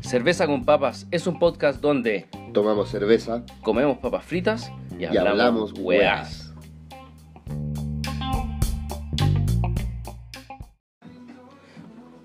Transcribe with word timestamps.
Cerveza 0.00 0.46
con 0.46 0.64
Papas 0.64 1.06
es 1.10 1.26
un 1.26 1.38
podcast 1.38 1.80
donde 1.80 2.26
Tomamos 2.52 2.90
cerveza 2.90 3.44
comemos 3.62 3.98
papas 3.98 4.24
fritas 4.24 4.70
y 4.98 5.04
y 5.04 5.16
hablamos, 5.16 5.72
weas. 5.78 5.82
weas. 5.82 6.54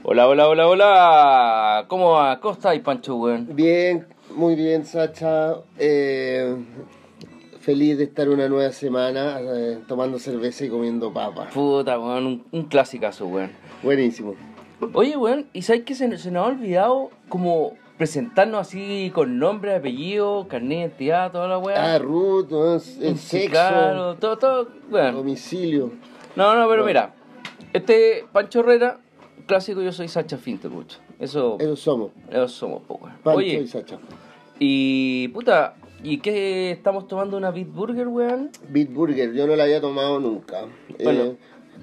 Hola, 0.04 0.28
hola, 0.28 0.48
hola, 0.48 0.68
hola. 0.68 1.86
¿Cómo 1.88 2.12
va? 2.12 2.40
¿Cómo 2.40 2.54
estáis, 2.54 2.82
Pancho, 2.82 3.16
weón? 3.18 3.48
Bien, 3.54 4.08
muy 4.36 4.56
bien, 4.56 4.86
Sacha. 4.86 5.56
Eh, 5.78 6.56
feliz 7.68 7.98
de 7.98 8.06
estar 8.06 8.30
una 8.30 8.48
nueva 8.48 8.72
semana 8.72 9.42
eh, 9.42 9.80
tomando 9.90 10.20
cerveza 10.20 10.64
y 10.64 10.70
comiendo 10.70 11.12
papas. 11.12 11.54
Puta, 11.54 12.00
weón, 12.00 12.26
un, 12.26 12.46
un 12.50 12.64
clasicazo, 12.64 13.26
weón. 13.28 13.52
Buenísimo. 13.84 14.36
Oye, 14.94 15.18
weón, 15.18 15.48
¿y 15.52 15.64
sabes 15.64 15.84
que 15.84 15.94
se, 15.94 16.18
se 16.18 16.32
nos 16.32 16.46
ha 16.46 16.48
olvidado 16.50 17.10
como 17.28 17.74
presentarnos 17.98 18.62
así 18.62 19.12
con 19.14 19.38
nombre, 19.38 19.76
apellido, 19.76 20.48
carnet 20.48 20.70
de 20.70 20.76
identidad, 20.86 21.32
toda 21.34 21.50
la 21.50 21.58
weá? 21.58 21.96
Ah, 21.96 22.00
Ruth, 22.00 22.50
el 23.02 23.18
sexo, 23.18 23.50
Claro, 23.52 24.16
todo, 24.16 24.38
todo, 24.38 24.70
weón. 24.90 25.16
domicilio. 25.16 25.92
No, 26.38 26.56
no, 26.56 26.70
pero 26.70 26.86
mira, 26.86 27.16
este 27.74 28.24
Pancho 28.32 28.62
Herrera, 28.62 28.98
clásico, 29.46 29.82
yo 29.82 29.92
soy 29.92 30.08
Sacha 30.08 30.38
Finterbuch. 30.38 30.94
Eso, 31.20 31.58
Eso 31.60 31.76
somos. 31.76 32.12
eso 32.30 32.48
somos, 32.48 32.84
po, 32.84 32.94
weón. 33.02 33.18
Pancho 33.24 33.40
Oye, 33.40 33.60
y 33.62 33.68
Sacha. 33.68 33.98
y 34.58 35.28
puta, 35.30 35.76
¿y 36.04 36.18
qué 36.20 36.72
estamos 36.72 37.08
tomando 37.08 37.38
una 37.38 37.52
Beat 37.52 37.68
Burger, 37.72 38.08
weón? 38.08 38.50
Beat 38.70 38.90
Burger, 38.94 39.34
yo 39.34 39.48
no 39.48 39.56
la 39.56 39.64
había 39.64 39.82
tomado 39.82 40.20
nunca. 40.20 40.62
Bueno. 41.04 41.24
Eh, 41.24 41.36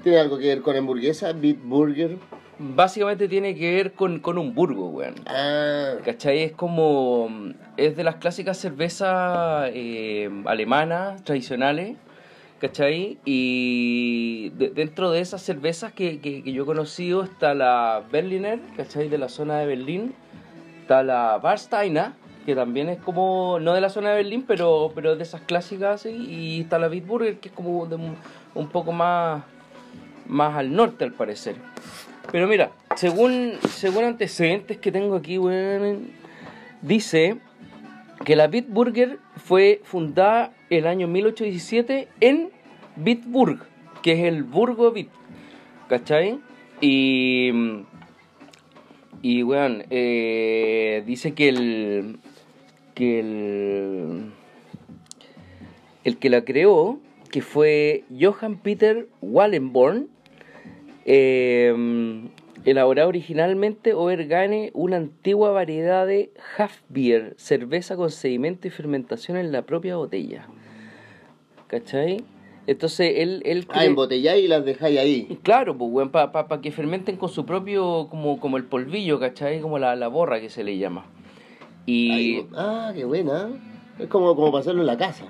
¿Tiene 0.02 0.18
algo 0.18 0.38
que 0.38 0.46
ver 0.48 0.60
con 0.60 0.76
hamburguesa? 0.76 1.32
Beat 1.32 1.58
Burger. 1.62 2.16
Básicamente 2.58 3.26
tiene 3.26 3.54
que 3.54 3.74
ver 3.74 3.92
con, 3.92 4.20
con 4.20 4.38
un 4.38 4.54
burgo, 4.54 4.88
weón. 4.90 5.14
Ah, 5.26 5.94
¿Cachai? 6.04 6.42
Es 6.42 6.52
como. 6.52 7.28
Es 7.76 7.96
de 7.96 8.04
las 8.04 8.16
clásicas 8.16 8.58
cervezas 8.58 9.70
eh, 9.72 10.30
alemanas 10.44 11.22
tradicionales. 11.24 11.96
¿Cachai? 12.60 13.18
Y 13.24 14.50
de- 14.50 14.70
dentro 14.70 15.10
de 15.10 15.20
esas 15.20 15.42
cervezas 15.42 15.92
que, 15.92 16.20
que, 16.20 16.42
que 16.42 16.52
yo 16.52 16.62
he 16.62 16.66
conocido 16.66 17.22
está 17.24 17.52
la 17.54 18.02
Berliner, 18.10 18.58
¿cachai? 18.76 19.08
De 19.08 19.18
la 19.18 19.28
zona 19.28 19.58
de 19.58 19.66
Berlín. 19.66 20.14
Está 20.82 21.02
la 21.02 21.38
Warsteiner, 21.42 22.10
que 22.44 22.54
también 22.54 22.88
es 22.88 22.98
como. 22.98 23.58
No 23.60 23.74
de 23.74 23.80
la 23.80 23.88
zona 23.88 24.10
de 24.10 24.16
Berlín, 24.16 24.44
pero, 24.46 24.92
pero 24.94 25.16
de 25.16 25.22
esas 25.22 25.40
clásicas. 25.42 26.06
Y 26.06 26.60
está 26.60 26.78
la 26.78 26.88
Bitburger, 26.88 27.38
que 27.38 27.48
es 27.48 27.54
como 27.54 27.86
de 27.86 27.96
un, 28.54 28.68
poco 28.68 28.92
más. 28.92 29.42
Más 30.26 30.56
al 30.56 30.74
norte, 30.74 31.04
al 31.04 31.12
parecer. 31.12 31.56
Pero 32.32 32.48
mira, 32.48 32.72
según, 32.96 33.54
según 33.68 34.04
antecedentes 34.04 34.78
que 34.78 34.90
tengo 34.90 35.16
aquí, 35.16 35.38
weón, 35.38 36.10
dice 36.80 37.36
que 38.24 38.34
la 38.34 38.46
Bitburger 38.46 39.18
fue 39.36 39.82
fundada 39.84 40.52
el 40.70 40.86
año 40.86 41.06
1817 41.06 42.08
en 42.20 42.50
Bitburg, 42.96 43.60
que 44.02 44.12
es 44.12 44.20
el 44.20 44.44
Burgo 44.44 44.92
Bit, 44.92 45.10
¿cachai? 45.88 46.40
Y, 46.80 47.50
y 49.20 49.42
weón, 49.42 49.84
eh, 49.90 51.02
dice 51.06 51.34
que 51.34 51.50
el, 51.50 52.18
que 52.94 53.20
el, 53.20 54.30
el 56.04 56.16
que 56.18 56.30
la 56.30 56.44
creó, 56.44 56.98
que 57.30 57.42
fue 57.42 58.04
Johann 58.18 58.58
Peter 58.58 59.08
Wallenborn, 59.20 60.08
eh, 61.04 61.74
elaborado 62.64 63.08
originalmente 63.08 63.92
Obergane, 63.94 64.70
una 64.74 64.96
antigua 64.96 65.50
variedad 65.50 66.06
de 66.06 66.30
Hafbier, 66.56 67.34
cerveza 67.36 67.96
con 67.96 68.10
sedimento 68.10 68.68
y 68.68 68.70
fermentación 68.70 69.36
en 69.36 69.52
la 69.52 69.62
propia 69.62 69.96
botella. 69.96 70.46
¿Cachai? 71.66 72.24
Entonces 72.66 73.14
él, 73.16 73.42
él 73.44 73.66
ah 73.68 73.82
cre- 73.82 73.86
embotelláis 73.88 74.44
y 74.44 74.48
las 74.48 74.64
dejáis 74.64 74.98
ahí. 74.98 75.38
Claro, 75.42 75.76
pues, 75.76 75.90
weón, 75.92 76.10
para 76.10 76.32
pa, 76.32 76.48
pa 76.48 76.60
que 76.62 76.70
fermenten 76.70 77.16
con 77.16 77.28
su 77.28 77.44
propio, 77.44 78.06
como, 78.08 78.40
como 78.40 78.56
el 78.56 78.64
polvillo, 78.64 79.20
¿cachai? 79.20 79.60
Como 79.60 79.78
la, 79.78 79.94
la 79.96 80.08
borra 80.08 80.40
que 80.40 80.48
se 80.48 80.64
le 80.64 80.78
llama. 80.78 81.04
Y. 81.86 82.46
Ah, 82.56 82.92
qué 82.94 83.04
buena. 83.04 83.48
Es 83.98 84.08
como, 84.08 84.34
como 84.34 84.50
pasarlo 84.52 84.80
en 84.80 84.86
la 84.86 84.96
casa. 84.96 85.24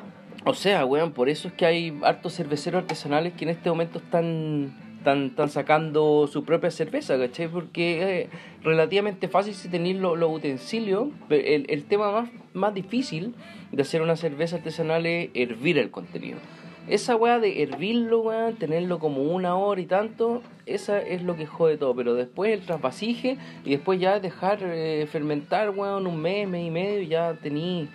o 0.44 0.54
sea, 0.54 0.84
weón, 0.84 1.12
por 1.12 1.28
eso 1.28 1.48
es 1.48 1.54
que 1.54 1.66
hay 1.66 1.98
hartos 2.02 2.34
cerveceros 2.34 2.82
artesanales 2.82 3.32
que 3.34 3.44
en 3.44 3.50
este 3.50 3.68
momento 3.70 3.98
están, 3.98 4.74
están, 4.98 5.26
están 5.26 5.48
sacando 5.50 6.26
su 6.26 6.44
propia 6.44 6.70
cerveza, 6.70 7.18
¿cachai? 7.18 7.48
Porque 7.48 8.22
es 8.22 8.28
relativamente 8.62 9.28
fácil 9.28 9.54
si 9.54 9.68
tenéis 9.68 9.96
lo- 9.96 10.16
los 10.16 10.30
utensilios. 10.32 11.08
pero 11.28 11.44
El, 11.46 11.66
el 11.68 11.84
tema 11.84 12.10
más, 12.12 12.30
más 12.54 12.74
difícil 12.74 13.34
de 13.72 13.82
hacer 13.82 14.00
una 14.02 14.16
cerveza 14.16 14.56
artesanal 14.56 15.04
es 15.06 15.30
hervir 15.34 15.78
el 15.78 15.90
contenido. 15.90 16.38
Esa 16.86 17.16
weá 17.16 17.40
de 17.40 17.62
hervirlo, 17.62 18.20
weón, 18.20 18.56
tenerlo 18.56 18.98
como 18.98 19.22
una 19.22 19.56
hora 19.56 19.80
y 19.80 19.86
tanto, 19.86 20.42
esa 20.66 21.00
es 21.00 21.22
lo 21.22 21.34
que 21.34 21.46
jode 21.46 21.78
todo. 21.78 21.94
Pero 21.94 22.14
después 22.14 22.52
el 22.52 22.60
trasvasije 22.60 23.38
y 23.64 23.70
después 23.70 23.98
ya 23.98 24.20
dejar 24.20 24.58
eh, 24.62 25.06
fermentar, 25.10 25.70
weón, 25.70 26.06
un 26.06 26.20
mes, 26.20 26.46
mes 26.46 26.66
y 26.66 26.70
medio, 26.70 27.00
y 27.00 27.06
ya 27.08 27.34
tení, 27.42 27.88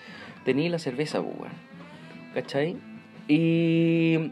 tení 0.44 0.70
la 0.70 0.80
cerveza, 0.80 1.22
weón. 1.22 1.52
¿Cachai? 2.34 2.78
Y. 3.28 4.32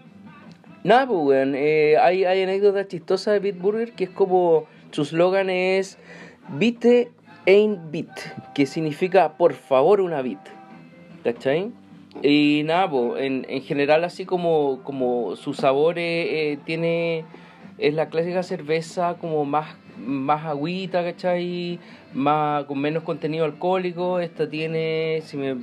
Nada, 0.83 1.05
pues, 1.05 1.19
weón. 1.19 1.53
eh, 1.55 1.97
hay, 2.01 2.25
hay 2.25 2.41
anécdotas 2.41 2.87
chistosas 2.87 3.33
de 3.33 3.39
Bitburger 3.39 3.93
que 3.93 4.05
es 4.05 4.09
como. 4.09 4.65
Su 4.91 5.05
slogan 5.05 5.49
es. 5.49 5.99
Bite 6.57 7.11
ein 7.45 7.91
bit, 7.91 8.09
que 8.55 8.65
significa 8.65 9.37
por 9.37 9.53
favor 9.53 10.01
una 10.01 10.21
bit. 10.21 10.39
¿Cachai? 11.23 11.71
Y 12.23 12.63
nada, 12.65 12.89
pues, 12.89 13.23
en, 13.23 13.45
en 13.49 13.61
general, 13.61 14.03
así 14.03 14.25
como, 14.25 14.81
como 14.83 15.35
su 15.35 15.53
sabor 15.53 15.99
eh, 15.99 16.53
eh, 16.53 16.57
tiene. 16.65 17.25
Es 17.77 17.93
la 17.93 18.09
clásica 18.09 18.41
cerveza 18.41 19.17
como 19.21 19.45
más, 19.45 19.75
más 19.97 20.45
agüita, 20.45 21.03
¿cachai? 21.03 21.79
Más, 22.11 22.65
con 22.65 22.79
menos 22.79 23.03
contenido 23.03 23.45
alcohólico. 23.45 24.19
Esta 24.19 24.49
tiene 24.49 25.21
si 25.23 25.37
me, 25.37 25.57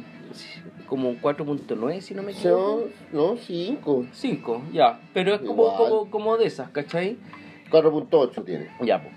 como 0.86 1.08
un 1.08 1.20
4.9, 1.20 2.00
si 2.00 2.14
no 2.14 2.22
me 2.22 2.32
equivoco. 2.32 2.88
No, 3.12 3.32
no, 3.32 3.36
5. 3.36 4.06
5, 4.12 4.62
ya. 4.72 5.00
Pero 5.12 5.34
es 5.34 5.40
como, 5.40 5.76
como, 5.76 6.10
como 6.10 6.36
de 6.36 6.46
esas, 6.46 6.70
¿cachai? 6.70 7.16
4.8 7.70 8.44
tiene. 8.44 8.68
Ya, 8.80 9.02
pues. 9.02 9.12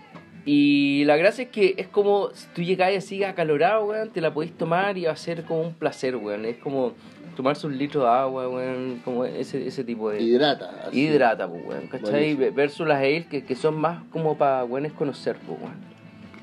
Y 0.50 1.04
la 1.04 1.18
gracia 1.18 1.44
es 1.44 1.50
que 1.50 1.76
es 1.78 1.90
como 1.90 2.30
si 2.34 2.48
tú 2.56 2.62
llegas 2.62 2.96
así 2.96 3.22
acalorado, 3.26 3.86
weón, 3.86 4.12
te 4.12 4.22
la 4.22 4.34
podéis 4.34 4.54
tomar 4.54 4.98
y 4.98 5.04
va 5.04 5.12
a 5.12 5.18
ser 5.18 5.44
como 5.44 5.62
un 5.62 5.74
placer, 5.74 6.16
weón. 6.16 6.46
Es 6.46 6.58
como 6.58 6.94
tomarse 7.38 7.68
un 7.68 7.78
litro 7.78 8.02
de 8.02 8.10
agua, 8.10 8.50
weón, 8.50 9.00
como 9.06 9.24
ese, 9.24 9.66
ese 9.68 9.84
tipo 9.84 10.10
de... 10.10 10.22
Hidrata. 10.22 10.88
así. 10.88 11.02
Hidrata, 11.02 11.48
pues, 11.48 11.64
weón, 11.66 11.88
¿cachai? 11.88 12.34
Buenísimo. 12.34 12.56
Versus 12.56 12.88
las 12.88 12.98
ale 12.98 13.28
que, 13.28 13.46
que 13.46 13.56
son 13.56 13.80
más 13.80 14.04
como 14.12 14.38
para 14.38 14.66
weones 14.66 14.92
conocer, 14.92 15.38
pues, 15.46 15.60
weón. 15.62 15.76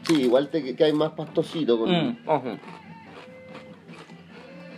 Sí, 0.04 0.22
igual 0.22 0.48
te 0.48 0.76
que 0.76 0.84
hay 0.84 0.92
más 0.92 1.12
pastosito 1.12 1.78
con. 1.78 1.90
Mm, 1.90 2.18
ojo. 2.26 2.58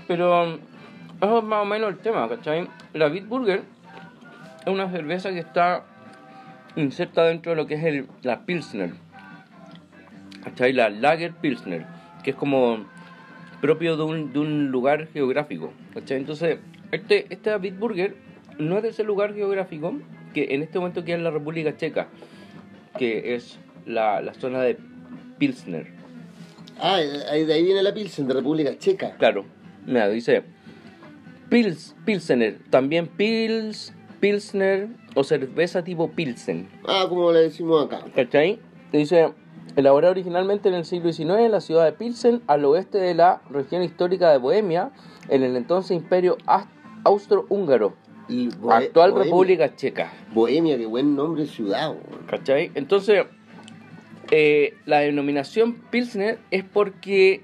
Pero 0.08 0.44
eso 1.20 1.38
es 1.38 1.44
más 1.44 1.62
o 1.62 1.64
menos 1.64 1.90
el 1.90 1.98
tema, 1.98 2.28
¿cachai? 2.28 2.66
La 2.94 3.08
Bitburger 3.08 3.62
es 4.64 4.72
una 4.72 4.90
cerveza 4.90 5.30
que 5.30 5.40
está 5.40 5.84
inserta 6.76 7.24
dentro 7.24 7.50
de 7.50 7.56
lo 7.56 7.66
que 7.66 7.74
es 7.74 7.84
el, 7.84 8.06
la 8.22 8.46
Pilsner. 8.46 8.94
¿Cachai? 10.44 10.72
La 10.72 10.88
Lager 10.88 11.32
Pilsner, 11.32 11.84
que 12.22 12.30
es 12.30 12.36
como 12.36 12.86
propio 13.66 13.96
de 13.96 14.04
un, 14.04 14.32
de 14.32 14.38
un 14.38 14.70
lugar 14.70 15.08
geográfico. 15.12 15.72
¿Cachai? 15.92 16.18
Entonces, 16.18 16.58
este, 16.92 17.26
esta 17.30 17.58
Bitburger 17.58 18.14
no 18.58 18.76
es 18.76 18.84
de 18.84 18.90
ese 18.90 19.02
lugar 19.02 19.34
geográfico 19.34 19.98
que 20.32 20.54
en 20.54 20.62
este 20.62 20.78
momento 20.78 21.04
queda 21.04 21.16
en 21.16 21.24
la 21.24 21.32
República 21.32 21.76
Checa, 21.76 22.06
que 22.96 23.34
es 23.34 23.58
la, 23.84 24.20
la 24.20 24.34
zona 24.34 24.62
de 24.62 24.78
Pilsner. 25.38 25.88
Ah, 26.78 26.98
de 26.98 27.52
ahí 27.52 27.64
viene 27.64 27.82
la 27.82 27.92
Pilsen 27.92 28.28
de 28.28 28.34
República 28.34 28.78
Checa. 28.78 29.16
Claro, 29.16 29.44
mira, 29.84 30.08
dice 30.10 30.44
Pils, 31.48 31.96
Pilsener, 32.04 32.58
también 32.70 33.08
Pils, 33.08 33.92
Pilsner 34.20 34.88
o 35.16 35.24
cerveza 35.24 35.82
tipo 35.82 36.12
Pilsen. 36.12 36.68
Ah, 36.86 37.06
como 37.08 37.32
le 37.32 37.40
decimos 37.40 37.86
acá. 37.86 38.04
¿Cachai? 38.14 38.60
Dice, 38.92 39.32
elaborada 39.76 40.10
originalmente 40.10 40.68
en 40.68 40.74
el 40.74 40.84
siglo 40.84 41.12
XIX 41.12 41.30
en 41.40 41.52
la 41.52 41.60
ciudad 41.60 41.84
de 41.84 41.92
Pilsen, 41.92 42.42
al 42.46 42.64
oeste 42.64 42.98
de 42.98 43.14
la 43.14 43.40
región 43.50 43.82
histórica 43.82 44.30
de 44.32 44.38
Bohemia, 44.38 44.90
en 45.28 45.42
el 45.42 45.54
entonces 45.56 45.96
imperio 45.96 46.36
Aus- 46.46 46.66
austrohúngaro, 47.04 47.94
Y 48.28 48.48
actual 48.70 49.12
Bohemia. 49.12 49.24
República 49.24 49.76
Checa. 49.76 50.12
Bohemia, 50.34 50.76
qué 50.76 50.86
buen 50.86 51.14
nombre 51.14 51.46
ciudad. 51.46 51.94
¿Cachai? 52.28 52.72
Entonces, 52.74 53.24
eh, 54.30 54.74
la 54.86 54.98
denominación 55.00 55.74
Pilsner 55.90 56.38
es 56.50 56.64
porque 56.64 57.42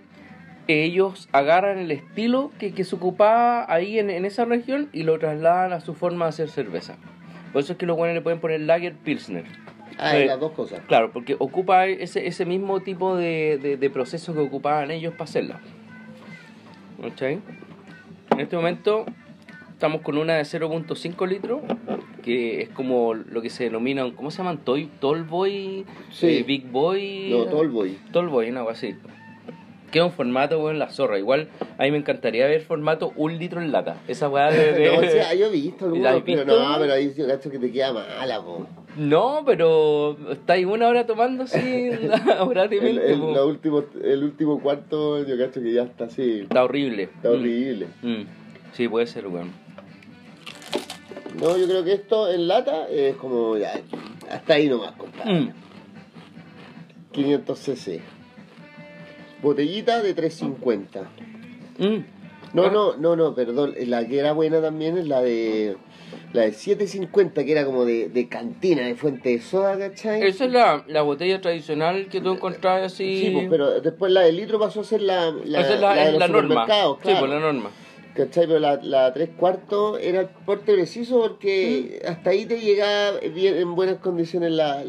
ellos 0.68 1.28
agarran 1.32 1.78
el 1.78 1.90
estilo 1.90 2.50
que, 2.58 2.72
que 2.72 2.84
se 2.84 2.94
ocupaba 2.96 3.72
ahí 3.72 3.98
en, 3.98 4.10
en 4.10 4.24
esa 4.24 4.44
región 4.44 4.88
y 4.92 5.02
lo 5.02 5.18
trasladan 5.18 5.72
a 5.72 5.80
su 5.80 5.94
forma 5.94 6.24
de 6.24 6.28
hacer 6.30 6.48
cerveza. 6.48 6.96
Por 7.52 7.62
eso 7.62 7.72
es 7.72 7.78
que 7.78 7.86
los 7.86 7.96
buenos 7.96 8.14
le 8.14 8.22
pueden 8.22 8.40
poner 8.40 8.60
Lager 8.62 8.94
Pilsner. 8.94 9.44
Ah, 9.98 10.16
Eh, 10.18 10.26
las 10.26 10.40
dos 10.40 10.52
cosas. 10.52 10.80
Claro, 10.86 11.10
porque 11.12 11.36
ocupa 11.38 11.86
ese, 11.86 12.26
ese 12.26 12.44
mismo 12.46 12.80
tipo 12.80 13.16
de, 13.16 13.58
de, 13.62 13.76
de 13.76 13.90
proceso 13.90 14.32
que 14.34 14.40
ocupaban 14.40 14.90
ellos 14.90 15.12
para 15.12 15.24
hacerla. 15.24 15.60
¿Cachai? 17.00 17.40
En 18.30 18.40
este 18.40 18.56
momento 18.56 19.04
estamos 19.72 20.00
con 20.02 20.16
una 20.16 20.34
de 20.34 20.42
0.5 20.42 21.26
litros, 21.28 21.60
que 22.22 22.62
es 22.62 22.68
como 22.70 23.14
lo 23.14 23.42
que 23.42 23.50
se 23.50 23.64
denomina, 23.64 24.04
¿cómo 24.14 24.30
se 24.30 24.38
llaman? 24.38 24.58
Toy, 24.58 24.88
Tall 25.00 25.24
Boy, 25.24 25.84
Sí. 26.10 26.28
eh, 26.28 26.42
Big 26.44 26.66
Boy. 26.70 27.28
No, 27.30 27.44
Tallboy. 27.46 27.98
Tall 28.12 28.28
Boy, 28.28 28.50
una 28.50 28.60
cosa 28.60 28.72
así. 28.72 28.94
Que 29.92 29.98
es 29.98 30.04
un 30.04 30.10
formato, 30.10 30.58
weón, 30.58 30.78
la 30.78 30.88
zorra. 30.90 31.18
Igual 31.18 31.48
a 31.78 31.82
mí 31.84 31.90
me 31.90 31.98
encantaría 31.98 32.46
ver 32.46 32.62
formato 32.62 33.12
un 33.14 33.38
litro 33.38 33.60
en 33.60 33.70
lata. 33.70 33.98
Esa 34.08 34.28
weá 34.28 34.50
de... 34.50 34.72
de- 34.72 34.86
No, 34.90 34.98
o 34.98 35.02
sea, 35.02 35.34
yo 35.34 35.46
he 35.46 35.50
visto 35.50 35.86
¿La 35.90 36.08
has 36.10 36.16
algunos, 36.16 36.22
pero 36.24 36.44
visto? 36.56 36.68
no, 36.68 36.78
pero 36.80 36.92
ahí 36.94 37.14
yo 37.16 37.26
cacho 37.28 37.50
que 37.50 37.58
te 37.58 37.70
queda 37.70 37.92
mala, 37.92 38.40
po. 38.42 38.66
No, 38.96 39.42
pero 39.46 40.16
estáis 40.32 40.66
una 40.66 40.88
hora 40.88 41.06
tomando 41.06 41.44
así, 41.44 41.90
ahora 42.38 42.68
te 42.70 42.78
El, 42.78 42.98
el, 42.98 43.20
último, 43.20 43.84
el 44.02 44.24
último 44.24 44.60
cuarto, 44.60 45.24
yo 45.26 45.36
cacho 45.38 45.60
que 45.62 45.72
ya 45.74 45.82
está 45.82 46.04
así. 46.06 46.40
Está 46.40 46.64
horrible. 46.64 47.04
Está 47.04 47.30
horrible. 47.30 47.86
Mm. 48.02 48.10
Mm. 48.12 48.26
Sí, 48.72 48.88
puede 48.88 49.06
ser, 49.06 49.26
weón. 49.28 49.52
No, 51.38 51.56
yo 51.58 51.66
creo 51.66 51.84
que 51.84 51.92
esto 51.92 52.30
en 52.32 52.48
lata 52.48 52.88
es 52.88 53.14
como 53.16 53.56
ya, 53.58 53.78
hasta 54.30 54.54
ahí 54.54 54.68
nomás, 54.68 54.92
compadre. 54.92 55.32
Mm. 55.34 55.52
500 57.12 57.58
cc. 57.58 58.00
Botellita 59.42 60.02
de 60.02 60.14
350. 60.14 61.02
Mm. 61.78 62.04
No, 62.54 62.64
Ah. 62.64 62.70
no, 62.70 62.96
no, 62.96 63.16
no, 63.16 63.34
perdón. 63.34 63.74
La 63.86 64.06
que 64.06 64.18
era 64.18 64.32
buena 64.32 64.60
también 64.60 64.98
es 64.98 65.06
la 65.08 65.22
de 65.22 65.76
la 66.34 66.42
de 66.42 66.52
750, 66.52 67.44
que 67.44 67.52
era 67.52 67.64
como 67.64 67.84
de, 67.84 68.08
de 68.08 68.28
cantina, 68.28 68.82
de 68.82 68.94
fuente 68.94 69.30
de 69.30 69.40
soda, 69.40 69.78
¿cachai? 69.78 70.22
Esa 70.22 70.44
es 70.44 70.52
la, 70.52 70.84
la 70.86 71.02
botella 71.02 71.40
tradicional 71.40 72.08
que 72.08 72.20
tú 72.20 72.32
encontrás 72.32 72.82
así. 72.92 73.20
Sí, 73.20 73.30
pues, 73.32 73.46
pero 73.50 73.80
después 73.80 74.12
la 74.12 74.20
de 74.22 74.32
litro 74.32 74.58
pasó 74.58 74.80
a 74.80 74.84
ser 74.84 75.00
la, 75.02 75.30
la, 75.44 75.60
Esa 75.60 75.74
es 75.74 75.80
la, 75.80 75.94
la 75.94 76.04
de 76.04 76.10
los 76.12 76.20
la 76.20 76.28
norma. 76.28 76.66
Sí, 77.02 77.10
pues 77.18 77.30
la 77.30 77.40
norma. 77.40 77.70
¿Cachai? 78.14 78.46
Pero 78.46 78.58
la, 78.58 78.76
la 78.82 79.12
tres 79.14 79.30
cuartos 79.36 79.98
era 80.02 80.20
el 80.20 80.28
porte 80.44 80.74
preciso 80.74 81.18
porque 81.20 82.02
hasta 82.06 82.30
ahí 82.30 82.44
te 82.44 82.60
llegaba 82.60 83.18
bien, 83.34 83.56
en 83.56 83.74
buenas 83.74 83.96
condiciones 83.98 84.52
la, 84.52 84.82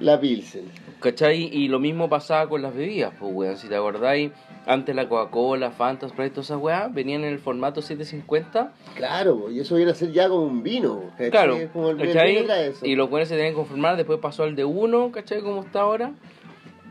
la 0.00 0.20
Pilsen. 0.20 0.64
¿Cachai? 1.00 1.50
Y 1.52 1.68
lo 1.68 1.78
mismo 1.78 2.08
pasaba 2.08 2.48
con 2.48 2.62
las 2.62 2.74
bebidas, 2.74 3.12
pues, 3.18 3.32
weón. 3.32 3.56
Si 3.56 3.68
te 3.68 3.76
acordáis, 3.76 4.32
antes 4.66 4.94
la 4.96 5.08
Coca-Cola, 5.08 5.70
Fanta, 5.70 6.08
Sprite, 6.08 6.30
todas 6.30 6.46
esas 6.46 6.58
weas 6.58 6.92
venían 6.92 7.24
en 7.24 7.32
el 7.32 7.38
formato 7.38 7.82
750. 7.82 8.72
Claro, 8.94 9.50
y 9.50 9.60
eso 9.60 9.76
viene 9.76 9.90
a 9.92 9.94
ser 9.94 10.12
ya 10.12 10.28
como 10.28 10.44
un 10.44 10.62
vino. 10.62 11.02
¿cachai? 11.12 11.30
Claro, 11.30 11.58
como 11.72 11.90
el, 11.90 11.98
¿cachai? 11.98 12.42
vino 12.42 12.54
eso. 12.54 12.86
Y 12.86 12.94
los 12.96 13.10
buenos 13.10 13.28
se 13.28 13.34
tenían 13.36 13.52
que 13.52 13.56
conformar, 13.56 13.96
después 13.96 14.18
pasó 14.20 14.44
al 14.44 14.56
de 14.56 14.64
uno, 14.64 15.12
¿cachai? 15.12 15.42
Como 15.42 15.62
está 15.62 15.80
ahora. 15.80 16.12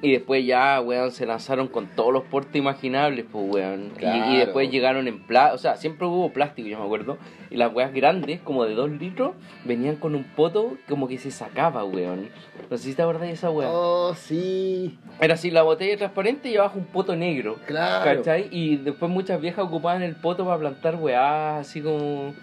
Y 0.01 0.11
después 0.11 0.45
ya, 0.45 0.81
weón, 0.81 1.11
se 1.11 1.25
lanzaron 1.25 1.67
con 1.67 1.87
todos 1.87 2.13
los 2.13 2.23
portes 2.23 2.55
imaginables, 2.57 3.25
pues, 3.31 3.45
weón. 3.49 3.91
Y- 3.99 4.37
después 4.37 4.69
llegaron 4.69 5.07
en 5.07 5.19
plástico, 5.23 5.55
o 5.55 5.57
sea, 5.57 5.77
siempre 5.77 6.05
hubo 6.05 6.31
plástico, 6.31 6.67
yo 6.67 6.77
me 6.77 6.85
acuerdo. 6.85 7.17
Y 7.49 7.55
las 7.55 7.73
weas 7.73 7.93
grandes, 7.93 8.39
como 8.41 8.65
de 8.65 8.75
dos 8.75 8.91
litros, 8.91 9.31
venían 9.63 9.95
con 9.95 10.13
un 10.13 10.23
poto 10.23 10.73
como 10.89 11.07
que 11.07 11.17
se 11.17 11.31
sacaba, 11.31 11.83
weón. 11.85 12.29
No 12.69 12.77
sé 12.77 12.89
si 12.89 12.93
te 12.93 13.01
acordás 13.01 13.21
de 13.23 13.31
esa 13.31 13.49
wea. 13.49 13.69
Oh, 13.71 14.13
sí, 14.15 14.99
Era 15.21 15.35
así, 15.35 15.49
la 15.49 15.63
botella 15.63 15.95
transparente 15.97 16.49
y 16.49 16.57
abajo 16.57 16.77
un 16.77 16.85
poto 16.85 17.15
negro. 17.15 17.55
claro. 17.65 18.03
¿Cachai? 18.17 18.47
Y 18.51 18.75
después 18.77 19.09
muchas 19.09 19.39
viejas 19.41 19.65
ocupaban 19.65 20.03
el 20.03 20.15
poto 20.15 20.45
para 20.45 20.59
plantar 20.59 20.95
weá, 20.97 21.57
así 21.59 21.81
como 21.81 22.33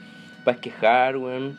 para 0.44 0.56
esquejar, 0.56 1.16
weón. 1.18 1.58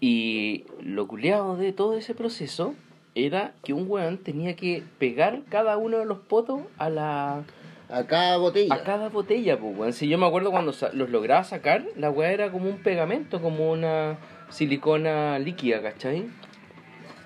Y 0.00 0.64
lo 0.82 1.08
culiado 1.08 1.56
de 1.56 1.72
todo 1.72 1.96
ese 1.96 2.14
proceso 2.14 2.74
era 3.14 3.52
que 3.64 3.72
un 3.72 3.86
weón 3.88 4.18
tenía 4.18 4.56
que 4.56 4.82
pegar 4.98 5.40
cada 5.48 5.76
uno 5.76 5.98
de 5.98 6.04
los 6.04 6.18
potos 6.18 6.62
a 6.78 6.90
la 6.90 7.44
A 7.88 8.04
cada 8.06 8.36
botella. 8.38 8.74
a 8.74 8.82
cada 8.82 9.08
botella, 9.08 9.58
pues, 9.58 9.76
weón. 9.78 9.92
Si 9.92 10.08
yo 10.08 10.18
me 10.18 10.26
acuerdo 10.26 10.50
cuando 10.50 10.72
los 10.94 11.10
lograba 11.10 11.44
sacar, 11.44 11.84
la 11.96 12.10
weá 12.10 12.32
era 12.32 12.50
como 12.50 12.68
un 12.68 12.78
pegamento, 12.78 13.40
como 13.40 13.70
una 13.70 14.16
silicona 14.50 15.38
líquida, 15.38 15.80
¿cachai? 15.82 16.24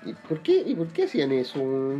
¿Y 0.05 0.13
por 0.27 0.41
qué, 0.41 0.63
¿Y 0.65 0.75
por 0.75 0.87
qué 0.89 1.03
hacían 1.03 1.31
eso? 1.31 1.97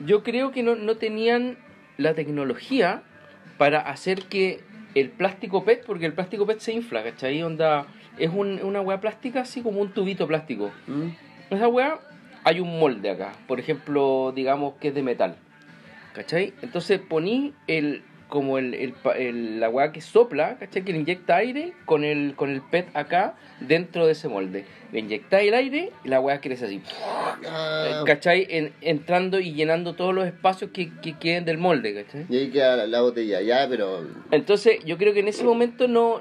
Yo 0.00 0.22
creo 0.22 0.50
que 0.50 0.62
no, 0.62 0.74
no 0.74 0.96
tenían 0.96 1.56
la 1.96 2.14
tecnología 2.14 3.02
para 3.58 3.80
hacer 3.80 4.24
que 4.24 4.60
el 4.94 5.10
plástico 5.10 5.64
PET, 5.64 5.84
porque 5.86 6.06
el 6.06 6.12
plástico 6.14 6.46
PET 6.46 6.58
se 6.60 6.72
infla, 6.72 7.02
¿cachai? 7.04 7.42
Onda, 7.42 7.86
es 8.18 8.30
un- 8.30 8.60
una 8.62 8.80
weá 8.80 9.00
plástica 9.00 9.40
así 9.42 9.62
como 9.62 9.80
un 9.80 9.92
tubito 9.92 10.26
plástico. 10.26 10.70
¿Mm? 10.86 11.08
Esa 11.54 11.68
weá, 11.68 11.98
hay 12.44 12.60
un 12.60 12.78
molde 12.78 13.10
acá, 13.10 13.32
por 13.46 13.60
ejemplo, 13.60 14.32
digamos 14.34 14.74
que 14.80 14.88
es 14.88 14.94
de 14.94 15.02
metal, 15.02 15.36
¿cachai? 16.14 16.52
Entonces 16.62 16.98
poní 17.00 17.52
el, 17.66 18.02
como 18.28 18.58
el, 18.58 18.74
el, 18.74 18.94
el- 19.16 19.60
la 19.60 19.68
weá 19.68 19.92
que 19.92 20.00
sopla, 20.00 20.56
¿cachai? 20.58 20.82
Que 20.84 20.92
le 20.92 20.98
inyecta 20.98 21.36
aire 21.36 21.72
con 21.84 22.04
el, 22.04 22.34
con 22.34 22.50
el 22.50 22.60
PET 22.62 22.88
acá 22.96 23.34
dentro 23.60 24.06
de 24.06 24.12
ese 24.12 24.28
molde. 24.28 24.64
Le 24.92 24.98
inyecta 25.00 25.40
el 25.40 25.54
aire 25.54 25.90
y 26.04 26.08
la 26.08 26.20
weá 26.20 26.40
crece 26.40 26.64
así. 26.66 26.82
Ah, 27.46 28.02
¿Cachai? 28.06 28.46
En- 28.50 28.72
entrando 28.80 29.38
y 29.40 29.52
llenando 29.52 29.94
todos 29.94 30.14
los 30.14 30.26
espacios 30.26 30.70
que, 30.72 30.90
que 31.00 31.14
queden 31.18 31.44
del 31.44 31.58
molde, 31.58 31.94
¿cachai? 32.04 32.26
y 32.28 32.36
ahí 32.36 32.50
queda 32.50 32.76
la, 32.76 32.86
la 32.86 33.00
botella, 33.02 33.40
ya, 33.40 33.66
pero. 33.68 34.06
Entonces, 34.30 34.78
yo 34.84 34.98
creo 34.98 35.12
que 35.14 35.20
en 35.20 35.28
ese 35.28 35.44
momento 35.44 35.86
no. 35.88 36.20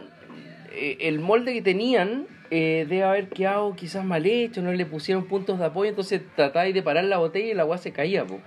eh, 0.73 0.97
el 1.01 1.19
molde 1.19 1.53
que 1.53 1.61
tenían 1.61 2.27
eh, 2.51 2.85
debe 2.87 3.03
haber 3.03 3.29
quedado 3.29 3.73
quizás 3.75 4.03
mal 4.03 4.25
hecho, 4.25 4.61
no 4.61 4.73
le 4.73 4.85
pusieron 4.85 5.25
puntos 5.25 5.57
de 5.57 5.65
apoyo, 5.65 5.89
entonces 5.89 6.21
tratáis 6.35 6.73
de 6.73 6.83
parar 6.83 7.05
la 7.05 7.17
botella 7.17 7.51
y 7.51 7.53
la 7.53 7.63
agua 7.63 7.77
se 7.77 7.91
caía, 7.91 8.25
po. 8.25 8.39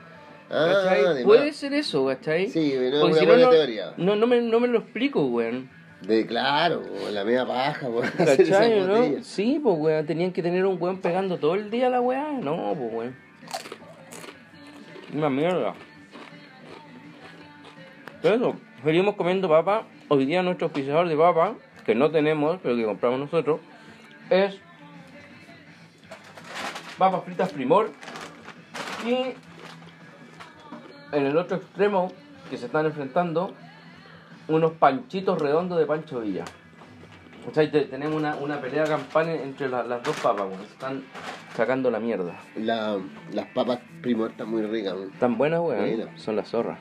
Ah, 0.50 1.14
Puede 1.24 1.52
ser 1.54 1.72
eso, 1.72 2.04
¿cachai? 2.06 2.48
Sí, 2.48 2.74
no 2.76 2.82
es 2.84 3.02
una 3.02 3.14
si 3.14 3.20
no, 3.20 3.26
buena 3.32 3.44
no, 3.46 3.50
teoría. 3.50 3.94
no, 3.96 4.14
no 4.14 4.26
me, 4.26 4.42
no 4.42 4.60
me 4.60 4.68
lo 4.68 4.78
explico, 4.80 5.24
weón. 5.26 5.70
De 6.02 6.26
claro, 6.26 6.82
la 7.10 7.24
media 7.24 7.46
paja, 7.46 7.88
¿Cachai, 8.18 8.80
no? 8.80 9.22
Sí, 9.22 9.58
pues, 9.62 9.76
weón, 9.78 10.04
tenían 10.06 10.32
que 10.32 10.42
tener 10.42 10.66
un 10.66 10.76
weón 10.80 11.00
pegando 11.00 11.38
todo 11.38 11.54
el 11.54 11.70
día 11.70 11.88
la 11.88 12.02
weá. 12.02 12.30
No, 12.30 12.74
pues, 12.78 12.92
weón. 12.92 13.16
Una 15.14 15.30
mierda. 15.30 15.74
Pero 18.20 18.34
eso, 18.34 18.56
seguimos 18.84 19.14
comiendo 19.14 19.48
papa. 19.48 19.86
Hoy 20.08 20.26
día 20.26 20.42
nuestro 20.42 20.66
auspiciador 20.66 21.08
de 21.08 21.16
papa, 21.16 21.54
que 21.86 21.94
no 21.94 22.10
tenemos, 22.10 22.58
pero 22.62 22.76
que 22.76 22.84
compramos 22.84 23.18
nosotros, 23.18 23.60
es 24.30 24.58
papas 26.98 27.24
fritas 27.24 27.52
primor. 27.52 27.90
Y 29.04 29.34
en 31.12 31.26
el 31.26 31.36
otro 31.36 31.56
extremo 31.58 32.12
que 32.50 32.56
se 32.56 32.66
están 32.66 32.86
enfrentando, 32.86 33.52
unos 34.48 34.72
panchitos 34.72 35.40
redondos 35.40 35.78
de 35.78 35.86
Pancho 35.86 36.20
Villa. 36.20 36.44
O 37.50 37.52
sea, 37.54 37.70
te- 37.70 37.82
tenemos 37.82 38.16
una, 38.16 38.36
una 38.36 38.60
pelea 38.60 38.84
campana 38.84 39.32
entre 39.34 39.68
la- 39.68 39.82
las 39.82 40.02
dos 40.02 40.16
papas. 40.20 40.46
Se 40.58 40.72
están 40.72 41.02
sacando 41.54 41.90
la 41.90 42.00
mierda. 42.00 42.34
La, 42.56 42.98
las 43.32 43.46
papas 43.48 43.80
primor 44.02 44.30
están 44.30 44.48
muy 44.48 44.62
ricas. 44.62 44.94
Tan 45.18 45.36
buenas, 45.36 45.60
weón. 45.60 45.80
Bueno. 45.80 46.10
Son 46.16 46.36
las 46.36 46.48
zorras. 46.48 46.78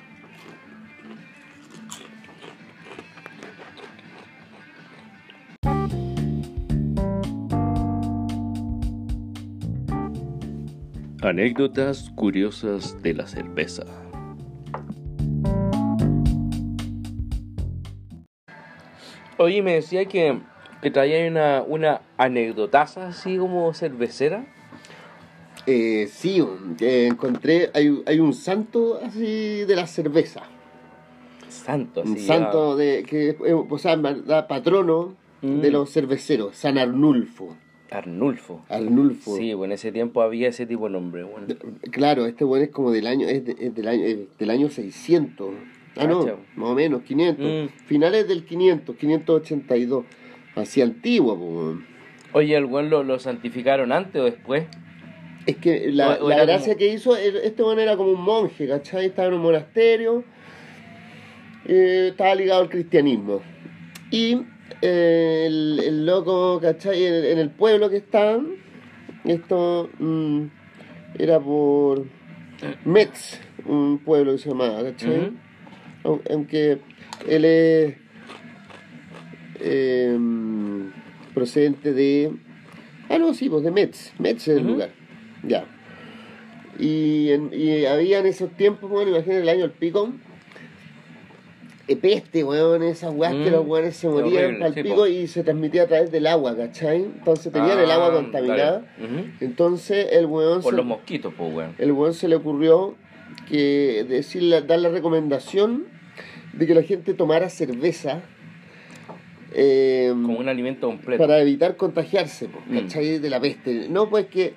Anécdotas 11.37 12.11
curiosas 12.15 13.01
de 13.01 13.15
la 13.15 13.25
cerveza. 13.25 13.85
Oye, 19.39 19.63
me 19.63 19.73
decía 19.73 20.05
que, 20.05 20.37
que 20.83 20.91
traía 20.91 21.27
una, 21.27 21.63
una 21.63 22.01
anecdotaza 22.17 23.07
así 23.07 23.37
como 23.37 23.73
cervecera. 23.73 24.45
Eh, 25.65 26.07
sí, 26.11 26.39
eh, 26.79 27.07
encontré, 27.09 27.71
hay, 27.73 28.03
hay 28.05 28.19
un 28.19 28.35
santo 28.35 28.99
así 29.03 29.63
de 29.65 29.75
la 29.75 29.87
cerveza. 29.87 30.43
Santo, 31.49 32.01
así. 32.01 32.11
Un 32.11 32.17
ya. 32.17 32.27
santo 32.27 32.75
de, 32.75 33.03
que 33.09 33.29
es, 33.29 33.35
eh, 33.43 33.53
o 33.53 33.77
sea, 33.79 33.93
en 33.93 34.03
verdad, 34.03 34.47
patrono 34.47 35.15
Mm. 35.41 35.59
de 35.59 35.71
los 35.71 35.91
cerveceros, 35.91 36.55
San 36.55 36.77
Arnulfo. 36.77 37.57
Arnulfo. 37.93 38.63
Arnulfo. 38.69 39.35
Sí, 39.37 39.53
bueno, 39.53 39.71
en 39.73 39.75
ese 39.75 39.91
tiempo 39.91 40.21
había 40.21 40.49
ese 40.49 40.65
tipo 40.65 40.85
de 40.85 40.91
nombre. 40.91 41.23
Bueno. 41.23 41.47
Claro, 41.91 42.25
este 42.25 42.43
bueno 42.43 42.65
es 42.65 42.71
como 42.71 42.91
del 42.91 43.07
año, 43.07 43.27
es, 43.27 43.45
de- 43.45 43.55
es 43.59 43.75
del 43.75 43.87
año, 43.87 44.03
es 44.03 44.17
del 44.37 44.49
año 44.49 44.69
600. 44.69 45.49
Ah, 45.95 46.07
no, 46.07 46.25
Cacha. 46.25 46.37
más 46.55 46.69
o 46.69 46.73
menos, 46.75 47.03
500. 47.03 47.45
Mm. 47.45 47.67
Finales 47.85 48.27
del 48.27 48.43
500, 48.45 48.95
582. 48.95 50.05
Así 50.55 50.81
antiguo, 50.81 51.37
po, 51.37 51.45
weón. 51.45 51.85
Oye, 52.33 52.55
¿el 52.55 52.65
weón 52.65 52.89
lo, 52.89 53.03
lo 53.03 53.19
santificaron 53.19 53.91
antes 53.91 54.19
o 54.21 54.25
después? 54.25 54.65
Es 55.45 55.57
que 55.57 55.91
la, 55.91 56.13
O- 56.19 56.25
o 56.25 56.29
la 56.29 56.45
gracia 56.45 56.73
como- 56.73 56.77
que 56.79 56.87
hizo, 56.93 57.15
este 57.15 57.61
bueno 57.63 57.81
era 57.81 57.95
como 57.97 58.11
un 58.11 58.21
monje, 58.21 58.67
¿cachai? 58.67 59.05
Estaba 59.07 59.27
en 59.27 59.33
un 59.35 59.41
monasterio, 59.41 60.23
eh, 61.65 62.07
estaba 62.11 62.33
ligado 62.35 62.61
al 62.61 62.69
cristianismo. 62.69 63.41
Y 64.11 64.41
el, 64.81 65.79
el 65.83 66.05
loco, 66.05 66.59
¿cachai? 66.61 67.05
En, 67.05 67.13
en 67.25 67.37
el 67.39 67.49
pueblo 67.49 67.89
que 67.89 67.97
estaban, 67.97 68.55
esto, 69.25 69.89
mm, 69.99 70.43
era 71.19 71.39
por 71.39 72.05
Metz, 72.85 73.39
un 73.65 73.99
pueblo 73.99 74.33
que 74.33 74.37
se 74.39 74.49
llamaba, 74.49 74.83
¿cachai? 74.83 75.31
Au- 76.03 76.21
Aunque 76.29 76.79
él 77.27 77.45
es 77.45 77.95
em, 79.59 80.91
procedente 81.33 81.93
de. 81.93 82.31
Ah, 83.09 83.17
no, 83.17 83.33
sí, 83.33 83.49
pues 83.49 83.63
de 83.63 83.71
Metz. 83.71 84.13
Metz 84.19 84.47
es 84.47 84.57
el 84.57 84.63
lugar. 84.67 84.89
Ya. 85.43 85.65
Y, 86.79 87.29
en- 87.31 87.51
y 87.53 87.85
había 87.85 88.19
en 88.19 88.25
esos 88.25 88.51
tiempos, 88.51 88.89
bueno, 88.89 89.11
imagínate 89.11 89.41
el 89.41 89.49
año 89.49 89.61
del 89.61 89.71
pico. 89.71 90.11
Peste, 92.01 92.43
weón, 92.45 92.81
esas 92.83 93.13
weas 93.13 93.33
que 93.33 93.49
Mm, 93.49 93.53
los 93.53 93.67
weones 93.67 93.95
se 93.97 94.07
morían 94.07 94.63
al 94.63 94.73
pico 94.73 95.05
y 95.05 95.27
se 95.27 95.43
transmitía 95.43 95.83
a 95.83 95.87
través 95.87 96.11
del 96.11 96.27
agua, 96.27 96.55
¿cachai? 96.55 97.03
Entonces 97.03 97.51
tenían 97.51 97.77
el 97.77 97.91
agua 97.91 98.07
Ah, 98.11 98.13
contaminada. 98.13 98.85
Entonces 99.41 100.07
el 100.13 100.25
weón 100.25 100.61
Por 100.61 100.71
se, 100.71 100.77
los 100.77 100.85
mosquitos, 100.85 101.33
pues, 101.37 101.53
weón. 101.53 101.75
el 101.77 101.91
weón 101.91 102.13
se 102.13 102.29
le 102.29 102.35
ocurrió 102.37 102.95
que 103.49 104.05
decirle, 104.07 104.61
dar 104.61 104.79
la 104.79 104.89
recomendación 104.89 105.85
de 106.53 106.67
que 106.67 106.73
la 106.73 106.83
gente 106.83 107.13
tomara 107.13 107.49
cerveza 107.49 108.21
eh, 109.55 110.09
Como 110.09 110.39
un 110.39 110.47
alimento 110.49 110.87
completo. 110.87 111.21
para 111.21 111.39
evitar 111.39 111.75
contagiarse, 111.75 112.47
Mm. 112.67 112.79
¿cachai? 112.79 113.19
De 113.19 113.29
la 113.29 113.39
peste. 113.39 113.87
No, 113.89 114.09
pues 114.09 114.25
que 114.27 114.53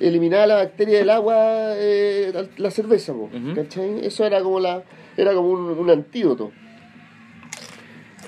eliminaba 0.00 0.46
la 0.46 0.54
bacteria 0.56 0.98
del 0.98 1.10
agua 1.10 1.36
eh, 1.76 2.32
la- 2.56 2.70
cerveza, 2.70 3.12
po, 3.12 3.30
Ujú. 3.32 3.54
¿cachai? 3.54 4.04
Eso 4.04 4.24
era 4.24 4.40
como 4.42 4.58
la 4.60 4.82
era 5.16 5.32
como 5.34 5.48
un, 5.50 5.78
un 5.78 5.90
antídoto. 5.90 6.52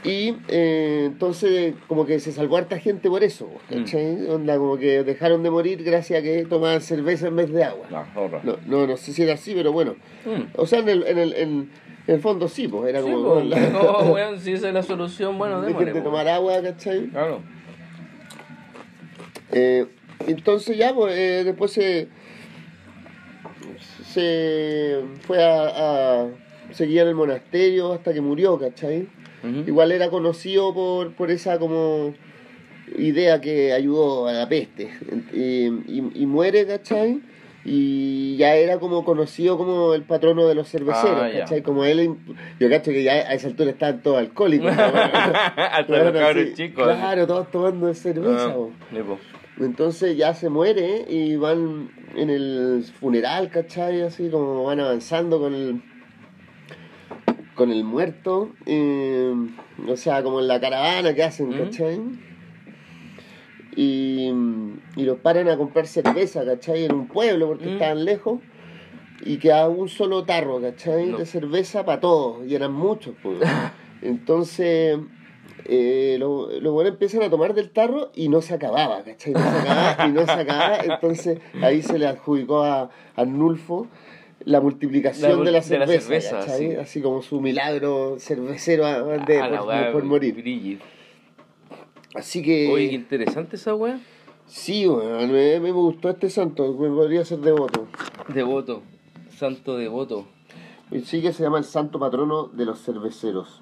Y 0.05 0.37
eh, 0.49 1.05
entonces 1.07 1.75
como 1.89 2.07
que 2.07 2.21
se 2.21 2.31
salvó 2.31 2.59
harta 2.59 2.79
gente 2.79 3.09
por 3.09 3.25
eso, 3.25 3.49
Mm. 3.71 3.75
¿cachai? 3.79 4.27
Onda 4.29 4.57
como 4.57 4.77
que 4.77 5.03
dejaron 5.03 5.43
de 5.43 5.51
morir 5.51 5.83
gracias 5.83 6.21
a 6.21 6.23
que 6.23 6.45
tomaban 6.45 6.81
cerveza 6.81 7.27
en 7.27 7.35
vez 7.37 7.51
de 7.53 7.65
agua. 7.65 7.87
No. 7.91 8.07
No, 8.45 8.57
no, 8.67 8.87
no 8.87 8.97
sé 8.97 9.13
si 9.13 9.23
era 9.25 9.35
así, 9.35 9.53
pero 9.55 9.73
bueno. 9.73 9.97
Mm. 10.25 10.43
O 10.57 10.67
sea, 10.67 10.79
en 10.79 10.89
el, 10.91 11.07
en 11.09 11.19
el, 11.19 11.33
en, 11.35 11.71
en 12.07 12.15
el 12.15 12.21
fondo 12.21 12.47
sí, 12.47 12.69
pues 12.69 12.89
era 12.91 13.03
Sí, 13.03 13.11
como... 13.11 13.35
pues, 13.35 13.47
la- 13.47 13.59
no, 13.71 13.99
weón, 14.13 14.39
si 14.39 14.53
esa 14.53 14.69
es 14.69 14.75
la 14.75 14.83
solución, 14.85 15.39
bueno, 15.39 15.61
démosle, 15.61 15.93
de 15.93 16.01
po. 16.01 16.05
tomar 16.11 16.29
agua, 16.29 16.63
¿cachai? 16.63 17.07
Claro. 17.09 17.41
Eh, 19.51 19.87
entonces 20.29 20.77
ya, 20.77 20.95
pues, 20.95 21.17
eh, 21.17 21.43
después 21.45 21.73
se, 21.73 22.07
se 24.13 25.01
fue 25.23 25.43
a, 25.43 25.67
a 26.23 26.27
seguir 26.73 27.01
en 27.01 27.09
el 27.09 27.15
monasterio 27.15 27.93
hasta 27.93 28.13
que 28.13 28.21
murió, 28.21 28.59
¿cachai? 28.59 29.09
Igual 29.67 29.93
era 29.93 30.09
conocido 30.11 30.75
por, 30.75 31.13
por 31.13 31.31
esa 31.31 31.59
como 31.59 32.15
idea 32.99 33.41
que 33.41 33.73
ayudó 33.73 34.27
a 34.27 34.33
la 34.33 34.49
peste. 34.49 34.91
Y, 35.33 35.67
y- 35.69 36.11
y 36.15 36.27
muere, 36.27 36.67
¿cachai? 36.67 37.21
Y 37.65 38.37
ya 38.37 38.55
era 38.55 38.79
como 38.79 39.05
conocido 39.05 39.57
como 39.59 39.95
el 39.95 40.03
patrono 40.03 40.47
de 40.47 40.55
los 40.55 40.69
cerveceros, 40.69 41.21
Ah. 41.21 41.31
¿cachai? 41.41 41.63
Como 41.63 41.85
él, 41.85 42.15
yo 42.61 42.69
cacho 42.71 42.91
que 42.93 43.03
ya 43.03 43.13
a 43.13 43.35
esa 43.35 43.49
altura 43.49 43.71
estaban 43.71 44.03
todos 44.03 44.19
alcohólicos. 44.19 44.71
chicos. 46.55 46.85
Claro, 46.85 47.27
todos 47.27 47.51
tomando 47.51 47.93
cerveza. 47.95 48.55
Ah. 48.55 49.17
Entonces 49.59 50.17
ya 50.17 50.35
se 50.35 50.49
muere 50.49 51.05
y 51.09 51.37
van 51.37 51.91
en 52.15 52.31
el 52.31 52.85
funeral, 53.01 53.49
¿cachai? 53.51 54.03
Así 54.03 54.29
como 54.29 54.65
van 54.65 54.81
avanzando 54.81 55.39
con 55.41 55.55
el 55.55 55.83
con 57.57 57.73
el 57.73 57.83
muerto, 57.85 58.51
eh, 58.67 59.35
o 59.89 59.97
sea, 59.97 60.23
como 60.23 60.39
en 60.41 60.47
la 60.47 60.61
caravana 60.61 61.15
que 61.15 61.25
hacen, 61.25 61.49
Ujú. 61.55 61.65
¿cachai? 61.65 62.01
Y, 63.75 64.31
y 64.97 65.03
los 65.05 65.19
paran 65.19 65.49
a 65.49 65.57
comprar 65.57 65.87
cerveza, 65.87 66.45
¿cachai? 66.45 66.85
En 66.85 66.95
un 66.95 67.09
pueblo 67.09 67.47
porque 67.49 67.67
Mm. 67.67 67.73
estaban 67.73 68.05
lejos 68.05 68.41
y 69.25 69.39
quedaba 69.39 69.69
un 69.69 69.89
solo 69.89 70.25
tarro, 70.25 70.61
¿cachai? 70.61 71.07
No. 71.07 71.19
De 71.19 71.27
cerveza 71.27 71.85
para 71.85 72.01
todos 72.01 72.47
y 72.47 72.55
eran 72.55 72.73
muchos, 72.73 73.15
pues. 73.23 73.39
Entonces, 74.03 74.99
eh, 75.65 76.17
los 76.19 76.63
lo 76.63 76.73
buenos 76.73 76.93
empiezan 76.93 77.23
a 77.23 77.31
tomar 77.31 77.53
del 77.55 77.71
tarro 77.71 78.13
y 78.15 78.29
no 78.29 78.41
se 78.41 78.55
acababa, 78.55 79.03
¿cachai? 79.03 79.33
No 79.35 79.41
se 79.41 79.59
acababa 79.59 80.07
y 80.07 80.13
no 80.13 80.25
se 80.27 80.33
acababa. 80.33 80.79
Entonces 80.85 81.39
ahí 81.63 81.83
se 81.83 81.99
le 81.99 82.07
adjudicó 82.07 82.63
a, 82.63 82.91
a 83.17 83.25
Nulfo 83.25 83.89
la 84.47 84.61
multiplicación 84.61 85.23
La 85.23 85.29
de 85.45 85.51
la 85.53 85.61
mul- 85.61 85.69
de 85.69 85.79
la 85.81 85.87
cerveza. 85.87 86.39
Así 86.81 87.03
como 87.03 87.21
su 87.21 87.41
milagro 87.41 88.17
cervecero 88.19 88.87
a- 88.87 89.03
de, 89.19 89.41
A 89.41 89.49
la 89.51 89.93
por, 89.93 90.05
morir. 90.05 90.81
Así 92.15 92.43
que 92.43 92.73
Oye, 92.73 92.89
qué 92.89 92.95
interesante 92.95 93.57
esa 93.57 93.75
weá. 93.75 93.99
sí, 94.47 94.87
weón, 94.87 95.31
me, 95.33 95.61
me 95.61 95.71
gustó 95.73 96.09
este 96.09 96.31
santo, 96.31 96.73
me 96.75 96.89
podría 96.89 97.25
ser 97.25 97.39
devoto. 97.41 97.87
Devoto. 98.33 98.83
Santo 99.37 99.77
devoto. 99.77 100.27
Sí 101.05 101.21
que 101.21 101.33
se 101.33 101.43
llama 101.43 101.59
el 101.59 101.65
santo 101.65 101.99
patrono 101.99 102.47
de 102.47 102.65
los 102.65 102.81
cerveceros. 102.83 103.61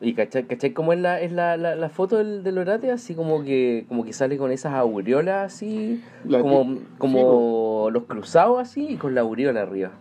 ¿Y 0.00 0.12
cachai, 0.14 0.44
cachai 0.46 0.72
cómo 0.72 0.92
es 0.92 0.98
la, 1.00 1.20
es 1.20 1.32
la, 1.32 1.56
la, 1.56 1.74
la 1.76 1.88
foto 1.88 2.16
del, 2.18 2.42
del 2.42 2.58
orate? 2.58 2.90
Así 2.90 3.14
como 3.14 3.42
que, 3.42 3.86
como 3.88 4.04
que 4.04 4.12
sale 4.12 4.36
con 4.36 4.50
esas 4.50 4.74
aureolas 4.74 5.52
así, 5.54 6.02
La 6.26 6.40
como, 6.40 6.78
como 6.98 7.88
los 7.90 8.04
cruzados 8.04 8.60
así 8.60 8.86
y 8.90 8.96
con 8.96 9.14
la 9.14 9.22
aureola 9.22 9.62
arriba. 9.62 9.92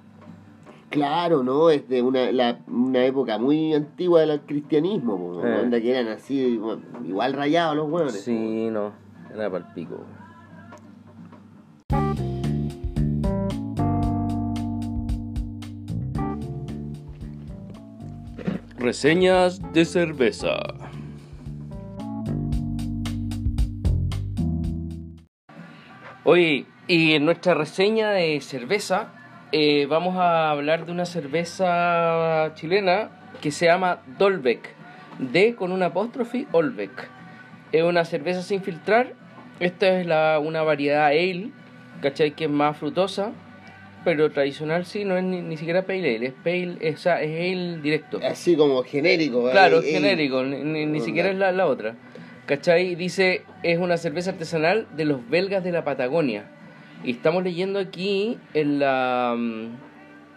Claro, 0.89 1.41
¿no? 1.43 1.69
Es 1.69 1.87
de 1.89 2.01
una, 2.01 2.31
la- 2.31 2.59
una 2.67 3.03
época 3.05 3.37
muy 3.39 3.73
antigua 3.73 4.21
del 4.21 4.41
cristianismo, 4.41 5.41
Eh. 5.43 5.59
onda 5.63 5.79
que 5.81 5.91
eran 5.91 6.07
así, 6.09 6.59
igual 7.05 7.33
rayados 7.33 7.75
los 7.75 7.89
hueones. 7.89 8.21
Sí, 8.21 8.69
no, 8.71 8.91
era 9.33 9.49
para 9.49 9.65
el 9.65 9.73
pico. 9.73 10.01
Reseñas 18.83 19.61
de 19.71 19.85
cerveza. 19.85 20.59
Oye, 26.25 26.65
y 26.89 27.13
en 27.13 27.23
nuestra 27.23 27.53
reseña 27.53 28.11
de 28.11 28.41
cerveza 28.41 29.13
eh, 29.53 29.85
vamos 29.85 30.17
a 30.17 30.49
hablar 30.49 30.85
de 30.85 30.91
una 30.91 31.05
cerveza 31.05 32.51
chilena 32.55 33.11
que 33.41 33.51
se 33.51 33.67
llama 33.67 34.01
Dolbeck. 34.19 34.75
D 35.17 35.55
con 35.55 35.71
una 35.71 35.85
apóstrofe, 35.85 36.47
Olbeck. 36.51 37.07
Es 37.71 37.83
una 37.83 38.03
cerveza 38.03 38.41
sin 38.41 38.61
filtrar. 38.61 39.13
Esta 39.61 39.97
es 39.97 40.05
la, 40.05 40.39
una 40.39 40.61
variedad 40.61 41.05
ale, 41.05 41.51
¿cachai? 42.01 42.31
Que 42.31 42.43
es 42.43 42.49
más 42.49 42.75
frutosa, 42.75 43.31
pero 44.03 44.29
tradicional 44.31 44.85
sí, 44.85 45.05
no 45.05 45.17
es 45.17 45.23
ni, 45.23 45.41
ni 45.41 45.57
siquiera 45.57 45.83
pale 45.83 46.15
ale, 46.17 46.27
es 46.27 46.33
pale, 46.33 46.77
es, 46.81 46.95
o 46.95 46.97
sea, 46.97 47.21
es 47.21 47.29
ale 47.53 47.77
directo. 47.81 48.19
Así 48.23 48.55
como 48.55 48.83
genérico. 48.83 49.49
Claro, 49.51 49.79
eh, 49.81 49.91
genérico, 49.91 50.43
ni, 50.43 50.57
ni- 50.63 50.85
ni 50.85 50.99
siquiera 51.01 51.29
es 51.29 51.37
la, 51.37 51.51
la 51.51 51.65
otra. 51.65 51.95
¿Cachai? 52.45 52.95
Dice, 52.95 53.43
es 53.63 53.77
una 53.79 53.97
cerveza 53.97 54.31
artesanal 54.31 54.87
de 54.95 55.05
los 55.05 55.29
belgas 55.29 55.63
de 55.63 55.71
la 55.71 55.83
Patagonia. 55.83 56.45
Y 57.03 57.11
estamos 57.11 57.43
leyendo 57.43 57.79
aquí 57.79 58.37
en 58.53 58.79
la, 58.79 59.35
mm, 59.37 59.67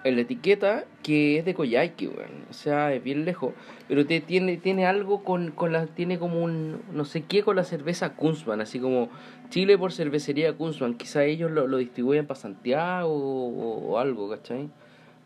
en 0.06 0.16
la 0.16 0.22
etiqueta 0.22 0.84
que 1.02 1.38
es 1.38 1.44
de 1.44 1.54
Coyhaique, 1.54 2.08
weón. 2.08 2.44
O 2.50 2.52
sea, 2.52 2.92
es 2.94 3.02
bien 3.02 3.24
lejos. 3.24 3.52
Pero 3.88 4.06
te, 4.06 4.20
tiene, 4.20 4.56
tiene 4.56 4.86
algo 4.86 5.22
con, 5.24 5.50
con 5.50 5.72
la, 5.72 5.86
tiene 5.86 6.18
como 6.18 6.42
un, 6.42 6.80
no 6.92 7.04
sé 7.04 7.22
qué 7.22 7.42
con 7.42 7.56
la 7.56 7.64
cerveza 7.64 8.14
Kunzman, 8.14 8.60
así 8.60 8.78
como 8.80 9.08
Chile 9.50 9.78
por 9.78 9.92
cervecería 9.92 10.52
Kunzman. 10.54 10.94
Quizá 10.94 11.24
ellos 11.24 11.50
lo, 11.50 11.66
lo 11.66 11.76
distribuyen 11.78 12.26
para 12.26 12.40
Santiago 12.40 13.08
o, 13.10 13.92
o 13.92 13.98
algo, 13.98 14.28
¿cachai? 14.30 14.68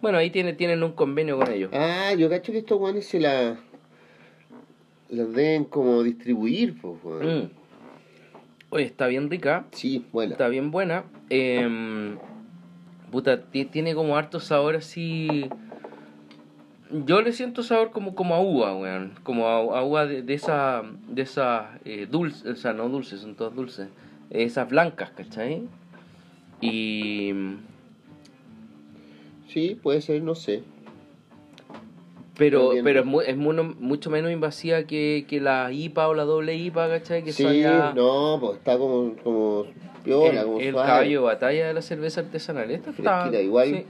Bueno, 0.03 0.19
ahí 0.19 0.31
tiene, 0.31 0.53
tienen 0.55 0.83
un 0.83 0.93
convenio 0.93 1.39
con 1.39 1.51
ellos. 1.53 1.71
Ah, 1.75 2.13
yo 2.15 2.29
cacho 2.31 2.53
que 2.53 2.59
estos 2.59 2.79
guanes 2.79 3.07
se 3.07 3.21
la. 3.21 3.57
Las 5.11 5.33
deben 5.33 5.65
como 5.65 6.03
distribuir, 6.03 6.81
pues, 6.81 6.95
weón. 7.03 7.39
Mm. 7.39 7.51
Oye, 8.73 8.85
está 8.85 9.09
bien 9.09 9.29
rica, 9.29 9.67
Sí, 9.73 10.07
bueno. 10.13 10.33
está 10.33 10.47
bien 10.47 10.71
buena. 10.71 11.03
Em, 11.29 12.17
puta, 13.11 13.43
ti- 13.43 13.65
tiene 13.65 13.95
como 13.95 14.17
harto 14.17 14.41
sabor 14.41 14.77
así. 14.77 15.49
Yo 17.07 17.23
le 17.23 17.33
siento 17.33 17.63
sabor 17.63 17.91
como, 17.93 18.15
como 18.15 18.35
a 18.35 18.41
uva, 18.41 18.75
weón. 18.77 19.13
Como 19.23 19.47
a, 19.47 19.79
a 19.79 19.85
uva 19.85 20.07
de, 20.07 20.23
de 20.23 20.35
esa. 20.35 20.83
de 21.09 21.23
esas 21.23 21.67
eh, 21.85 22.07
dulces, 22.11 22.45
o 22.47 22.57
sea, 22.57 22.73
no 22.73 22.89
dulces, 22.89 23.21
son 23.21 23.35
todas 23.37 23.55
dulces. 23.55 23.89
Esas 24.31 24.69
blancas, 24.69 25.11
¿cachai? 25.11 25.63
Y. 26.61 27.33
Sí, 29.49 29.79
puede 29.83 30.01
ser, 30.01 30.23
no 30.23 30.35
sé. 30.35 30.63
Pero, 32.41 32.71
pero 32.83 33.01
es, 33.01 33.07
mu- 33.07 33.21
es 33.21 33.37
mu- 33.37 33.53
mucho 33.79 34.09
menos 34.09 34.33
invasiva 34.33 34.85
que, 34.85 35.27
que 35.29 35.41
la 35.41 35.71
IPA 35.71 36.09
o 36.09 36.15
la 36.15 36.25
doble 36.25 36.55
IPA, 36.57 36.89
¿cachai? 36.89 37.23
Que 37.23 37.33
sí, 37.35 37.45
no, 37.95 38.39
pues 38.41 38.57
está 38.57 38.79
como, 38.79 39.15
como 39.23 39.67
piola, 40.03 40.41
el, 40.41 40.47
como 40.47 40.59
el 40.61 40.71
suave. 40.73 40.89
caballo 40.89 41.21
de 41.21 41.27
batalla 41.27 41.67
de 41.67 41.75
la 41.75 41.83
cerveza 41.83 42.23
artesanal. 42.23 42.71
Esta 42.71 42.91
está, 42.91 43.21
Fresquita, 43.25 43.43
igual. 43.43 43.69
sí. 43.69 43.85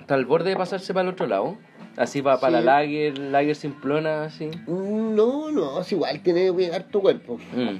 Está 0.00 0.14
al 0.16 0.26
borde 0.26 0.50
de 0.50 0.56
pasarse 0.56 0.92
para 0.92 1.08
el 1.08 1.14
otro 1.14 1.26
lado. 1.26 1.56
Así 1.96 2.20
para, 2.20 2.38
para 2.38 2.60
la 2.60 2.80
lager, 2.82 3.16
lager 3.18 3.56
simplona, 3.56 4.24
así. 4.24 4.50
Mm, 4.66 5.14
No, 5.16 5.50
no, 5.50 5.80
es 5.80 5.90
igual, 5.92 6.20
tiene 6.20 6.50
bien 6.50 6.74
harto 6.74 7.00
cuerpo. 7.00 7.38
Mm. 7.56 7.76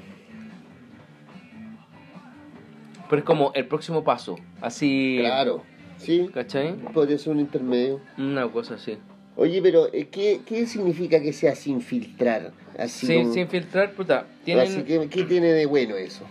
Pero 3.10 3.18
es 3.20 3.24
como 3.24 3.52
el 3.54 3.66
próximo 3.66 4.04
paso. 4.04 4.36
Así. 4.62 5.18
Claro, 5.20 5.62
sí. 5.98 6.28
¿Cachai? 6.32 6.74
Podría 6.94 7.18
ser 7.18 7.32
un 7.32 7.40
intermedio. 7.40 8.00
Una 8.16 8.48
cosa 8.48 8.74
así. 8.74 8.96
Oye, 9.36 9.60
pero 9.62 9.92
eh, 9.92 10.08
¿qué, 10.10 10.40
¿qué 10.44 10.66
significa 10.66 11.20
que 11.20 11.32
sea 11.32 11.54
sin 11.54 11.80
filtrar? 11.80 12.50
Así 12.76 13.06
Sin, 13.06 13.22
como- 13.22 13.34
sin 13.34 13.48
filtrar, 13.48 13.92
puta. 13.92 14.26
así 14.60 14.82
que, 14.82 15.08
¿Qué 15.08 15.24
tiene 15.24 15.52
de 15.52 15.66
bueno 15.66 15.94
eso? 15.96 16.24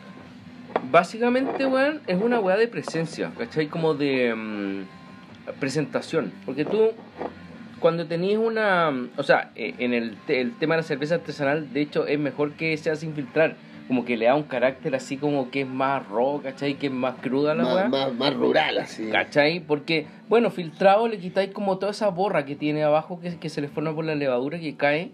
Básicamente, 0.92 1.66
weón, 1.66 2.02
es 2.08 2.22
una 2.22 2.40
weá 2.40 2.58
de 2.58 2.68
presencia, 2.68 3.32
¿cachai? 3.38 3.68
Como 3.68 3.94
de 3.94 4.34
mm, 4.36 4.84
presentación. 5.60 6.32
Porque 6.46 6.66
tú, 6.66 6.92
cuando 7.80 8.06
tenías 8.06 8.40
una. 8.40 8.92
O 9.18 9.24
sea, 9.24 9.52
eh, 9.56 9.74
en 9.80 9.94
el, 9.94 10.16
el 10.28 10.54
tema 10.58 10.76
de 10.76 10.82
la 10.82 10.88
cerveza 10.88 11.16
artesanal, 11.16 11.74
de 11.74 11.82
hecho, 11.82 12.08
es 12.08 12.20
mejor 12.20 12.54
que 12.54 12.76
sea 12.78 12.96
sin 12.96 13.14
filtrar. 13.14 13.56
Como 13.88 14.04
que 14.04 14.18
le 14.18 14.26
da 14.26 14.36
un 14.36 14.44
carácter 14.44 14.96
así 14.96 15.18
como 15.18 15.50
que 15.50 15.62
es 15.62 15.68
más 15.68 16.08
raw, 16.10 16.42
¿cachai? 16.42 16.76
Que 16.76 16.88
es 16.88 16.94
más 16.94 17.16
cruda 17.22 17.56
la 17.56 17.66
weá. 17.66 17.88
Más, 17.88 18.10
más, 18.10 18.14
más 18.14 18.34
rural, 18.34 18.78
así. 18.80 19.10
¿Cachai? 19.10 19.62
Porque, 19.62 20.08
bueno, 20.28 20.50
filtrado 20.52 21.08
le 21.08 21.20
quitáis 21.20 21.52
como 21.52 21.78
toda 21.78 21.92
esa 21.92 22.10
borra 22.10 22.46
que 22.46 22.56
tiene 22.56 22.84
abajo 22.84 23.20
que, 23.20 23.38
que 23.38 23.50
se 23.50 23.62
le 23.62 23.70
forma 23.70 23.96
por 23.96 24.04
la 24.04 24.16
levadura 24.16 24.60
que 24.60 24.76
cae. 24.76 25.12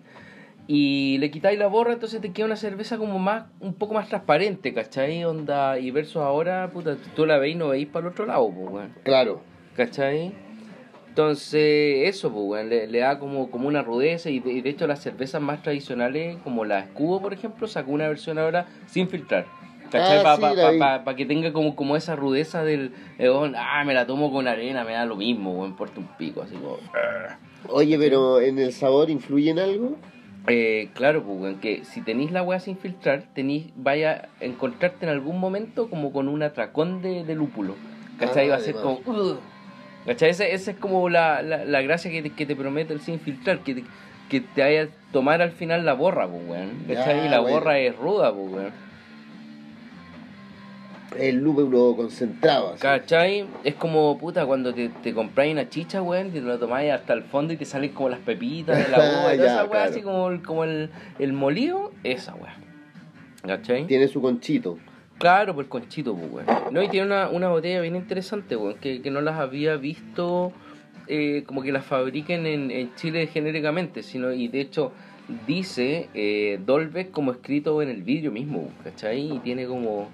Y 0.66 1.18
le 1.20 1.30
quitáis 1.30 1.60
la 1.60 1.68
borra, 1.68 1.94
entonces 1.94 2.22
te 2.22 2.32
queda 2.32 2.46
una 2.46 2.56
cerveza 2.56 2.98
como 2.98 3.20
más, 3.20 3.46
un 3.60 3.74
poco 3.74 3.94
más 3.94 4.08
transparente, 4.08 4.74
¿cachai? 4.74 5.24
Onda, 5.26 5.78
y 5.78 5.92
versus 5.92 6.22
ahora, 6.22 6.70
puta, 6.72 6.96
tú 7.16 7.26
la 7.26 7.38
veis 7.38 7.56
y 7.56 7.58
no 7.58 7.68
veis 7.70 7.88
para 7.88 8.08
el 8.08 8.14
otro 8.14 8.26
lado, 8.26 8.50
pues, 8.50 8.70
weón. 8.70 8.94
Claro. 9.04 9.42
¿Cachai? 9.76 10.32
Entonces, 11.14 12.10
eso, 12.10 12.32
pues, 12.32 12.66
le, 12.66 12.88
le 12.88 12.98
da 12.98 13.20
como, 13.20 13.52
como 13.52 13.68
una 13.68 13.84
rudeza 13.84 14.32
y 14.32 14.40
de, 14.40 14.52
y 14.52 14.62
de 14.62 14.72
hecho 14.72 14.88
las 14.88 15.00
cervezas 15.00 15.40
más 15.44 15.62
tradicionales, 15.62 16.38
como 16.44 16.66
la 16.66 16.80
Escudo, 16.80 17.22
por 17.22 17.34
ejemplo, 17.36 17.68
sacó 17.68 17.92
una 17.92 18.08
versión 18.08 18.40
ahora 18.40 18.66
sin 18.88 19.08
filtrar. 19.08 19.46
¿Cachai? 19.92 20.18
Ah, 20.18 20.24
Para 20.24 20.36
sí, 20.38 20.42
la 20.56 21.04
vi. 21.12 21.16
que 21.16 21.26
tenga 21.28 21.54
como, 21.54 21.76
como 21.76 21.96
esa 21.96 22.16
rudeza 22.16 22.64
del, 22.64 22.94
eh, 23.20 23.30
weón, 23.30 23.54
ah, 23.56 23.84
me 23.86 23.94
la 23.94 24.08
tomo 24.08 24.32
con 24.32 24.48
arena, 24.48 24.84
me 24.86 24.94
da 24.94 25.06
lo 25.06 25.16
mismo, 25.16 25.52
weón, 25.54 25.70
importa 25.70 26.00
un 26.00 26.08
pico, 26.18 26.42
así 26.42 26.56
como... 26.56 26.78
"Arr". 26.94 27.38
Oye, 27.70 28.00
pero 28.00 28.42
¿en 28.42 28.58
el 28.58 28.74
sabor 28.74 29.12
influye 29.12 29.52
en 29.52 29.60
algo? 29.60 29.96
Eh, 30.48 30.90
claro, 30.96 31.22
pues, 31.22 31.58
que 31.58 31.86
si 31.86 32.02
tenéis 32.02 32.32
la 32.32 32.42
weá 32.42 32.60
sin 32.60 32.76
filtrar, 32.76 33.22
tenéis, 33.36 33.68
vaya 33.76 34.30
a 34.42 34.46
encontrarte 34.46 35.06
en 35.06 35.12
algún 35.12 35.40
momento 35.40 35.92
como 35.92 36.12
con 36.12 36.28
un 36.28 36.42
atracón 36.42 37.04
de, 37.04 37.24
de 37.24 37.36
lúpulo. 37.36 37.76
¿Cachai? 38.18 38.48
Ah, 38.48 38.54
Va 38.54 38.56
a 38.56 38.60
ser 38.62 38.74
como... 38.74 39.00
"Ugh". 39.06 39.53
¿Cachai? 40.06 40.30
Esa, 40.32 40.46
esa 40.46 40.72
es 40.72 40.78
como 40.78 41.08
la, 41.10 41.42
la, 41.42 41.64
la 41.66 41.82
gracia 41.82 42.12
que 42.12 42.22
te, 42.22 42.30
que 42.32 42.46
te 42.46 42.56
promete 42.56 42.94
el 42.94 43.00
sin 43.02 43.20
filtrar, 43.20 43.60
que 43.60 43.76
te, 43.76 43.84
que 44.30 44.42
te 44.42 44.62
vaya 44.62 44.84
a 44.84 44.88
tomar 45.14 45.42
al 45.42 45.52
final 45.52 45.86
la 45.86 45.94
borra, 45.94 46.28
pues, 46.28 46.42
weón. 46.48 46.72
¿Cachai? 46.88 47.18
Ya, 47.22 47.26
y 47.26 47.30
la 47.30 47.40
bueno. 47.40 47.56
borra 47.58 47.80
es 47.80 47.96
ruda, 47.96 48.34
pues, 48.34 48.52
weón. 48.52 48.72
El 51.18 51.38
lúpulo 51.44 51.96
concentrado. 51.96 52.72
así. 52.72 52.82
¿Cachai? 52.82 53.46
Es 53.64 53.76
como, 53.76 54.18
puta, 54.18 54.46
cuando 54.48 54.74
te, 54.74 54.90
te 54.90 55.14
compráis 55.14 55.54
una 55.54 55.70
chicha, 55.70 56.02
weón, 56.02 56.28
y 56.28 56.32
te 56.32 56.42
lo 56.42 56.58
tomáis 56.58 56.92
hasta 56.92 57.14
el 57.14 57.24
fondo 57.24 57.54
y 57.54 57.58
te 57.58 57.66
salen 57.66 57.92
como 57.92 58.10
las 58.10 58.20
pepitas 58.20 58.78
de 58.78 58.90
la 58.90 58.98
uva 59.22 59.34
y 59.36 59.38
toda 59.38 59.48
esa 59.54 59.62
weá, 59.66 59.70
claro. 59.70 59.92
así 59.92 60.02
como, 60.02 60.30
el- 60.30 60.42
como 60.42 60.64
el, 60.64 60.90
el 61.20 61.34
molido, 61.34 61.92
esa 62.04 62.34
weá. 62.34 62.56
¿Cachai? 63.46 63.86
Tiene 63.86 64.08
su 64.08 64.22
conchito. 64.22 64.80
Claro, 65.24 65.56
por 65.56 65.64
el 65.64 65.70
conchito, 65.70 66.14
pues, 66.16 66.46
weón. 66.48 66.74
No, 66.74 66.84
y 66.84 66.90
tiene 66.90 67.08
una, 67.08 67.30
una 67.30 67.48
botella 67.48 67.80
bien 67.82 67.96
interesante, 67.96 68.56
weón, 68.58 68.76
que, 68.80 69.02
que 69.02 69.10
no 69.10 69.22
las 69.22 69.40
había 69.40 69.78
visto 69.78 70.52
eh, 71.08 71.44
como 71.46 71.62
que 71.64 71.72
las 71.72 71.86
fabriquen 71.86 72.46
en, 72.46 72.72
en 72.72 72.94
Chile 72.96 73.28
genéricamente, 73.28 74.04
sino, 74.04 74.34
y 74.34 74.48
de 74.50 74.60
hecho 74.62 74.92
dice 75.48 76.10
eh, 76.14 76.60
Dolbeck 76.66 77.12
como 77.12 77.32
escrito 77.32 77.82
en 77.82 77.88
el 77.90 78.04
vidrio 78.04 78.32
mismo, 78.32 78.70
¿cachai? 78.84 79.32
Y 79.34 79.40
tiene 79.40 79.66
como... 79.66 80.10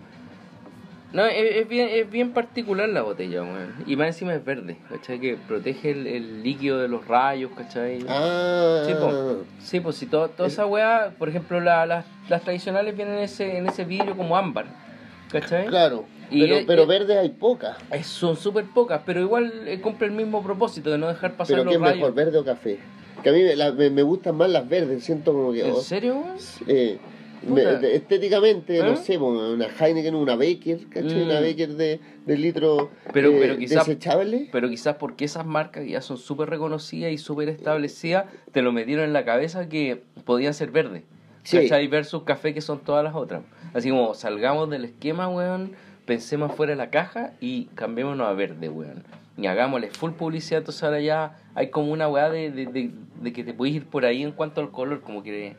No, 1.11 1.25
es, 1.25 1.55
es 1.55 1.67
bien, 1.67 1.89
es 1.91 2.07
bien 2.11 2.31
particular 2.33 2.87
la 2.87 3.01
botella, 3.01 3.41
weón. 3.41 3.73
Y 3.87 3.95
más 3.95 4.07
encima 4.09 4.35
es 4.35 4.45
verde, 4.45 4.77
¿cachai? 4.89 5.19
Que 5.19 5.37
protege 5.47 5.89
el, 5.89 6.05
el 6.05 6.43
líquido 6.43 6.77
de 6.77 6.87
los 6.87 7.07
rayos, 7.07 7.49
¿cachai? 7.57 8.05
Ah, 8.07 8.83
Sí, 8.85 8.93
po. 8.93 9.43
Sí, 9.59 9.79
pues 9.79 9.95
si 9.95 10.05
todo, 10.05 10.29
toda 10.29 10.47
esa 10.47 10.67
weá, 10.67 11.11
por 11.17 11.27
ejemplo, 11.29 11.59
la- 11.59 11.87
las- 11.87 12.05
las 12.29 12.43
tradicionales 12.43 12.95
vienen 12.95 13.15
en 13.15 13.23
ese, 13.23 13.57
en 13.57 13.65
ese 13.67 13.85
vidrio 13.85 14.15
como 14.15 14.37
ámbar, 14.37 14.67
¿cachai? 15.31 15.67
claro. 15.67 16.05
Y 16.31 16.41
pero 16.41 16.55
es- 16.57 16.65
pero 16.65 16.81
es- 16.83 16.87
verde 16.87 17.17
hay 17.17 17.29
pocas. 17.29 17.77
Son 18.03 18.35
súper 18.35 18.65
pocas, 18.65 19.01
pero 19.05 19.19
igual 19.21 19.67
eh, 19.67 19.81
cumple 19.81 20.07
el 20.07 20.13
mismo 20.13 20.43
propósito 20.43 20.91
de 20.91 20.97
no 20.99 21.07
dejar 21.07 21.33
pasar 21.33 21.55
Pero 21.55 21.63
los 21.63 21.71
¿qué 21.71 21.75
es 21.77 21.81
rayos. 21.81 21.97
mejor, 21.97 22.13
verde 22.13 22.37
o 22.37 22.45
café? 22.45 22.77
Que 23.23 23.29
a 23.29 23.33
mí 23.33 23.41
me, 23.43 23.55
la- 23.55 23.71
me- 23.71 23.89
me 23.89 24.03
gustan 24.03 24.35
más 24.37 24.49
las 24.49 24.69
verdes. 24.69 25.03
Siento 25.03 25.33
como 25.33 25.51
que... 25.51 25.65
¿En 25.67 25.71
oh, 25.71 25.81
serio, 25.81 26.23
eh, 26.67 26.99
me- 27.47 27.61
de- 27.65 27.95
estéticamente, 27.95 28.77
¿Eh? 28.77 28.83
no 28.83 28.95
sé, 28.95 29.17
po, 29.17 29.25
una 29.29 29.67
Heineken, 29.67 30.13
una 30.13 30.35
Baker, 30.35 30.87
¿cachai? 30.89 31.15
Mm. 31.15 31.23
Una 31.23 31.39
Baker 31.41 31.69
de, 31.69 31.99
de 32.27 32.37
litro 32.37 32.91
Pero- 33.11 33.31
eh, 33.31 33.37
pero 33.41 33.57
quizá- 33.57 33.79
desechable. 33.79 34.49
Pero 34.51 34.69
quizás 34.69 34.95
porque 34.97 35.25
esas 35.25 35.45
marcas 35.47 35.83
que 35.83 35.89
ya 35.91 36.01
son 36.01 36.17
súper 36.17 36.49
reconocidas 36.49 37.11
y 37.11 37.17
súper 37.17 37.49
establecidas, 37.49 38.25
te 38.51 38.61
lo 38.61 38.71
metieron 38.71 39.05
en 39.05 39.13
la 39.13 39.25
cabeza 39.25 39.67
que 39.67 40.03
podían 40.25 40.53
ser 40.53 40.69
verdes. 40.71 41.03
Sí. 41.43 41.57
¿Cachai? 41.61 41.87
Versus 41.87 42.23
café 42.23 42.53
que 42.53 42.61
son 42.61 42.79
todas 42.79 43.03
las 43.03 43.15
otras. 43.15 43.41
Así 43.73 43.89
como 43.89 44.13
salgamos 44.13 44.69
del 44.69 44.85
esquema, 44.85 45.27
weón, 45.29 45.71
pensemos 46.05 46.53
fuera 46.53 46.71
de 46.71 46.77
la 46.77 46.89
caja 46.89 47.33
y 47.39 47.65
cambiémonos 47.75 48.27
a 48.27 48.33
verde, 48.33 48.69
weón. 48.69 49.03
Y 49.37 49.47
hagámosle 49.47 49.89
full 49.91 50.11
publicidad, 50.11 50.59
entonces 50.59 50.83
ahora 50.83 50.99
ya 50.99 51.37
hay 51.55 51.69
como 51.69 51.91
una 51.91 52.09
weá 52.09 52.29
de, 52.29 52.51
de, 52.51 52.65
de, 52.65 52.91
de 53.21 53.33
que 53.33 53.43
te 53.43 53.53
puedes 53.53 53.73
ir 53.75 53.85
por 53.85 54.03
ahí 54.05 54.21
en 54.21 54.31
cuanto 54.33 54.59
al 54.59 54.69
color, 54.71 55.01
como 55.01 55.23
que... 55.23 55.55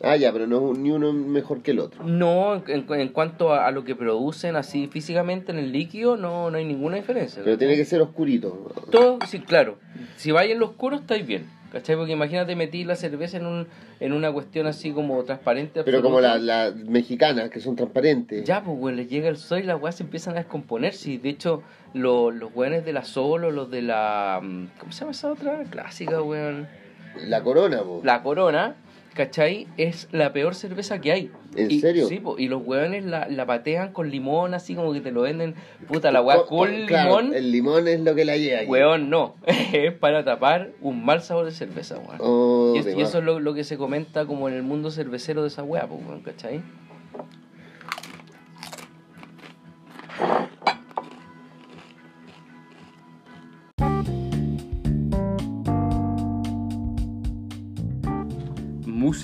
Ah, 0.00 0.14
ya, 0.16 0.32
pero 0.32 0.46
no 0.46 0.72
ni 0.74 0.92
uno 0.92 1.12
mejor 1.12 1.60
que 1.60 1.72
el 1.72 1.80
otro. 1.80 2.04
No, 2.04 2.54
en, 2.68 2.86
en- 2.88 3.08
cuanto 3.08 3.52
a, 3.52 3.66
a 3.66 3.72
lo 3.72 3.82
que 3.84 3.96
producen 3.96 4.54
así 4.54 4.86
físicamente 4.86 5.50
en 5.50 5.58
el 5.58 5.72
líquido, 5.72 6.16
no, 6.16 6.50
no 6.52 6.56
hay 6.56 6.64
ninguna 6.64 6.96
diferencia. 6.96 7.42
Pero 7.44 7.58
tiene 7.58 7.74
que 7.76 7.84
ser 7.84 8.00
oscurito. 8.00 8.72
Todo, 8.92 9.18
sí, 9.26 9.40
claro. 9.40 9.76
Si 10.16 10.30
vais 10.30 10.50
en 10.52 10.60
lo 10.60 10.66
oscuro, 10.66 10.96
estáis 10.96 11.26
bien. 11.26 11.46
¿Cachai? 11.72 11.96
Porque 11.96 12.12
imagínate 12.12 12.56
meter 12.56 12.86
la 12.86 12.96
cerveza 12.96 13.36
en, 13.36 13.44
un, 13.46 13.66
en 14.00 14.12
una 14.14 14.32
cuestión 14.32 14.66
así 14.66 14.92
como 14.92 15.22
transparente. 15.24 15.82
Pero 15.84 16.00
como 16.02 16.20
las 16.20 16.40
la 16.40 16.72
mexicanas, 16.86 17.50
que 17.50 17.60
son 17.60 17.76
transparentes. 17.76 18.44
Ya, 18.44 18.62
pues, 18.64 18.78
güey, 18.78 18.96
les 18.96 19.08
llega 19.08 19.28
el 19.28 19.36
sol 19.36 19.58
y 19.60 19.62
las 19.64 19.80
weas 19.80 19.96
se 19.96 20.02
empiezan 20.04 20.34
a 20.34 20.38
descomponerse. 20.38 21.10
Y 21.10 21.18
de 21.18 21.28
hecho, 21.28 21.62
lo- 21.92 22.30
los 22.30 22.50
weones 22.54 22.84
de 22.86 22.92
la 22.94 23.04
Solo, 23.04 23.50
los 23.50 23.70
de 23.70 23.82
la. 23.82 24.40
mm, 24.42 24.66
¿Cómo 24.80 24.92
se 24.92 25.00
llama 25.00 25.10
esa 25.12 25.30
otra? 25.32 25.62
Clásica, 25.70 26.22
weón. 26.22 26.66
La 27.26 27.42
corona, 27.42 27.82
po. 27.82 28.00
La 28.04 28.22
Corona, 28.22 28.74
¿cachai? 29.14 29.66
Es 29.76 30.08
la 30.12 30.32
peor 30.32 30.54
cerveza 30.54 31.00
que 31.00 31.12
hay. 31.12 31.30
¿En 31.56 31.70
Y- 31.70 31.80
serio? 31.80 32.06
Sí, 32.08 32.20
po, 32.20 32.36
y 32.38 32.48
los 32.48 32.62
weones 32.64 33.04
la, 33.04 33.28
la 33.28 33.46
patean 33.46 33.92
con 33.92 34.10
limón, 34.10 34.54
así 34.54 34.74
como 34.74 34.92
que 34.92 35.00
te 35.00 35.10
lo 35.12 35.22
venden. 35.22 35.54
Puta, 35.88 36.10
la 36.12 36.22
wea 36.22 36.42
Con- 36.46 36.86
claro, 36.86 37.20
limón. 37.20 37.34
El 37.34 37.50
limón 37.52 37.88
es 37.88 38.00
lo 38.00 38.14
que 38.14 38.24
la 38.24 38.36
lleva. 38.36 38.60
aquí. 38.60 38.70
Weón, 38.70 39.10
no. 39.10 39.36
es 39.72 39.92
para 39.94 40.24
tapar 40.24 40.70
un 40.80 41.04
mal 41.04 41.22
sabor 41.22 41.46
de 41.46 41.52
cerveza. 41.52 41.98
Oh, 42.20 42.72
y, 42.76 42.78
es- 42.78 42.86
eso 42.86 43.18
es 43.18 43.24
lo, 43.24 43.40
lo 43.40 43.54
que 43.54 43.64
se 43.64 43.76
comenta 43.76 44.26
como 44.26 44.48
en 44.48 44.54
el 44.54 44.62
mundo 44.62 44.90
cervecero 44.90 45.42
de 45.42 45.48
esa 45.48 45.64
pues, 45.64 45.82
weón, 46.06 46.22
¿cachai? 46.22 46.60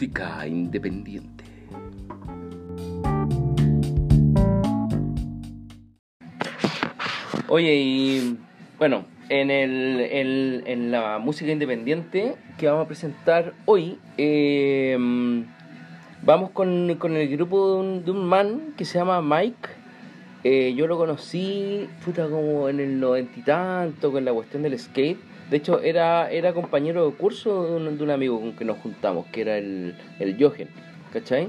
Música 0.04 0.46
independiente. 0.46 1.44
Oye, 7.48 7.74
y 7.74 8.38
bueno, 8.78 9.06
en, 9.30 9.50
el, 9.50 10.62
en 10.66 10.90
la 10.90 11.18
música 11.18 11.50
independiente 11.50 12.34
que 12.58 12.66
vamos 12.66 12.84
a 12.84 12.86
presentar 12.86 13.54
hoy, 13.64 13.98
eh, 14.18 14.94
vamos 16.22 16.50
con, 16.50 16.96
con 16.98 17.16
el 17.16 17.26
grupo 17.30 17.72
de 17.72 17.80
un, 17.80 18.04
de 18.04 18.10
un 18.10 18.26
man 18.26 18.74
que 18.76 18.84
se 18.84 18.98
llama 18.98 19.22
Mike. 19.22 19.70
Eh, 20.42 20.74
yo 20.76 20.86
lo 20.86 20.98
conocí, 20.98 21.88
puta, 22.04 22.28
como 22.28 22.68
en 22.68 22.78
el 22.78 23.00
noventa 23.00 23.40
y 23.40 23.42
tanto, 23.42 24.12
con 24.12 24.22
la 24.22 24.34
cuestión 24.34 24.64
del 24.64 24.78
skate. 24.78 25.32
De 25.50 25.59
hecho, 25.59 25.80
era, 25.80 26.30
era 26.30 26.52
compañero 26.52 27.07
de 27.09 27.16
curso 27.16 27.66
de 27.66 27.76
un, 27.76 27.98
de 27.98 28.04
un 28.04 28.11
amigo 28.11 28.40
con 28.40 28.52
que 28.57 28.64
nos 28.64 28.78
juntamos, 28.78 29.26
que 29.26 29.42
era 29.42 29.59
el, 29.59 29.94
el 30.18 30.37
Jochen, 30.42 30.68
¿cachai? 31.12 31.48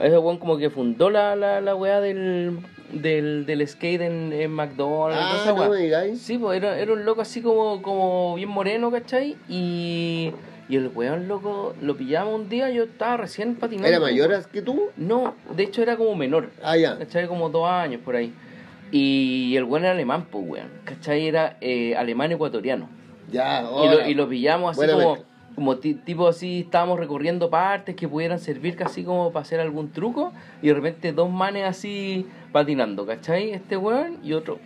Ese 0.00 0.18
weón 0.18 0.38
como 0.38 0.56
que 0.58 0.70
fundó 0.70 1.10
la, 1.10 1.36
la, 1.36 1.60
la 1.60 1.74
weá 1.74 2.00
del, 2.00 2.58
del, 2.92 3.44
del 3.46 3.66
skate 3.68 4.00
en, 4.02 4.32
en 4.32 4.50
McDonald's. 4.50 5.22
Ah, 5.22 5.38
esa 5.42 5.52
no 5.54 5.70
me 5.70 5.76
digáis. 5.76 6.20
Sí, 6.20 6.38
pues 6.38 6.56
era, 6.56 6.78
era 6.78 6.92
un 6.92 7.04
loco 7.04 7.20
así 7.20 7.40
como, 7.40 7.80
como 7.82 8.34
bien 8.34 8.48
moreno, 8.48 8.90
¿cachai? 8.90 9.36
Y, 9.48 10.32
y 10.68 10.76
el 10.76 10.88
weón 10.94 11.28
loco 11.28 11.74
lo 11.82 11.96
pillamos 11.96 12.34
un 12.34 12.48
día, 12.48 12.70
yo 12.70 12.84
estaba 12.84 13.18
recién 13.18 13.54
patinando. 13.56 13.88
¿Era 13.88 14.00
mayor 14.00 14.44
que 14.50 14.62
tú? 14.62 14.84
No, 14.96 15.34
de 15.54 15.64
hecho 15.64 15.82
era 15.82 15.96
como 15.96 16.14
menor, 16.16 16.50
Ah, 16.62 16.76
ya. 16.76 16.96
¿cachai? 16.98 17.26
Como 17.28 17.48
dos 17.50 17.68
años 17.68 18.00
por 18.04 18.16
ahí. 18.16 18.32
Y 18.90 19.54
el 19.56 19.64
weón 19.64 19.84
era 19.84 19.92
alemán, 19.92 20.26
pues 20.30 20.44
weón, 20.48 20.68
¿cachai? 20.84 21.26
Era 21.28 21.56
eh, 21.60 21.94
alemán 21.96 22.32
ecuatoriano. 22.32 22.88
Ya, 23.30 23.62
Y 23.62 23.88
lo, 23.88 24.08
y 24.08 24.14
lo 24.14 24.28
pillamos 24.28 24.70
así 24.72 24.78
Buena 24.78 24.92
como, 24.94 25.14
mezcla. 25.14 25.28
como 25.54 25.76
ti- 25.78 25.94
tipo 25.94 26.28
así, 26.28 26.60
estábamos 26.60 26.98
recorriendo 26.98 27.50
partes 27.50 27.94
que 27.96 28.08
pudieran 28.08 28.38
servir 28.38 28.76
casi 28.76 29.04
como 29.04 29.32
para 29.32 29.42
hacer 29.42 29.60
algún 29.60 29.90
truco, 29.92 30.32
y 30.62 30.68
de 30.68 30.74
repente 30.74 31.12
dos 31.12 31.30
manes 31.30 31.64
así 31.64 32.26
patinando, 32.52 33.06
¿cachai? 33.06 33.50
Este 33.50 33.76
weón 33.76 34.18
y 34.22 34.32
otro 34.32 34.58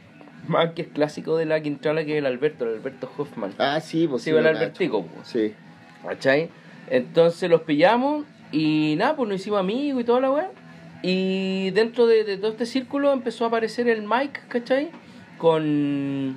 más 0.47 0.73
que 0.73 0.83
es 0.83 0.89
clásico 0.89 1.39
de 1.39 1.47
la 1.47 1.61
Quintrala, 1.63 2.05
que 2.05 2.13
es 2.13 2.19
el 2.19 2.27
Alberto, 2.27 2.67
el 2.67 2.75
Alberto 2.75 3.11
Hoffman. 3.17 3.55
Ah, 3.59 3.81
sí, 3.81 4.07
pues 4.07 4.23
Sí, 4.23 4.31
sí. 4.31 4.37
el 4.37 4.47
Albertico, 4.47 5.03
pues. 5.07 5.27
Sí. 5.29 5.55
¿Cachai? 6.07 6.51
Entonces 6.91 7.49
los 7.49 7.63
pillamos 7.63 8.27
y 8.53 8.95
nada, 8.99 9.17
pues 9.17 9.27
nos 9.31 9.41
hicimos 9.41 9.61
amigos 9.61 10.03
y 10.03 10.05
toda 10.05 10.21
la 10.21 10.31
weá. 10.31 10.51
Y 11.03 11.71
dentro 11.71 12.07
de, 12.07 12.25
de 12.25 12.37
todo 12.37 12.51
este 12.51 12.67
círculo 12.67 13.13
empezó 13.13 13.45
a 13.45 13.49
aparecer 13.49 13.89
el 13.89 14.03
Mike, 14.03 14.41
¿cachai? 14.49 14.91
Con, 15.39 16.37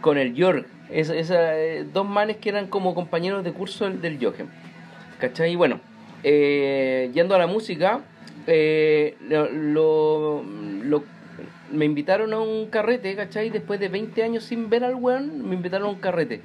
con 0.00 0.16
el 0.18 0.34
Jorg. 0.42 0.64
Es, 0.90 1.10
esa, 1.10 1.58
eh, 1.58 1.84
dos 1.92 2.06
manes 2.06 2.36
que 2.38 2.48
eran 2.48 2.66
como 2.68 2.94
compañeros 2.94 3.44
de 3.44 3.52
curso 3.52 3.84
del, 3.84 4.00
del 4.00 4.18
Jochen. 4.22 4.48
¿Cachai? 5.20 5.52
Y 5.52 5.56
bueno, 5.56 5.80
eh, 6.22 7.10
yendo 7.12 7.34
a 7.34 7.38
la 7.38 7.46
música, 7.46 8.00
eh, 8.46 9.16
lo, 9.28 10.42
lo- 10.84 11.04
me 11.70 11.84
invitaron 11.84 12.32
a 12.32 12.40
un 12.40 12.66
carrete, 12.70 13.14
¿cachai? 13.14 13.50
Después 13.50 13.78
de 13.78 13.88
20 13.88 14.22
años 14.22 14.44
sin 14.44 14.70
ver 14.70 14.84
al 14.84 14.94
weón, 14.94 15.46
me 15.48 15.54
invitaron 15.54 15.88
a 15.88 15.90
un 15.90 15.98
carrete. 16.00 16.40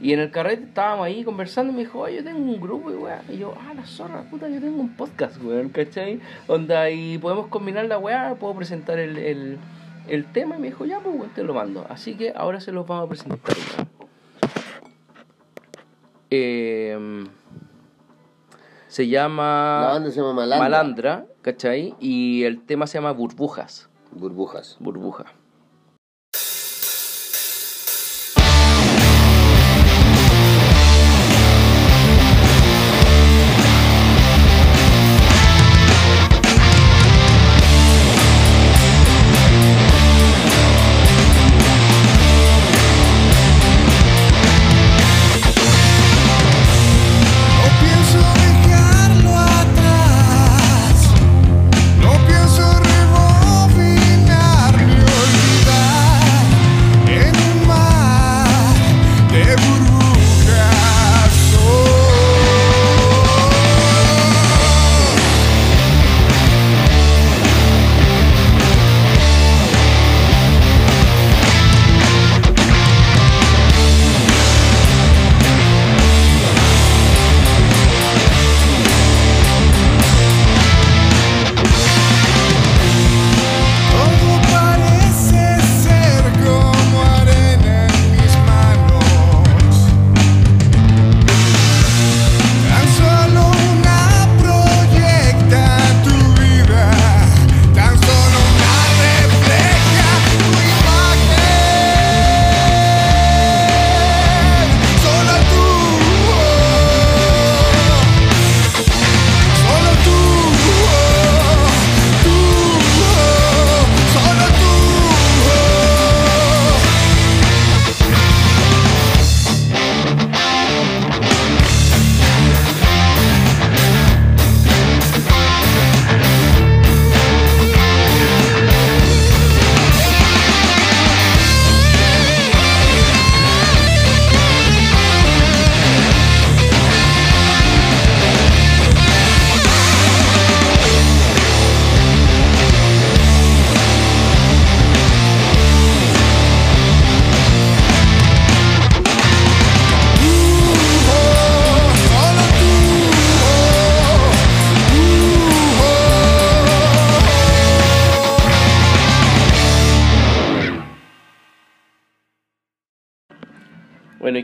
Y 0.00 0.12
en 0.12 0.20
el 0.20 0.30
carrete 0.30 0.62
estábamos 0.62 1.06
ahí 1.06 1.24
conversando 1.24 1.72
y 1.72 1.76
me 1.76 1.80
dijo, 1.82 1.98
oye, 1.98 2.18
yo 2.18 2.24
tengo 2.24 2.38
un 2.38 2.60
grupo 2.60 2.92
y. 2.92 3.34
Y 3.34 3.38
yo, 3.38 3.54
ah, 3.58 3.74
la 3.74 3.84
zorra, 3.84 4.22
puta, 4.30 4.48
yo 4.48 4.60
tengo 4.60 4.80
un 4.80 4.90
podcast, 4.94 5.42
weón, 5.42 5.70
¿cachai? 5.70 6.20
Onda, 6.46 6.88
y 6.90 7.18
podemos 7.18 7.48
combinar 7.48 7.86
la 7.86 7.98
weá, 7.98 8.36
puedo 8.38 8.54
presentar 8.54 9.00
el, 9.00 9.58
el 10.08 10.32
tema. 10.32 10.56
Y 10.56 10.60
me 10.60 10.66
dijo, 10.68 10.84
ya, 10.84 11.00
pues, 11.00 11.14
weón, 11.14 11.30
te 11.30 11.42
lo 11.42 11.54
mando. 11.54 11.86
Así 11.88 12.16
que 12.16 12.32
ahora 12.34 12.60
se 12.60 12.72
los 12.72 12.86
vamos 12.86 13.06
a 13.06 13.08
presentar, 13.08 13.56
weón. 13.76 13.88
Eh, 16.30 17.24
se 18.88 19.06
llama 19.06 19.80
La 19.82 19.92
banda 19.92 20.10
se 20.10 20.16
llama 20.16 20.32
Malandra. 20.34 20.58
Malandra, 20.58 21.26
¿cachai? 21.42 21.94
Y 22.00 22.44
el 22.44 22.62
tema 22.64 22.86
se 22.86 22.98
llama 22.98 23.12
Burbujas. 23.12 23.88
Burbujas. 24.12 24.76
Burbuja. 24.80 25.26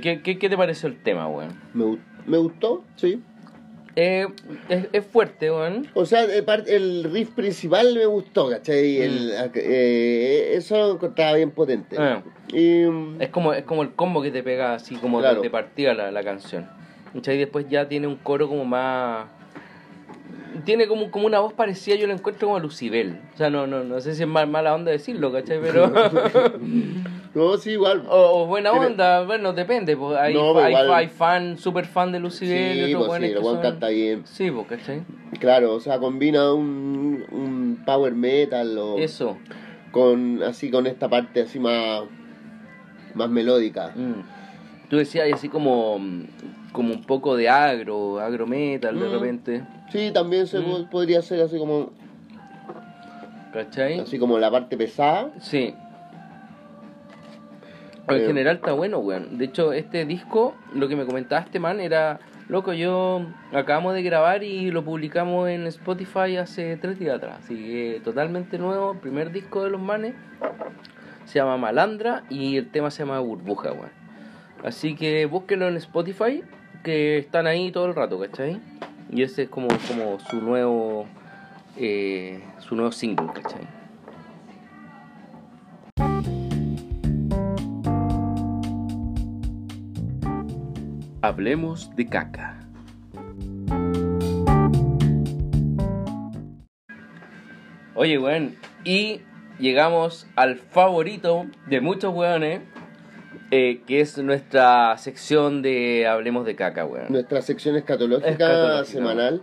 Qué, 0.05 0.21
qué, 0.23 0.39
qué 0.39 0.49
te 0.51 0.57
pareció 0.57 0.87
el 0.89 1.03
tema, 1.03 1.27
weón? 1.29 1.59
Me, 1.73 1.97
me 2.27 2.37
gustó, 2.39 2.85
sí. 2.97 3.23
Eh, 3.97 4.27
es, 4.69 4.87
es 4.93 5.07
fuerte, 5.07 5.51
weón. 5.51 5.89
O 5.95 6.05
sea, 6.05 6.27
de 6.27 6.45
el 6.67 7.05
riff 7.05 7.31
principal 7.31 7.95
me 7.95 8.05
gustó, 8.07 8.51
¿cachai? 8.51 8.99
El, 9.01 9.33
eh, 9.55 10.53
eso 10.57 10.77
lo 10.77 10.93
encontraba 10.95 11.35
bien 11.35 11.51
potente. 11.53 11.97
Ah. 11.99 12.23
Y, 12.53 12.83
mm, 12.85 13.23
Es 13.23 13.31
como, 13.31 13.53
es 13.55 13.65
como 13.65 13.83
el 13.83 13.93
combo 13.95 14.21
que 14.21 14.31
te 14.31 14.43
pega 14.43 14.75
así 14.75 14.97
como 14.97 15.19
de- 15.19 15.29
Claro. 15.29 15.41
de, 15.43 15.49
partida 15.51 15.95
la, 15.95 16.11
la 16.11 16.23
canción. 16.23 16.69
¿Cachai? 17.15 17.37
Y 17.37 17.39
después 17.39 17.67
ya 17.71 17.89
tiene 17.89 18.07
un 18.07 18.17
coro 18.17 18.49
como 18.49 18.65
más... 18.65 19.27
Tiene 20.65 20.87
como, 20.87 21.11
como 21.11 21.27
una 21.27 21.41
voz 21.41 21.53
parecida, 21.53 21.97
yo 21.97 22.07
lo 22.07 22.13
encuentro 22.13 22.47
como 22.49 22.57
a 22.57 22.61
Lucibel. 22.61 23.19
O 23.35 23.37
sea, 23.37 23.51
no, 23.51 23.67
no, 23.67 23.83
no 23.85 24.01
sé 24.01 24.15
si 24.15 24.23
es 24.23 24.29
mal, 24.29 24.47
mala 24.49 24.75
onda 24.75 24.91
decirlo, 24.93 25.33
¿cachai? 25.33 25.59
Pero... 25.61 25.91
no, 27.35 27.57
sí, 27.57 27.71
igual. 27.73 28.05
o, 28.09 28.43
o 28.43 28.47
buena 28.47 28.71
Tiene- 28.71 28.87
onda, 28.87 29.25
bueno, 29.25 29.53
depende. 29.53 29.97
Pues 29.97 30.17
hay, 30.19 30.35
No, 30.35 30.57
hay, 30.59 30.73
igual- 30.73 30.93
hay 30.95 31.09
fan, 31.09 31.59
super 31.59 31.85
fan 31.87 32.13
de 32.13 32.21
Lucibel 32.21 32.79
y 32.79 32.87
sí, 32.87 32.95
pues 32.95 33.21
sí, 33.21 33.27
el 33.31 33.43
son- 33.43 33.61
canta 33.61 33.89
bien. 33.89 34.23
Sí, 34.27 34.51
pues, 34.51 34.67
¿cachai? 34.67 35.03
Claro, 35.41 35.75
o 35.75 35.81
sea, 35.81 35.99
combina 35.99 36.53
un, 36.53 37.25
un 37.31 37.83
power 37.85 38.15
metal 38.15 38.79
o 38.79 38.99
Eso. 38.99 39.37
con 39.91 40.43
así 40.43 40.71
con 40.71 40.87
esta 40.87 41.09
parte 41.09 41.43
así 41.43 41.59
más 41.59 42.03
más 43.15 43.29
melódica. 43.31 43.93
Mm. 43.95 44.23
Tú 44.89 44.97
decías 44.99 45.33
así 45.33 45.49
como, 45.49 45.99
como 46.73 46.93
un 46.93 47.03
poco 47.03 47.37
de 47.37 47.49
agro, 47.49 48.21
agro 48.21 48.47
metal 48.47 48.99
de 48.99 49.09
Mm. 49.09 49.13
repente. 49.13 49.63
Sí, 49.91 50.11
también 50.13 50.47
se 50.47 50.61
Mm. 50.61 50.65
po- 50.65 50.91
podría 50.91 51.23
ser 51.23 51.41
así 51.41 51.59
como 51.59 51.91
¿Cachai? 53.53 54.01
así 54.01 54.19
como 54.19 54.39
la 54.39 54.51
parte 54.51 54.77
pesada. 54.77 55.31
Sí. 55.41 55.75
En 58.09 58.17
Eh, 58.17 58.27
general 58.27 58.57
está 58.57 58.73
bueno, 58.73 58.99
weón. 58.99 59.39
De 59.39 59.47
hecho, 59.47 59.73
este 59.73 60.05
disco, 60.05 60.55
lo 60.75 60.89
que 60.89 60.97
me 60.97 61.07
comentaste, 61.07 61.59
man, 61.59 61.81
era... 61.81 62.21
Loco, 62.49 62.75
yo 62.75 63.25
acabamos 63.55 63.95
de 63.95 64.03
grabar 64.03 64.43
y 64.45 64.71
lo 64.71 64.85
publicamos 64.85 65.49
en 65.49 65.67
Spotify 65.69 66.37
hace 66.37 66.77
tres 66.77 66.99
días 66.99 67.17
atrás. 67.17 67.39
Así 67.43 67.55
que 67.57 68.03
totalmente 68.05 68.59
nuevo, 68.59 68.93
primer 69.01 69.33
disco 69.33 69.65
de 69.65 69.71
los 69.71 69.81
manes. 69.81 70.15
Se 71.25 71.39
llama 71.39 71.57
Malandra 71.57 72.25
y 72.29 72.59
el 72.59 72.69
tema 72.71 72.91
se 72.91 73.03
llama 73.05 73.19
Burbuja, 73.21 73.73
weón. 73.73 74.04
Así 74.65 74.95
que 74.95 75.27
búsquenlo 75.27 75.69
en 75.69 75.77
Spotify, 75.77 76.43
que 76.83 77.19
están 77.19 77.47
ahí 77.47 77.71
todo 77.71 77.85
el 77.85 77.95
rato, 77.95 78.19
¿cachai? 78.19 78.63
Y 79.11 79.23
ese 79.23 79.43
es 79.43 79.49
como, 79.51 79.69
como 79.87 80.19
su 80.19 80.41
nuevo... 80.41 81.07
eh, 81.77 82.43
su 82.61 82.75
nuevo 82.75 82.91
single, 82.91 83.27
¿cachai? 83.35 83.61
Hablemos 91.21 91.95
de 91.95 92.07
caca. 92.07 92.59
Oye, 97.95 98.19
weón, 98.19 98.57
y 98.83 99.21
llegamos 99.59 100.27
al 100.37 100.57
favorito 100.57 101.47
de 101.67 101.81
muchos 101.81 102.15
weones, 102.15 102.63
eh, 103.57 103.83
que 103.87 104.01
es 104.01 104.19
nuestra 104.19 104.97
sección 104.99 105.63
de 105.63 106.09
Hablemos 106.09 106.45
de 106.45 106.57
caca, 106.57 106.85
weón. 106.85 107.07
Nuestra 107.11 107.41
sección 107.41 107.77
escatológica, 107.77 108.29
Escatológica. 108.31 108.85
semanal. 108.85 109.43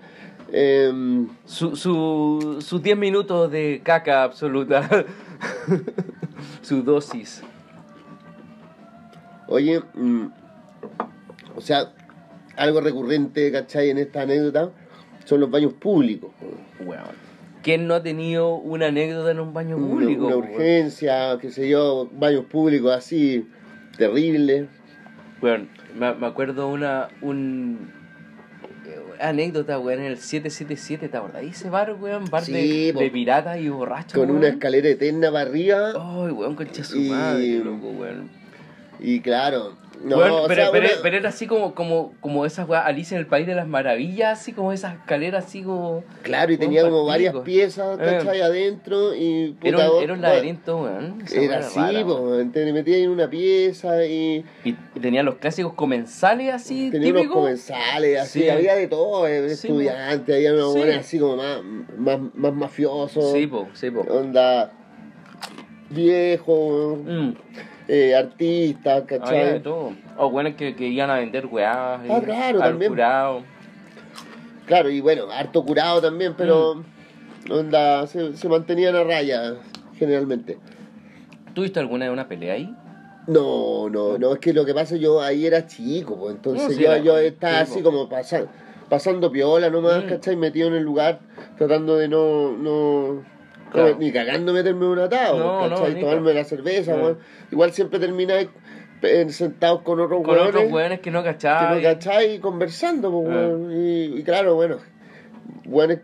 Em, 0.51 1.29
Su, 1.45 1.77
su, 1.77 2.57
sus 2.59 2.83
10 2.83 2.97
minutos 2.97 3.49
de 3.49 3.79
caca 3.85 4.23
absoluta. 4.23 4.89
su 6.61 6.83
dosis. 6.83 7.41
oye, 9.47 9.81
mm, 9.93 10.25
o 11.55 11.61
sea, 11.61 11.93
algo 12.57 12.81
recurrente, 12.81 13.49
¿cachai? 13.49 13.91
En 13.91 13.97
esta 13.97 14.23
anécdota 14.23 14.71
son 15.23 15.39
los 15.39 15.49
baños 15.49 15.71
públicos. 15.73 16.31
Weón. 16.85 17.15
¿Quién 17.63 17.87
no 17.87 17.93
ha 17.93 18.03
tenido 18.03 18.55
una 18.55 18.87
anécdota 18.87 19.31
en 19.31 19.39
un 19.39 19.53
baño 19.53 19.77
público? 19.77 20.25
una 20.27 20.35
urgencia, 20.35 21.37
qué 21.39 21.49
sé 21.51 21.69
yo, 21.69 22.09
baños 22.11 22.45
públicos 22.45 22.91
así, 22.91 23.47
terribles. 23.97 24.67
Weón, 25.41 25.69
me, 25.97 26.13
me 26.13 26.27
acuerdo 26.27 26.67
una 26.67 27.07
un 27.21 27.89
eh, 28.85 28.99
anécdota, 29.23 29.79
weón, 29.79 29.99
en 30.01 30.05
el 30.05 30.17
777, 30.17 31.09
¿te 31.09 31.17
acordás? 31.17 31.43
Ese 31.43 31.69
bar, 31.69 31.93
weón, 31.99 32.25
bar 32.29 32.43
Sí, 32.43 32.51
de, 32.91 32.93
de 32.93 33.09
piratas 33.09 33.59
y 33.59 33.69
borrachos. 33.69 34.13
Con 34.13 34.29
una 34.31 34.49
escalera 34.49 34.89
eterna 34.89 35.31
para 35.31 35.49
arriba. 35.49 35.93
Ay, 35.95 36.31
weón, 36.31 36.55
concha 36.55 36.83
su 36.83 36.97
Y- 36.99 37.09
madre, 37.09 37.59
loco, 37.63 37.89
weón. 37.89 38.29
Y 38.99 39.19
claro, 39.21 39.75
no, 40.03 40.17
Weón, 40.17 40.31
o 40.31 40.47
pero, 40.47 40.61
sea, 40.63 40.71
pero, 40.71 40.85
una- 40.87 41.01
pero 41.03 41.17
era 41.17 41.29
así 41.29 41.47
como, 41.47 41.75
como, 41.75 42.13
como 42.21 42.45
esas 42.45 42.67
weas 42.67 42.85
Alicia 42.85 43.15
en 43.15 43.21
el 43.21 43.27
País 43.27 43.45
de 43.47 43.55
las 43.55 43.67
Maravillas, 43.67 44.39
así 44.39 44.51
como 44.53 44.71
esas 44.73 44.95
escaleras 44.95 45.45
así 45.45 45.63
como... 45.63 46.03
claro, 46.23 46.51
y 46.51 46.55
weón, 46.55 46.59
tenía 46.59 46.83
como 46.83 47.05
varias 47.05 47.35
piezas, 47.39 47.97
¿cachai? 47.97 48.41
Adentro 48.41 49.13
y... 49.15 49.55
Era 49.63 49.77
un, 49.91 50.03
era 50.03 50.13
un 50.13 50.19
weón, 50.19 50.21
laberinto, 50.21 50.77
weón. 50.81 51.23
Era 51.31 51.59
así, 51.59 51.79
po, 52.03 52.15
weón. 52.21 52.51
te 52.51 52.73
metías 52.73 52.99
en 52.99 53.09
una 53.09 53.29
pieza 53.29 54.05
y 54.05 54.43
Y, 54.63 54.73
tenía 54.99 55.23
los 55.23 55.35
clásicos 55.35 55.73
comensales 55.73 56.53
así, 56.53 56.89
tenía 56.91 57.11
unos 57.11 57.27
comensales, 57.27 58.19
así, 58.19 58.41
Sí. 58.41 58.49
había 58.49 58.75
de 58.75 58.87
todo, 58.87 59.27
eh, 59.27 59.49
Sí, 59.55 59.67
estudiantes, 59.67 60.35
había 60.35 60.53
unos 60.53 60.73
Sí. 60.73 60.81
así 60.83 61.19
como 61.19 61.37
más, 61.37 61.61
más, 61.97 62.19
más 62.33 62.53
mafiosos, 62.53 63.31
Sí, 63.33 63.47
po, 63.47 63.67
sí, 63.73 63.91
po. 63.91 64.01
onda 64.01 64.71
viejo, 65.89 66.97
Mm. 67.05 67.33
Eh, 67.87 68.15
artistas, 68.15 69.03
Había 69.03 69.07
de 69.09 69.19
¿cachai? 69.19 69.63
todo. 69.63 69.93
O 70.17 70.29
bueno, 70.29 70.55
que, 70.55 70.75
que 70.75 70.87
iban 70.87 71.09
a 71.09 71.15
vender 71.15 71.45
weá. 71.47 71.95
Ah, 71.95 72.21
claro, 72.23 72.59
también. 72.59 72.91
curado. 72.91 73.43
Claro, 74.65 74.89
y 74.89 75.01
bueno, 75.01 75.29
harto 75.31 75.63
curado 75.65 76.01
también, 76.01 76.33
pero 76.37 76.75
Mm. 76.75 77.51
onda, 77.51 78.07
se, 78.07 78.37
se 78.37 78.47
mantenían 78.47 78.95
a 78.95 79.03
raya 79.03 79.55
generalmente. 79.97 80.57
¿Tuviste 81.53 81.79
alguna 81.79 82.05
de 82.05 82.11
una 82.11 82.27
pelea 82.27 82.53
ahí? 82.53 82.73
No, 83.27 83.89
no, 83.89 84.17
no, 84.17 84.33
es 84.33 84.39
que 84.39 84.53
lo 84.53 84.65
que 84.65 84.73
pasa 84.73 84.95
yo 84.95 85.21
ahí 85.21 85.45
era 85.45 85.67
chico, 85.67 86.17
pues 86.17 86.35
entonces 86.35 86.69
No, 86.69 86.73
sí, 86.73 86.81
yo, 86.81 86.97
yo 86.97 87.17
estaba 87.17 87.65
sí, 87.65 87.71
así 87.73 87.81
como 87.83 88.07
pasa- 88.09 88.45
pasando 88.89 89.31
piola 89.31 89.69
nomás, 89.69 90.03
Mm. 90.05 90.07
¿cachai? 90.07 90.35
Metido 90.35 90.67
en 90.69 90.75
el 90.75 90.83
lugar, 90.83 91.19
tratando 91.57 91.97
de 91.97 92.07
no, 92.07 92.51
no, 92.57 93.23
Claro. 93.71 93.89
no, 93.91 93.95
ni 93.99 94.11
cagando 94.11 94.53
meterme 94.53 94.85
un 94.85 94.99
atado, 94.99 95.37
No, 95.39 95.67
no, 95.69 95.75
¿cachai? 95.77 95.95
ni 95.95 96.01
Tomarme 96.01 96.33
la 96.33 96.43
cerveza. 96.43 96.95
Igual 97.51 97.71
siempre 97.71 97.99
termináis 97.99 98.49
eh, 99.01 99.27
sentados 99.29 99.81
con 99.81 99.99
otros 99.99 100.21
Con 100.23 100.35
weones 100.35 100.49
otros 100.55 100.71
weones 100.71 100.99
que 100.99 101.09
no 101.11 101.23
que 101.23 101.29
cachaban. 101.29 101.75
no 101.77 101.81
cachai 101.81 102.39
conversando, 102.39 103.11
pues, 103.11 103.27
Ah. 103.29 103.73
Y, 103.73 104.19
y 104.19 104.23
claro, 104.23 104.55
bueno, 104.55 104.77
weones 105.65 105.99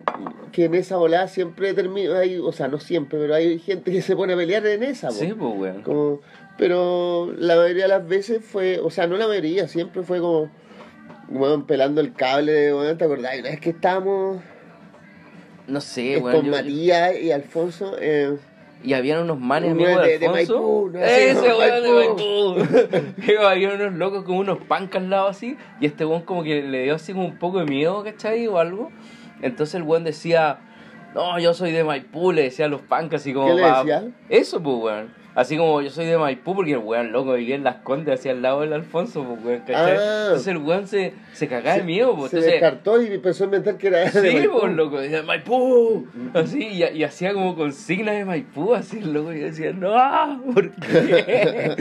que 0.52 0.66
en 0.66 0.76
esa 0.76 0.98
volada 0.98 1.28
siempre 1.28 1.74
termina, 1.74 2.20
hay, 2.20 2.38
o 2.40 2.52
sea, 2.52 2.68
no 2.68 2.80
siempre, 2.80 3.20
pero 3.20 3.36
hay 3.36 3.60
gente 3.60 3.92
que 3.92 4.02
se 4.02 4.16
pone 4.16 4.34
a 4.34 4.36
pelear 4.38 4.66
en 4.66 4.84
esa, 4.84 5.12
Sí, 5.12 5.28
po. 5.34 5.50
pues, 5.56 5.74
weón. 5.74 5.84
Como, 5.84 6.22
pero 6.58 7.32
la 7.38 7.56
mayoría 7.56 7.84
de 7.84 7.90
las 7.90 8.08
veces 8.08 8.44
fue, 8.44 8.80
o 8.80 8.90
sea, 8.90 9.06
no 9.08 9.16
la 9.18 9.28
mayoría, 9.28 9.68
siempre 9.68 10.02
fue 10.02 10.20
como, 10.20 10.50
weón, 11.30 11.68
pelando 11.68 12.02
el 12.02 12.14
cable, 12.14 12.74
weón, 12.74 12.98
¿te 12.98 13.06
acordás? 13.06 13.38
Una 13.40 13.50
vez 13.50 13.60
que 13.60 13.70
estábamos 13.72 14.42
No 15.68 15.82
sé, 15.82 16.14
eh, 16.16 16.18
weón. 16.20 16.38
con 16.38 16.46
yo- 16.46 16.52
Matías 16.52 17.20
y 17.22 17.32
Alfonso, 17.32 17.96
eh, 18.00 18.38
Y 18.84 18.94
habían 18.94 19.22
unos 19.24 19.40
manes 19.40 19.72
amigos 19.72 20.02
de, 20.04 20.08
de- 20.12 20.20
de 20.20 20.28
Alfonso. 20.28 20.54
Maipú, 20.54 20.90
¿no? 20.94 21.00
Ese 21.04 21.54
weón 21.54 21.84
de 21.84 21.92
Maipú. 21.92 23.42
Había 23.48 23.74
unos 23.74 23.94
locos 23.94 24.24
con 24.24 24.36
unos 24.38 24.60
pancas 24.60 25.02
al 25.02 25.10
lado 25.10 25.28
así. 25.28 25.58
Y 25.82 25.86
este 25.88 26.06
weón 26.06 26.22
como 26.22 26.44
que 26.44 26.62
le 26.62 26.84
dio 26.84 26.96
así 26.96 27.14
como 27.14 27.26
un 27.26 27.38
poco 27.38 27.60
de 27.60 27.66
miedo, 27.66 28.04
¿cachai? 28.04 28.48
O 28.48 28.60
algo. 28.60 28.92
Entonces 29.42 29.76
el 29.76 29.84
weón 29.84 30.04
decía, 30.04 30.60
no, 31.16 31.38
yo 31.40 31.54
soy 31.54 31.72
de 31.72 31.84
Maipú, 31.84 32.32
le 32.32 32.44
decía 32.44 32.66
a 32.66 32.70
los 32.70 32.82
pancas 32.82 33.22
así 33.22 33.34
como... 33.34 33.48
¿Qué 33.48 33.62
le 33.62 33.68
decía? 33.68 34.04
Eso, 34.30 34.62
pues, 34.62 34.76
weón. 34.78 35.14
Así 35.38 35.56
como 35.56 35.82
yo 35.84 35.92
soy 35.92 36.08
de 36.08 36.18
Maipú, 36.18 36.56
porque 36.56 36.72
el 36.72 36.80
weón 36.80 37.12
loco 37.12 37.34
vivía 37.34 37.54
en 37.54 37.64
las 37.64 37.76
condes 37.76 38.20
hacia 38.20 38.32
el 38.32 38.42
lado 38.42 38.62
del 38.62 38.74
Alfonso, 38.74 39.24
pues, 39.24 39.46
weón, 39.46 39.60
¿cachai? 39.60 39.96
Ah. 39.96 40.22
Entonces 40.30 40.48
el 40.48 40.58
weón 40.58 40.88
se, 40.88 41.14
se 41.34 41.48
cagaba 41.48 41.78
de 41.78 41.84
miedo, 41.84 42.16
pues. 42.16 42.32
se 42.32 42.38
Entonces, 42.38 42.60
descartó 42.60 43.00
y 43.04 43.06
empezó 43.14 43.44
a 43.44 43.46
inventar 43.46 43.78
que 43.78 43.88
era 43.88 44.10
Sí, 44.10 44.48
pues, 44.52 44.74
loco, 44.74 45.00
decía 45.00 45.22
Maipú, 45.22 46.08
así, 46.34 46.68
y, 46.68 46.84
y 46.84 47.04
hacía 47.04 47.34
como 47.34 47.56
consignas 47.56 48.16
de 48.16 48.26
Maipú, 48.26 48.74
así, 48.74 49.00
loco, 49.00 49.32
y 49.32 49.38
decía, 49.42 49.72
no, 49.74 49.94
¿por 50.56 50.72
qué? 50.72 51.76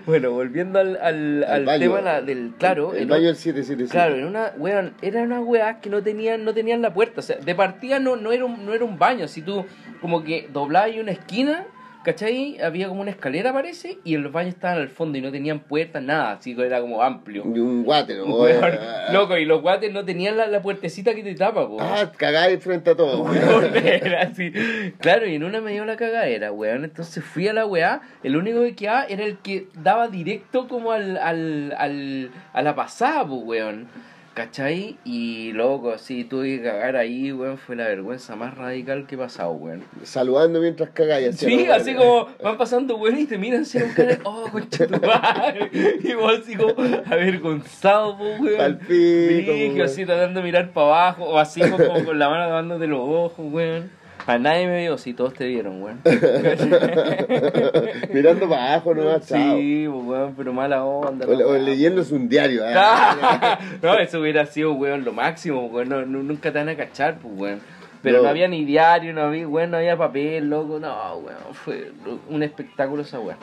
bueno, 0.06 0.30
volviendo 0.32 0.78
al, 0.78 0.96
al, 1.02 1.44
al 1.44 1.64
baño. 1.66 1.80
tema 1.80 2.00
la- 2.00 2.22
del, 2.22 2.52
claro, 2.58 2.94
El 2.94 3.02
en 3.02 3.08
baño 3.08 3.26
del 3.26 3.36
777. 3.36 3.90
claro, 3.92 4.14
en 4.16 4.24
una, 4.24 4.52
weón, 4.56 4.94
era 5.02 5.22
una 5.22 5.40
weá 5.42 5.78
que 5.80 5.90
no 5.90 6.02
tenían, 6.02 6.42
no 6.44 6.54
tenían 6.54 6.80
la 6.80 6.94
puerta, 6.94 7.20
o 7.20 7.22
sea, 7.22 7.36
de 7.36 7.54
partida 7.54 7.98
no, 7.98 8.16
no, 8.16 8.32
era 8.32 8.46
un, 8.46 8.64
no 8.64 8.72
era 8.72 8.84
un 8.84 8.98
baño, 8.98 9.28
si 9.28 9.42
tú 9.42 9.66
como 10.00 10.24
que 10.24 10.48
doblabas 10.52 10.96
una 10.96 11.12
esquina, 11.12 11.66
¿cachai? 12.04 12.60
Había 12.62 12.88
como 12.88 13.00
una 13.00 13.10
escalera, 13.10 13.52
parece, 13.52 13.98
y 14.04 14.16
los 14.16 14.30
baños 14.30 14.54
estaban 14.54 14.78
al 14.78 14.88
fondo 14.88 15.18
y 15.18 15.20
no 15.20 15.32
tenían 15.32 15.60
puertas, 15.60 16.02
nada, 16.02 16.32
así 16.32 16.54
que 16.54 16.64
era 16.64 16.80
como 16.80 17.02
amplio. 17.02 17.42
Y 17.44 17.58
un 17.58 17.82
water, 17.84 18.18
¿no? 18.18 18.24
Weón, 18.36 18.72
loco, 19.12 19.36
y 19.36 19.44
los 19.44 19.62
guates 19.62 19.92
no 19.92 20.04
tenían 20.04 20.36
la, 20.36 20.46
la 20.46 20.62
puertecita 20.62 21.14
que 21.14 21.22
te 21.22 21.34
tapa, 21.34 21.66
po. 21.66 21.78
Ah, 21.80 22.12
cagáis 22.16 22.62
frente 22.62 22.90
a 22.90 22.96
todo. 22.96 23.22
Weón, 23.22 23.76
era 23.76 24.22
así. 24.22 24.52
Claro, 25.00 25.26
y 25.26 25.34
en 25.34 25.44
una 25.44 25.60
me 25.60 25.72
dio 25.72 25.84
la 25.84 25.96
cagadera, 25.96 26.52
weón. 26.52 26.84
Entonces 26.84 27.24
fui 27.24 27.48
a 27.48 27.52
la 27.52 27.66
weá. 27.66 28.02
El 28.22 28.36
único 28.36 28.60
que 28.60 28.74
quedaba 28.76 29.04
era 29.04 29.24
el 29.24 29.38
que 29.38 29.66
daba 29.74 30.08
directo 30.08 30.68
como 30.68 30.92
al, 30.92 31.16
al, 31.16 31.74
al, 31.78 32.30
a 32.52 32.62
la 32.62 32.74
pasada, 32.74 33.26
pues, 33.26 33.40
weón. 33.44 33.88
¿Cachai? 34.34 34.96
Y 35.04 35.52
loco, 35.52 35.92
así 35.92 36.24
tuve 36.24 36.56
que 36.56 36.64
cagar 36.64 36.96
ahí, 36.96 37.30
weón. 37.30 37.56
Fue 37.56 37.76
la 37.76 37.86
vergüenza 37.86 38.34
más 38.34 38.58
radical 38.58 39.06
que 39.06 39.14
he 39.14 39.18
pasado, 39.18 39.52
weón. 39.52 39.84
Saludando 40.02 40.60
mientras 40.60 40.90
cagáis. 40.90 41.36
Sí, 41.36 41.66
así 41.66 41.94
como 41.94 42.26
van 42.42 42.58
pasando 42.58 42.96
weón 42.96 43.20
y 43.20 43.26
te 43.26 43.38
miran 43.38 43.62
así 43.62 43.78
de, 43.78 44.18
oh, 44.24 44.48
concha 44.50 44.88
tu 44.88 45.00
madre. 45.06 45.70
Y 46.02 46.14
vos 46.14 46.40
así 46.42 46.56
como 46.56 46.74
avergonzado, 47.06 48.16
weón. 48.16 48.56
Pal 48.56 48.78
pico, 48.78 49.52
weón. 49.52 49.80
así 49.82 50.04
tratando 50.04 50.40
de 50.40 50.44
mirar 50.44 50.72
para 50.72 50.86
abajo, 50.88 51.24
o 51.26 51.38
así 51.38 51.60
como, 51.60 52.04
con 52.04 52.18
la 52.18 52.28
mano 52.28 52.46
tapándote 52.46 52.88
los 52.88 53.00
ojos, 53.00 53.52
weón. 53.52 53.88
A 54.26 54.38
nadie 54.38 54.66
me 54.66 54.80
vio, 54.80 54.96
si 54.96 55.12
todos 55.12 55.34
te 55.34 55.46
vieron, 55.46 55.82
weón. 55.82 56.00
Mirando 58.12 58.48
para 58.48 58.72
abajo, 58.72 58.94
no 58.94 59.18
chao. 59.20 59.56
Sí, 59.56 59.86
weón, 59.86 60.34
pero 60.34 60.52
mala 60.52 60.84
onda. 60.84 61.26
O, 61.26 61.34
no, 61.34 61.46
o 61.46 61.58
leyéndose 61.58 62.14
un 62.14 62.28
diario. 62.28 62.62
ah. 62.74 63.58
no, 63.82 63.98
eso 63.98 64.20
hubiera 64.20 64.46
sido, 64.46 64.72
weón, 64.72 65.04
lo 65.04 65.12
máximo, 65.12 65.66
weón. 65.66 65.88
No, 65.90 66.06
no- 66.06 66.22
nunca 66.22 66.50
te 66.52 66.58
van 66.58 66.70
a 66.70 66.76
cachar, 66.76 67.18
pues, 67.18 67.34
weón. 67.36 67.60
Pero 68.02 68.18
no. 68.18 68.24
No. 68.24 68.28
había 68.30 68.48
ni 68.48 68.64
diario, 68.64 69.12
no 69.12 69.22
había, 69.22 69.46
weón, 69.46 69.70
no 69.70 69.76
había 69.76 69.96
papel, 69.96 70.48
loco. 70.48 70.78
No, 70.78 71.16
weón, 71.16 71.36
fue 71.52 71.92
un 72.30 72.42
espectáculo 72.42 73.02
esa 73.02 73.20
weón. 73.20 73.36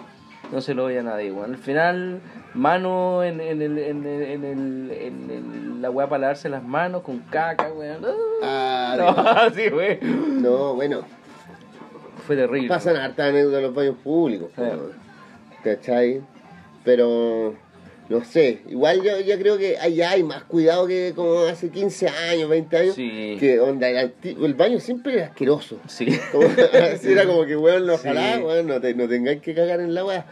No 0.52 0.60
se 0.62 0.74
lo 0.74 0.84
voy 0.84 0.98
a 0.98 1.04
nadie, 1.04 1.32
weón. 1.32 1.52
Al 1.54 1.58
final, 1.58 2.20
mano 2.54 3.24
en, 3.24 3.40
en, 3.40 3.62
el, 3.62 3.78
en, 3.78 4.06
el, 4.06 4.22
en, 4.24 4.44
el, 4.44 4.92
en 4.92 5.30
el- 5.32 5.82
la 5.82 5.90
weá 5.90 6.08
para 6.08 6.20
lavarse 6.22 6.50
las 6.50 6.64
manos 6.64 7.02
con 7.04 7.20
caca, 7.20 7.72
weón. 7.74 8.06
Ah, 8.44 8.96
no, 9.50 9.50
sí, 9.56 9.70
weón. 9.70 10.42
No, 10.44 10.76
bueno, 10.76 11.02
Fue 12.28 12.36
terrible. 12.36 12.68
pasan 12.68 12.98
hartas 12.98 13.30
anécdotas 13.30 13.58
en 13.60 13.64
los 13.64 13.74
baños 13.76 13.96
públicos. 14.04 14.50
Sí. 14.56 14.62
po, 14.62 14.90
¿Cachai? 15.64 16.22
Pero, 16.84 17.56
no 18.12 18.26
sé, 18.26 18.60
igual 18.68 19.02
yo, 19.02 19.22
yo 19.22 19.40
creo 19.40 19.58
que 19.58 19.78
allá 19.78 20.12
hay 20.12 20.24
más 20.24 20.44
cuidado 20.44 20.86
que 20.86 21.14
como 21.16 21.46
hace 21.46 21.70
15 21.70 22.10
años, 22.10 22.50
20 22.50 22.78
años. 22.78 22.96
Sí. 22.96 23.38
Que 23.40 23.58
onda, 23.62 23.90
el, 23.90 24.54
baño 24.54 24.82
siempre 24.82 25.14
era 25.14 25.28
asqueroso. 25.28 25.80
Sí. 25.88 26.08
Como, 26.34 26.46
así 26.46 27.10
era 27.10 27.26
como 27.26 27.46
que, 27.46 27.56
weón, 27.56 27.90
ojalá, 27.90 28.36
Sí. 28.36 28.44
weón, 28.44 28.68
no, 28.68 28.82
te, 28.82 28.94
no 28.96 29.08
tengáis 29.08 29.42
que 29.42 29.56
cagar 29.56 29.80
en 29.80 29.94
la 29.94 30.04
weá. 30.04 30.26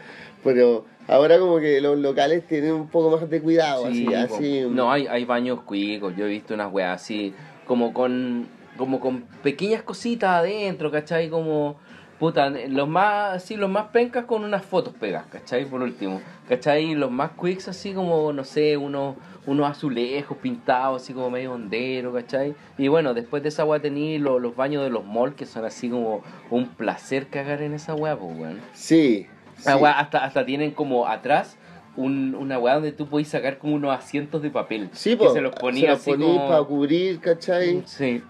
Pero 0.44 0.86
ahora 1.08 1.40
como 1.40 1.60
que 1.60 1.80
los 1.80 1.98
locales 1.98 2.46
tienen 2.48 2.74
un 2.74 2.90
poco 2.90 3.12
más 3.12 3.30
de 3.30 3.42
cuidado, 3.42 3.90
Sí, 3.92 4.06
así, 4.14 4.36
así. 4.36 4.62
No, 4.70 4.92
hay, 4.92 5.08
hay 5.08 5.24
baños 5.24 5.62
cuicos. 5.62 6.14
Yo 6.18 6.26
he 6.26 6.30
visto 6.30 6.54
unas 6.54 6.74
weas 6.74 7.02
así, 7.02 7.34
como 7.66 7.94
con 7.94 8.48
como 8.76 9.00
con 9.00 9.24
pequeñas 9.42 9.84
cositas 9.84 10.30
adentro, 10.32 10.92
¿cachai? 10.92 11.30
Como 11.30 11.78
Puta, 12.20 12.50
los 12.50 12.88
más, 12.88 13.42
sí, 13.44 13.56
los 13.56 13.70
más 13.70 13.88
pencas 13.88 14.26
con 14.26 14.44
unas 14.44 14.66
fotos 14.66 14.94
pegas, 14.94 15.26
¿cachai? 15.28 15.64
Por 15.64 15.82
último, 15.82 16.22
¿cachai? 16.50 16.94
Los 16.94 17.10
más 17.10 17.32
quicks 17.42 17.70
así 17.70 17.94
como, 17.94 18.34
no 18.34 18.44
sé, 18.44 18.76
unos, 18.76 19.16
unos 19.48 19.72
azulejos 19.72 20.38
pintados 20.38 21.02
así 21.02 21.14
como 21.14 21.30
medio 21.30 21.54
hondero, 21.54 22.12
¿cachai? 22.12 22.56
Y 22.78 22.90
bueno, 22.90 23.14
después 23.14 23.42
de 23.42 23.50
esa 23.50 23.64
weá 23.64 23.80
tení 23.80 24.18
los, 24.18 24.42
los 24.42 24.54
baños 24.54 24.84
de 24.84 24.90
los 24.90 25.06
malls 25.06 25.36
que 25.36 25.46
son 25.46 25.64
así 25.64 25.90
como 25.90 26.22
un 26.50 26.68
placer 26.68 27.28
cagar 27.28 27.62
en 27.62 27.74
esa 27.74 27.96
weá, 27.96 28.18
pues 28.18 28.38
weón. 28.38 28.60
Sí. 28.74 29.26
Sí. 29.58 29.72
weá 29.74 29.98
hasta, 29.98 30.26
hasta 30.26 30.46
tienen 30.46 30.72
como 30.72 31.08
atrás 31.08 31.58
un, 31.96 32.36
una 32.36 32.60
weá 32.60 32.76
donde 32.76 32.92
tú 32.92 33.08
podés 33.08 33.30
sacar 33.30 33.60
como 33.60 33.76
unos 33.76 33.98
asientos 33.98 34.42
de 34.42 34.50
papel. 34.50 34.90
Sí, 34.92 35.12
que 35.12 35.18
po, 35.24 35.34
se 35.34 35.40
los 35.40 35.56
ponía 35.56 35.94
así 35.94 36.12
ponís 36.12 36.28
como... 36.28 36.50
para 36.50 36.64
cubrir, 36.64 37.20
¿cachai? 37.22 37.82
Sí. 37.86 38.22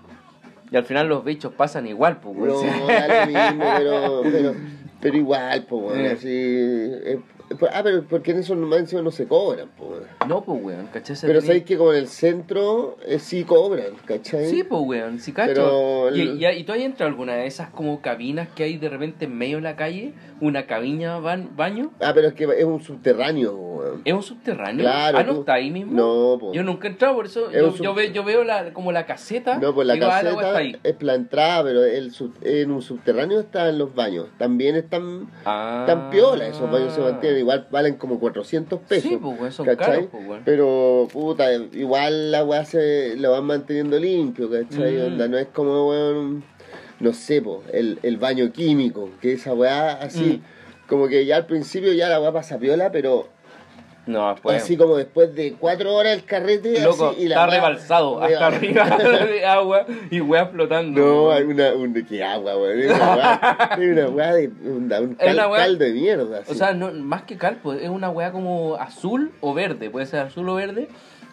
Y 0.71 0.77
al 0.77 0.85
final 0.85 1.07
los 1.07 1.23
bichos 1.23 1.53
pasan 1.53 1.87
igual, 1.87 2.19
pues. 2.19 2.37
No, 2.37 2.61
da 2.87 3.07
lo 3.07 3.25
mismo, 3.27 3.65
pero, 3.77 4.21
pero, 4.23 4.55
pero 5.01 5.17
igual, 5.17 5.65
pues, 5.67 5.81
bueno, 5.83 6.01
Eh. 6.05 6.11
así... 6.11 6.27
eh, 6.29 7.19
ah, 7.73 7.81
pero 7.83 8.03
porque 8.09 8.31
en 8.31 8.39
eso 8.39 8.55
más 8.55 8.79
encima 8.79 9.01
no 9.01 9.11
se 9.11 9.27
cobran, 9.27 9.69
pues. 9.77 10.01
No, 10.27 10.43
pues, 10.43 10.63
weón, 10.63 10.87
¿cachai? 10.87 11.15
Se 11.15 11.27
Pero 11.27 11.41
sabéis 11.41 11.63
que 11.63 11.77
como 11.77 11.93
en 11.93 11.99
el 11.99 12.07
centro 12.07 12.97
eh, 13.05 13.19
sí 13.19 13.43
cobran, 13.43 13.93
¿cachai? 14.05 14.45
Sí, 14.47 14.63
pues, 14.63 14.81
weón, 14.85 15.19
sí, 15.19 15.31
cacho. 15.33 15.53
Pero 15.53 16.15
Y, 16.15 16.43
y, 16.43 16.47
y 16.47 16.63
tú 16.63 16.71
has 16.73 16.79
entrado 16.79 17.09
alguna 17.09 17.35
de 17.35 17.45
esas 17.47 17.69
como 17.69 18.01
cabinas 18.01 18.47
que 18.55 18.63
hay 18.63 18.77
de 18.77 18.89
repente 18.89 19.25
en 19.25 19.37
medio 19.37 19.57
de 19.57 19.63
la 19.63 19.75
calle? 19.75 20.13
¿Una 20.41 20.65
cabina 20.67 21.19
ban- 21.19 21.49
baño? 21.55 21.91
Ah, 21.99 22.11
pero 22.13 22.29
es 22.29 22.33
que 22.33 22.45
es 22.45 22.63
un 22.65 22.81
subterráneo, 22.81 23.53
weón. 23.55 24.01
¿Es 24.05 24.13
un 24.13 24.23
subterráneo? 24.23 24.83
Claro, 24.85 25.17
Ah, 25.17 25.23
¿no 25.23 25.33
tú- 25.33 25.39
está 25.41 25.53
ahí 25.55 25.69
mismo? 25.71 25.91
No, 25.93 26.37
po. 26.39 26.53
Yo 26.53 26.63
nunca 26.63 26.87
he 26.87 26.91
entrado, 26.91 27.15
por 27.15 27.25
eso 27.25 27.49
Es 27.49 27.55
yo, 27.61 27.71
sub- 27.71 27.81
yo, 27.83 27.93
ve- 27.93 28.11
yo 28.13 28.23
veo 28.23 28.43
la, 28.43 28.71
como 28.73 28.91
la 28.91 29.05
caseta. 29.05 29.57
No, 29.57 29.73
pues 29.73 29.85
la 29.87 29.95
digo, 29.95 30.05
ah, 30.09 30.23
la 30.23 30.31
caseta 30.35 30.57
ahí. 30.57 30.75
es 30.83 30.95
la 31.03 31.15
entrada, 31.15 31.63
pero 31.63 31.83
el 31.83 32.11
sub- 32.11 32.35
en 32.41 32.71
un 32.71 32.81
subterráneo 32.81 33.39
están 33.41 33.77
los 33.77 33.93
baños. 33.93 34.27
También 34.37 34.75
están 34.75 35.29
Ah. 35.45 35.83
tan 35.87 36.09
piola, 36.09 36.47
esos 36.47 36.69
baños 36.71 36.93
se 36.93 37.01
mantienen. 37.01 37.38
Igual 37.39 37.67
valen 37.71 37.95
como 37.95 38.19
400 38.19 38.79
pesos. 38.81 39.09
Sí, 39.09 39.17
pues, 39.17 39.55
son 39.55 39.65
caros, 39.75 40.05
pues. 40.11 40.41
Pero, 40.45 41.07
puta, 41.11 41.53
igual 41.53 42.31
la 42.31 42.43
weá 42.45 42.65
se 42.65 43.15
lo 43.17 43.31
van 43.31 43.45
manteniendo 43.45 43.97
limpio, 43.99 44.49
¿cachai? 44.49 44.97
Mm. 44.97 45.05
Onda, 45.05 45.27
no 45.27 45.37
es 45.37 45.47
como, 45.47 45.89
weón, 45.89 46.43
no 46.99 47.13
sé, 47.13 47.41
po, 47.41 47.63
el, 47.73 47.99
el 48.03 48.17
baño 48.17 48.51
químico, 48.51 49.09
que 49.21 49.33
esa 49.33 49.53
weá 49.53 49.93
así, 49.93 50.41
Mm. 50.43 50.87
como 50.89 51.07
que 51.07 51.25
ya 51.25 51.37
al 51.37 51.45
principio 51.45 51.93
ya 51.93 52.09
la 52.09 52.19
weá 52.21 52.31
pasa 52.31 52.59
piola, 52.59 52.91
pero 52.91 53.27
No, 54.09 54.35
pues. 54.41 54.63
así 54.63 54.75
como 54.75 54.95
después 54.97 55.35
de 55.35 55.53
cuatro 55.53 55.93
horas 55.93 56.13
el 56.13 56.23
carrete, 56.25 56.81
Loco, 56.81 57.09
así, 57.09 57.21
y 57.23 57.27
la 57.27 57.35
está 57.35 57.47
rebalsado 57.47 58.21
hasta 58.23 58.47
arriba 58.47 58.85
de 58.97 59.45
agua 59.45 59.85
y 60.09 60.19
weá 60.19 60.47
flotando. 60.47 60.99
No, 60.99 61.31
hay 61.31 61.43
una, 61.43 61.73
un, 61.73 61.93
¿qué 62.07 62.23
agua, 62.23 62.57
weón? 62.57 62.79
Es 62.79 62.91
una 62.91 63.05
weá, 63.15 63.75
una 63.77 64.33
de 64.33 64.47
un, 65.05 65.15
cal- 65.15 65.33
una 65.33 65.49
caldo 65.51 65.85
de 65.85 65.93
mierda. 65.93 66.39
O 66.39 66.41
así. 66.41 66.55
sea, 66.55 66.73
no, 66.73 66.91
más 66.93 67.23
que 67.23 67.37
calpo, 67.37 67.73
es 67.73 67.87
una 67.89 68.09
weá 68.09 68.31
como 68.31 68.75
azul 68.75 69.31
o 69.41 69.53
verde, 69.53 69.89
puede 69.89 70.05
ser 70.07 70.21
azul 70.21 70.49
o 70.49 70.55
verde. 70.55 70.87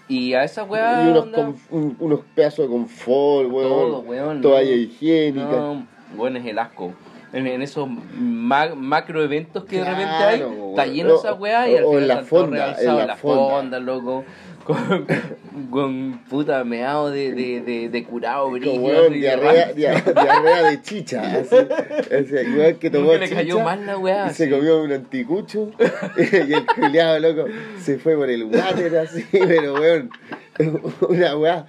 Y 0.09 0.35
a 0.35 0.45
esa 0.45 0.63
weá. 0.65 1.03
y 1.05 1.09
unos, 1.09 1.27
con- 1.29 1.57
un- 1.71 1.97
unos 1.99 2.21
pedazos 2.35 2.67
de 2.67 2.71
confort, 2.73 3.51
weón. 3.51 3.69
Todo, 3.71 4.01
weón, 4.01 4.41
Toalla 4.43 4.71
no. 4.71 4.77
higiénica. 4.77 5.51
No, 5.51 5.87
bueno, 6.15 6.39
es 6.39 6.47
el 6.47 6.59
asco. 6.59 6.93
En, 7.33 7.47
en 7.47 7.61
esos 7.63 7.89
ma- 8.19 8.75
macro 8.75 9.23
eventos 9.23 9.65
que 9.65 9.79
de 9.79 9.85
repente 9.85 10.05
hay, 10.15 10.41
weón. 10.43 10.71
está 10.71 10.87
lleno 10.87 11.15
O- 11.15 11.19
esa 11.19 11.35
weá 11.35 11.69
y 11.69 11.77
al 11.77 11.85
final 11.85 12.03
en 12.03 12.09
la 12.09 12.23
fonda, 12.23 12.77
en 12.81 12.87
la 12.87 13.01
en 13.03 13.07
la 13.09 13.17
fonda. 13.17 13.51
fonda, 13.57 13.81
loco. 13.81 14.25
Con, 14.65 15.07
con 15.71 16.21
puta 16.29 16.65
meado 16.65 17.11
de, 17.11 17.33
de, 17.33 17.61
de, 17.61 17.89
de 17.89 18.05
curado, 18.05 18.51
brillo. 18.51 18.73
Weón, 18.81 19.13
diarrea, 19.13 19.73
diarrea 19.73 20.71
de 20.71 20.83
chicha, 20.83 21.23
así. 21.23 21.57
Así, 21.57 22.35
igual 22.53 22.77
que 22.79 22.91
tomó 22.91 23.13
le 23.15 23.25
chicha 23.25 23.37
cayó 23.37 23.61
mal 23.61 23.87
la 23.87 23.97
weá, 23.99 24.29
y 24.31 24.35
se 24.35 24.51
comió 24.51 24.83
un 24.83 24.93
anticucho 24.93 25.71
y 26.17 26.53
el 26.53 26.67
culiado, 26.67 27.19
loco, 27.21 27.45
se 27.81 27.99
fue 27.99 28.17
por 28.17 28.29
el 28.29 28.45
water 28.45 28.97
así, 28.99 29.25
pero 29.33 29.75
weón, 29.75 30.11
una 31.09 31.37
weá, 31.37 31.67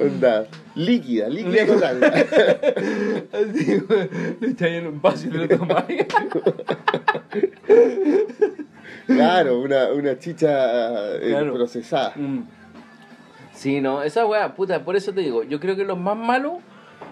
onda, 0.00 0.46
líquida, 0.74 1.28
líquida 1.28 1.66
total. 1.66 2.04
Así, 3.32 3.82
weón, 3.88 4.10
le 4.40 4.48
echáis 4.48 4.74
en 4.74 4.86
un 4.86 5.00
vaso 5.02 5.26
y 5.26 5.30
te 5.30 5.38
lo 5.38 5.48
tomáis. 5.48 6.06
Claro, 9.06 9.60
una, 9.60 9.88
una 9.92 10.18
chicha 10.18 11.16
eh, 11.16 11.28
Claro. 11.30 11.54
procesada. 11.54 12.12
Mm. 12.16 12.42
Sí, 13.52 13.80
no, 13.80 14.02
esa 14.02 14.24
weá, 14.26 14.54
puta, 14.54 14.84
por 14.84 14.94
eso 14.96 15.12
te 15.12 15.20
digo, 15.20 15.42
yo 15.42 15.58
creo 15.58 15.74
que 15.74 15.84
los 15.84 15.98
más 15.98 16.16
malos, 16.16 16.54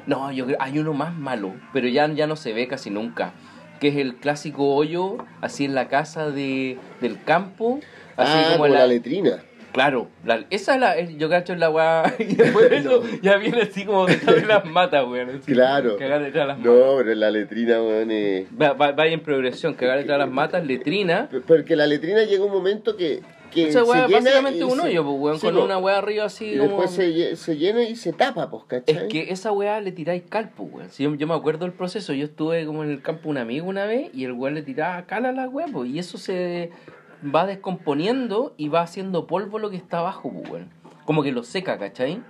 no, 0.06 0.30
yo 0.30 0.46
creo, 0.46 0.58
hay 0.60 0.78
uno 0.78 0.92
más 0.92 1.16
malo, 1.16 1.54
pero 1.72 1.88
ya, 1.88 2.06
ya 2.12 2.26
no 2.26 2.36
se 2.36 2.52
ve 2.52 2.68
casi 2.68 2.90
nunca, 2.90 3.32
que 3.80 3.88
es 3.88 3.96
el 3.96 4.16
clásico 4.16 4.74
hoyo, 4.74 5.16
así 5.40 5.64
en 5.64 5.74
la 5.74 5.88
casa 5.88 6.30
de, 6.30 6.78
del 7.00 7.20
campo, 7.24 7.80
así 8.16 8.32
ah, 8.36 8.42
como 8.44 8.58
como 8.58 8.68
la, 8.68 8.80
la 8.80 8.86
letrina. 8.86 9.42
Claro, 9.76 10.08
la- 10.24 10.44
esa 10.50 10.74
es 10.74 10.80
la, 10.80 11.00
yo 11.00 11.28
cacho 11.28 11.52
en 11.52 11.60
la 11.60 11.70
weá, 11.70 12.14
y 12.18 12.34
después 12.34 12.70
de 12.70 12.78
eso 12.78 13.02
ya 13.22 13.36
viene 13.36 13.60
así 13.62 13.84
como 13.84 14.06
detrás 14.06 14.36
de 14.36 14.46
las 14.46 14.64
matas, 14.64 15.06
weón. 15.06 15.40
Claro. 15.44 15.96
Cagar 15.98 16.22
detrás 16.24 16.44
de 16.44 16.48
las 16.48 16.58
matas. 16.58 16.72
No, 16.72 16.96
pero 16.96 17.14
la 17.14 17.30
letrina, 17.30 17.82
weón, 17.82 18.10
es... 18.10 18.46
Va- 18.60 18.72
va- 18.72 18.92
Vaya 18.92 19.12
en 19.12 19.20
progresión, 19.20 19.74
cagar 19.74 19.98
detrás 19.98 20.18
de 20.18 20.24
las 20.24 20.32
matas, 20.34 20.66
letrina. 20.66 21.28
Porque 21.46 21.76
la 21.76 21.86
letrina 21.86 22.24
llega 22.24 22.42
un 22.44 22.50
momento 22.52 22.96
que, 22.96 23.20
que 23.52 23.68
Esa 23.68 23.84
weá 23.84 24.02
se 24.06 24.08
llena 24.08 24.20
básicamente 24.20 24.64
un 24.64 24.80
hoyo, 24.80 25.04
pues, 25.04 25.16
weón, 25.20 25.38
sí, 25.40 25.46
con 25.46 25.54
po. 25.56 25.64
una 25.64 25.78
weá 25.78 25.98
arriba 25.98 26.24
así 26.24 26.46
Y 26.54 26.56
como... 26.56 26.68
después 26.70 26.90
se, 26.92 27.10
lle- 27.14 27.34
se 27.36 27.56
llena 27.58 27.82
y 27.84 27.96
se 27.96 28.12
tapa, 28.14 28.50
pues, 28.50 28.64
¿cachai? 28.66 28.96
Es 28.96 29.02
que 29.04 29.30
esa 29.30 29.52
weá 29.52 29.80
le 29.82 29.92
tiráis 29.92 30.22
cal, 30.28 30.50
pues, 30.56 30.68
weón. 30.72 30.90
Si 30.90 31.02
yo, 31.04 31.14
yo 31.14 31.26
me 31.26 31.34
acuerdo 31.34 31.66
del 31.66 31.74
proceso, 31.74 32.12
yo 32.14 32.24
estuve 32.24 32.64
como 32.64 32.82
en 32.82 32.90
el 32.90 33.02
campo 33.02 33.28
un 33.28 33.36
amigo 33.38 33.66
una 33.68 33.84
vez 33.84 34.08
y 34.14 34.24
el 34.24 34.32
weón 34.32 34.54
le 34.54 34.62
tiraba 34.62 35.04
cal 35.06 35.26
a 35.26 35.32
la 35.32 35.48
weá, 35.48 35.66
pues, 35.70 35.90
y 35.90 35.98
eso 35.98 36.16
se 36.18 36.70
va 37.22 37.46
descomponiendo 37.46 38.54
y 38.56 38.68
va 38.68 38.82
haciendo 38.82 39.26
polvo 39.26 39.58
lo 39.58 39.70
que 39.70 39.76
está 39.76 39.98
abajo, 40.00 40.30
pues, 40.32 40.50
weón. 40.50 40.70
Como 41.04 41.22
que 41.22 41.32
lo 41.32 41.42
seca, 41.42 41.78
¿cachai? 41.78 42.20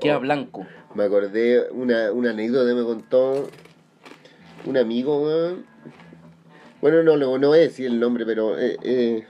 Queda 0.00 0.18
Oh. 0.18 0.20
blanco. 0.20 0.66
Me 0.94 1.04
acordé 1.04 1.70
una, 1.70 2.12
una 2.12 2.30
anécdota 2.30 2.68
que 2.68 2.74
me 2.74 2.84
contó 2.84 3.48
un 4.64 4.76
amigo, 4.76 5.22
weón. 5.22 5.64
Bueno, 6.80 7.02
no, 7.02 7.16
no, 7.16 7.38
no 7.38 7.48
voy 7.48 7.58
a 7.58 7.62
decir 7.62 7.86
el 7.86 7.98
nombre, 7.98 8.24
pero 8.24 8.58
eh, 8.58 8.78
eh, 8.82 9.26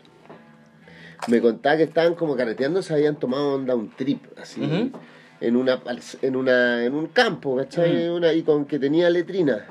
me 1.29 1.40
contaba 1.40 1.77
que 1.79 1.85
estaban 1.85 2.14
como 2.14 2.37
carreteando, 2.37 2.83
se 2.83 2.92
habían 2.92 3.16
tomado 3.16 3.55
onda 3.55 3.75
un 3.75 3.90
trip, 3.90 4.23
así, 4.38 4.92
en 5.40 5.57
una 5.57 5.81
en 6.23 6.37
una 6.37 6.85
en 6.85 6.94
un 6.94 7.07
campo, 7.07 7.57
¿cachai? 7.57 8.07
Ujú. 8.09 8.16
Una, 8.16 8.33
y 8.33 8.42
con 8.42 8.66
que 8.66 8.79
tenía 8.79 9.09
letrina. 9.09 9.64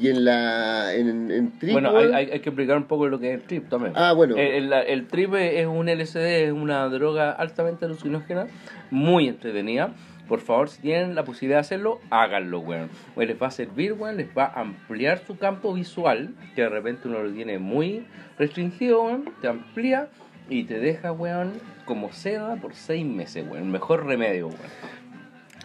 Y 0.00 0.08
en 0.08 0.24
la 0.24 0.94
en, 0.94 1.30
en 1.30 1.58
trip, 1.58 1.72
Bueno, 1.72 1.96
hay, 1.96 2.06
hay, 2.12 2.30
hay 2.30 2.40
que 2.40 2.50
explicar 2.50 2.76
un 2.76 2.84
poco 2.84 3.08
lo 3.08 3.18
que 3.18 3.32
es 3.32 3.40
el 3.40 3.46
trip 3.46 3.68
también. 3.68 3.92
Ah, 3.96 4.12
bueno. 4.12 4.36
El, 4.36 4.72
el, 4.72 4.72
el 4.72 5.06
trip 5.06 5.34
es 5.34 5.66
un 5.66 5.86
LSD, 5.86 6.46
es 6.46 6.52
una 6.52 6.88
droga 6.88 7.32
altamente 7.32 7.84
alucinógena, 7.86 8.46
muy 8.90 9.28
entretenida. 9.28 9.92
Por 10.28 10.40
favor, 10.40 10.68
si 10.68 10.82
tienen 10.82 11.14
la 11.14 11.24
posibilidad 11.24 11.56
de 11.56 11.60
hacerlo, 11.62 12.00
háganlo, 12.10 12.60
weón. 12.60 12.90
Les 13.16 13.40
va 13.40 13.46
a 13.46 13.50
servir, 13.50 13.94
weón, 13.94 14.18
les 14.18 14.28
va 14.36 14.44
a 14.44 14.60
ampliar 14.60 15.22
su 15.26 15.38
campo 15.38 15.72
visual, 15.72 16.34
que 16.54 16.62
de 16.62 16.68
repente 16.68 17.08
uno 17.08 17.22
lo 17.22 17.32
tiene 17.32 17.58
muy 17.58 18.04
restringido, 18.38 19.04
weón. 19.04 19.30
Te 19.40 19.48
amplía 19.48 20.08
y 20.50 20.64
te 20.64 20.80
deja, 20.80 21.12
weón, 21.12 21.54
como 21.86 22.12
seda 22.12 22.56
por 22.56 22.74
seis 22.74 23.06
meses, 23.06 23.46
weón. 23.48 23.70
Mejor 23.70 24.04
remedio, 24.04 24.48
weón. 24.48 24.58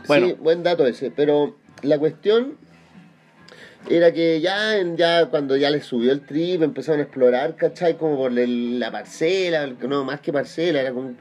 Bueno, 0.07 0.27
Sí, 0.27 0.35
buen 0.39 0.63
dato 0.63 0.87
ese, 0.87 1.11
pero 1.11 1.57
la 1.81 1.99
cuestión 1.99 2.53
era 3.89 4.11
que 4.13 4.39
ya, 4.41 4.77
en- 4.77 4.95
ya 4.97 5.25
cuando 5.27 5.55
ya 5.57 5.69
les 5.69 5.85
subió 5.85 6.11
el 6.11 6.21
trip, 6.21 6.61
empezaron 6.63 6.99
a 7.01 7.03
explorar, 7.03 7.55
¿cachai? 7.55 7.97
Como 7.97 8.17
por 8.17 8.37
el- 8.37 8.79
la 8.79 8.91
parcela, 8.91 9.67
no, 9.67 10.03
más 10.05 10.19
que 10.21 10.31
parcela, 10.33 10.81
era 10.81 10.91
como 10.93 11.13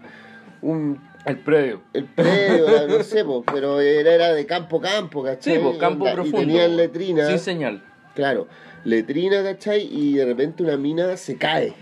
un, 0.63 1.01
el 1.27 1.39
previo. 1.39 1.83
el 1.93 2.05
predio, 2.05 2.69
la- 2.71 2.87
no 2.87 3.03
sé, 3.03 3.25
po, 3.25 3.43
pero 3.43 3.81
era, 3.81 4.13
era 4.15 4.33
de 4.35 4.47
campo 4.47 4.79
a 4.79 4.83
campo, 4.83 5.23
Sí, 5.23 5.27
¿cachai? 5.31 5.59
pues 5.63 5.77
campo 5.79 6.05
profundo. 6.13 6.39
Y 6.43 6.47
tenían 6.47 6.77
letrina, 6.77 7.27
Sin 7.27 7.39
señal. 7.39 7.83
claro, 8.15 8.47
letrina, 8.85 9.43
¿cachai? 9.43 9.89
Y 9.93 10.15
de 10.15 10.25
repente 10.25 10.63
una 10.63 10.77
mina 10.77 11.17
se 11.17 11.37
cae 11.37 11.75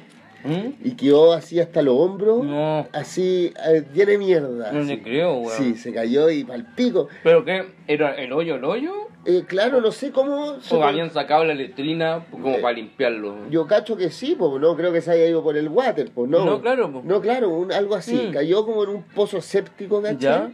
¿Mm? 0.45 0.73
y 0.85 0.93
quedó 0.93 1.33
así 1.33 1.61
hasta 1.61 1.83
los 1.83 1.95
hombros, 1.99 2.45
No, 2.45 2.87
así, 2.93 3.53
eh, 3.69 3.85
llena 3.93 4.13
de 4.13 4.19
mierda. 4.19 4.73
no 4.73 4.81
así. 4.81 4.89
le 4.89 5.03
creo, 5.03 5.35
weón. 5.39 5.53
Sí, 5.59 5.75
se 5.77 5.93
cayó 5.93 6.31
y 6.31 6.45
pal 6.45 6.67
pico. 6.75 7.09
¿Pero 7.23 7.45
qué? 7.45 7.65
¿Era 7.87 8.15
el 8.15 8.33
hoyo 8.33 8.55
el 8.57 8.65
hoyo? 8.65 8.93
Eh, 9.27 9.45
claro, 9.47 9.83
no 9.83 9.93
sé 9.93 10.13
cómo. 10.13 10.55
¿O 10.71 10.83
habían 10.83 11.11
sacado 11.11 11.45
la 11.45 11.53
letrina 11.53 12.25
como 12.31 12.49
Eh, 12.49 12.59
para 12.63 12.73
limpiarlo? 12.75 13.51
Yo 13.51 13.67
cacho 13.67 13.95
que 13.97 14.09
sí, 14.09 14.35
pues 14.39 14.51
no 14.63 14.75
creo 14.77 14.93
que 14.95 15.03
se 15.03 15.11
haya 15.11 15.27
ido 15.27 15.43
por 15.43 15.59
el 15.59 15.69
water, 15.69 16.11
pues 16.15 16.31
no. 16.31 16.43
No, 16.47 16.61
claro, 16.63 16.91
po. 16.91 17.03
No, 17.05 17.21
claro, 17.21 17.51
un- 17.51 17.71
algo 17.71 17.95
así. 17.97 18.15
Mm. 18.29 18.33
Cayó 18.33 18.65
como 18.65 18.85
en 18.85 18.91
un 18.91 19.03
pozo 19.03 19.43
séptico, 19.43 20.01
¿cachai? 20.01 20.19
Ya. 20.21 20.53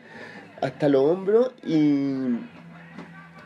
Hasta 0.62 0.89
los 0.89 1.03
hombros 1.03 1.53
y. 1.64 2.39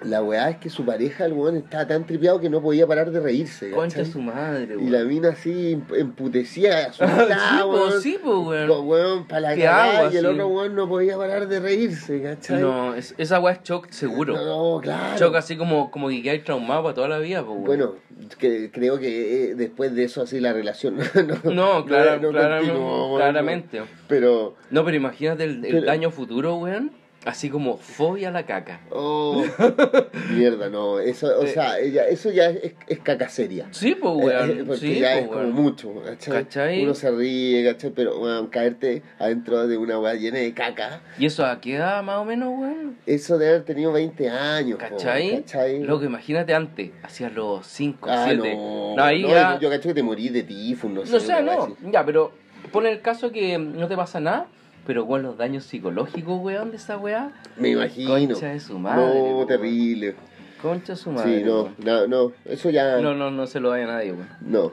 La 0.05 0.23
weá 0.23 0.49
es 0.51 0.57
que 0.57 0.71
su 0.71 0.85
pareja, 0.87 1.27
el 1.27 1.35
weón, 1.35 1.57
estaba 1.59 1.87
tan 1.87 2.07
tripeado 2.07 2.41
que 2.41 2.49
no 2.49 2.63
podía 2.63 2.87
parar 2.87 3.11
de 3.11 3.21
reírse. 3.21 3.71
Concha 3.71 4.05
su 4.05 4.21
madre, 4.23 4.75
Y 4.75 4.77
weón. 4.79 4.93
la 4.93 5.05
mina 5.05 5.29
así 5.31 5.75
emp- 5.77 5.95
emputecida, 5.99 6.87
asustada, 6.89 7.27
Sí, 7.39 7.59
po, 7.63 7.69
weón. 7.71 8.01
sí, 8.03 8.19
po, 8.23 8.41
weón. 8.41 8.69
Co- 8.69 8.81
weón, 8.83 9.29
para 9.29 9.41
la 9.41 9.55
¿Qué 9.55 9.63
cagada, 9.63 9.99
hago 10.01 10.13
y 10.13 10.17
el 10.17 10.27
otro 10.27 10.49
weón 10.49 10.75
no 10.75 10.89
podía 10.89 11.17
parar 11.17 11.47
de 11.49 11.61
reírse, 11.61 12.23
¿cachai? 12.23 12.61
No, 12.63 12.95
es- 12.95 13.15
esa 13.19 13.41
weá 13.41 13.55
es 13.55 13.63
shock 13.63 13.91
seguro. 13.91 14.35
No, 14.37 14.81
claro. 14.81 15.19
Shock 15.19 15.35
así 15.37 15.57
como, 15.57 15.91
como 15.91 16.09
que 16.09 16.23
quedáis 16.23 16.45
traumado 16.45 16.83
para 16.83 16.95
toda 16.95 17.09
la 17.09 17.19
vida, 17.19 17.41
pues, 17.45 17.53
weón. 17.59 17.65
Bueno, 17.67 17.95
que, 18.39 18.71
creo 18.73 18.99
que 18.99 19.51
eh, 19.51 19.55
después 19.55 19.95
de 19.95 20.05
eso 20.05 20.23
así 20.23 20.41
la 20.41 20.53
relación 20.53 20.97
no, 21.45 21.53
No, 21.53 21.85
claro, 21.85 22.21
no 22.21 22.31
claramente, 22.31 22.73
continuó, 22.73 23.07
weón, 23.09 23.19
claramente. 23.21 23.79
no. 23.81 23.85
Pero, 24.09 24.55
No, 24.71 24.85
pero 24.85 24.97
imagínate 24.97 25.45
el, 25.45 25.65
el 25.65 25.73
Pero- 25.73 25.87
daño 25.87 26.11
futuro, 26.11 26.57
weón. 26.57 26.91
Así 27.27 27.51
como 27.51 27.77
fobia 27.77 28.29
a 28.29 28.33
la 28.33 28.47
caca. 28.47 28.81
oh, 28.91 29.45
mierda, 30.33 30.71
no, 30.71 30.99
eso, 30.99 31.27
o 31.39 31.43
Eh, 31.45 31.49
sea, 31.49 31.79
ella, 31.79 32.07
eso 32.09 32.31
ya 32.31 32.47
es, 32.49 32.73
es 32.87 32.99
caca 33.01 33.29
seria. 33.29 33.67
Sí, 33.73 33.95
pues, 33.95 34.13
Eh, 34.15 34.17
weón. 34.25 34.51
eh, 34.51 34.65
porque 34.67 34.81
sí, 34.81 35.01
ya 35.01 35.11
pues, 35.13 35.23
es 35.23 35.29
como 35.29 35.41
weón. 35.41 35.53
mucho, 35.53 35.95
¿cachai? 36.03 36.45
¿Cachai? 36.45 36.83
Uno 36.83 36.95
se 36.95 37.11
ríe, 37.11 37.65
¿cachai? 37.71 37.91
Pero, 37.91 38.19
weón, 38.21 38.47
caerte 38.47 39.03
adentro 39.19 39.67
de 39.67 39.77
una 39.77 39.99
weá 39.99 40.15
llena 40.15 40.39
de 40.39 40.55
caca, 40.55 41.03
¿Y 41.19 41.27
eso 41.27 41.45
a 41.45 41.61
qué 41.61 41.77
edad 41.77 42.03
más 42.03 42.17
o 42.17 42.25
menos, 42.25 42.59
weón? 42.59 42.97
eso 43.05 43.37
de 43.37 43.49
haber 43.51 43.65
tenido 43.65 43.93
20 43.93 44.29
años, 44.31 44.79
po, 44.79 44.97
¿Cachai? 44.97 45.41
¿cachai? 45.43 45.83
Loco, 45.83 46.05
imagínate 46.05 46.55
antes, 46.55 46.91
hacia 47.03 47.29
los 47.29 47.67
5, 47.67 48.09
Ah, 48.11 48.25
7. 48.29 48.55
no, 48.57 48.95
No, 48.97 49.05
ahí 49.05 49.23
no, 49.23 49.29
ya. 49.29 49.59
yo 49.61 49.69
cacho 49.69 49.89
que 49.89 49.95
te 49.95 50.03
morí 50.03 50.31
de 50.31 50.43
tifus, 50.43 50.91
no 50.91 51.05
sé. 51.05 51.13
No 51.13 51.21
sé, 51.21 51.43
no. 51.43 51.65
así. 51.65 51.73
Ya, 51.93 52.03
pero 52.05 52.33
pon 52.73 52.87
el 52.87 53.03
caso 53.03 53.31
que 53.31 53.59
no 53.59 53.89
te 53.89 53.97
pasa 53.97 54.21
nada, 54.21 54.47
pero 54.91 55.07
con 55.07 55.23
los 55.23 55.37
daños 55.37 55.63
psicológicos, 55.63 56.41
weón, 56.43 56.73
de 56.73 56.77
esa 56.77 56.99
weá. 56.99 57.31
Me 57.57 57.69
imagino. 57.69 58.11
Concha 58.11 58.49
de 58.49 58.59
su 58.59 58.77
madre, 58.77 59.31
No, 59.31 59.47
terrible. 59.47 60.17
Concha 60.61 60.97
su 60.97 61.13
madre. 61.13 61.39
Sí, 61.39 61.45
no, 61.45 61.63
weón. 61.63 61.75
no, 61.79 62.07
no, 62.09 62.33
eso 62.45 62.71
ya 62.71 62.99
No, 62.99 63.15
no, 63.15 63.31
no 63.31 63.47
se 63.47 63.61
lo 63.61 63.71
vaya 63.71 63.85
a 63.85 63.87
nadie, 63.87 64.11
weón. 64.11 64.29
no. 64.41 64.73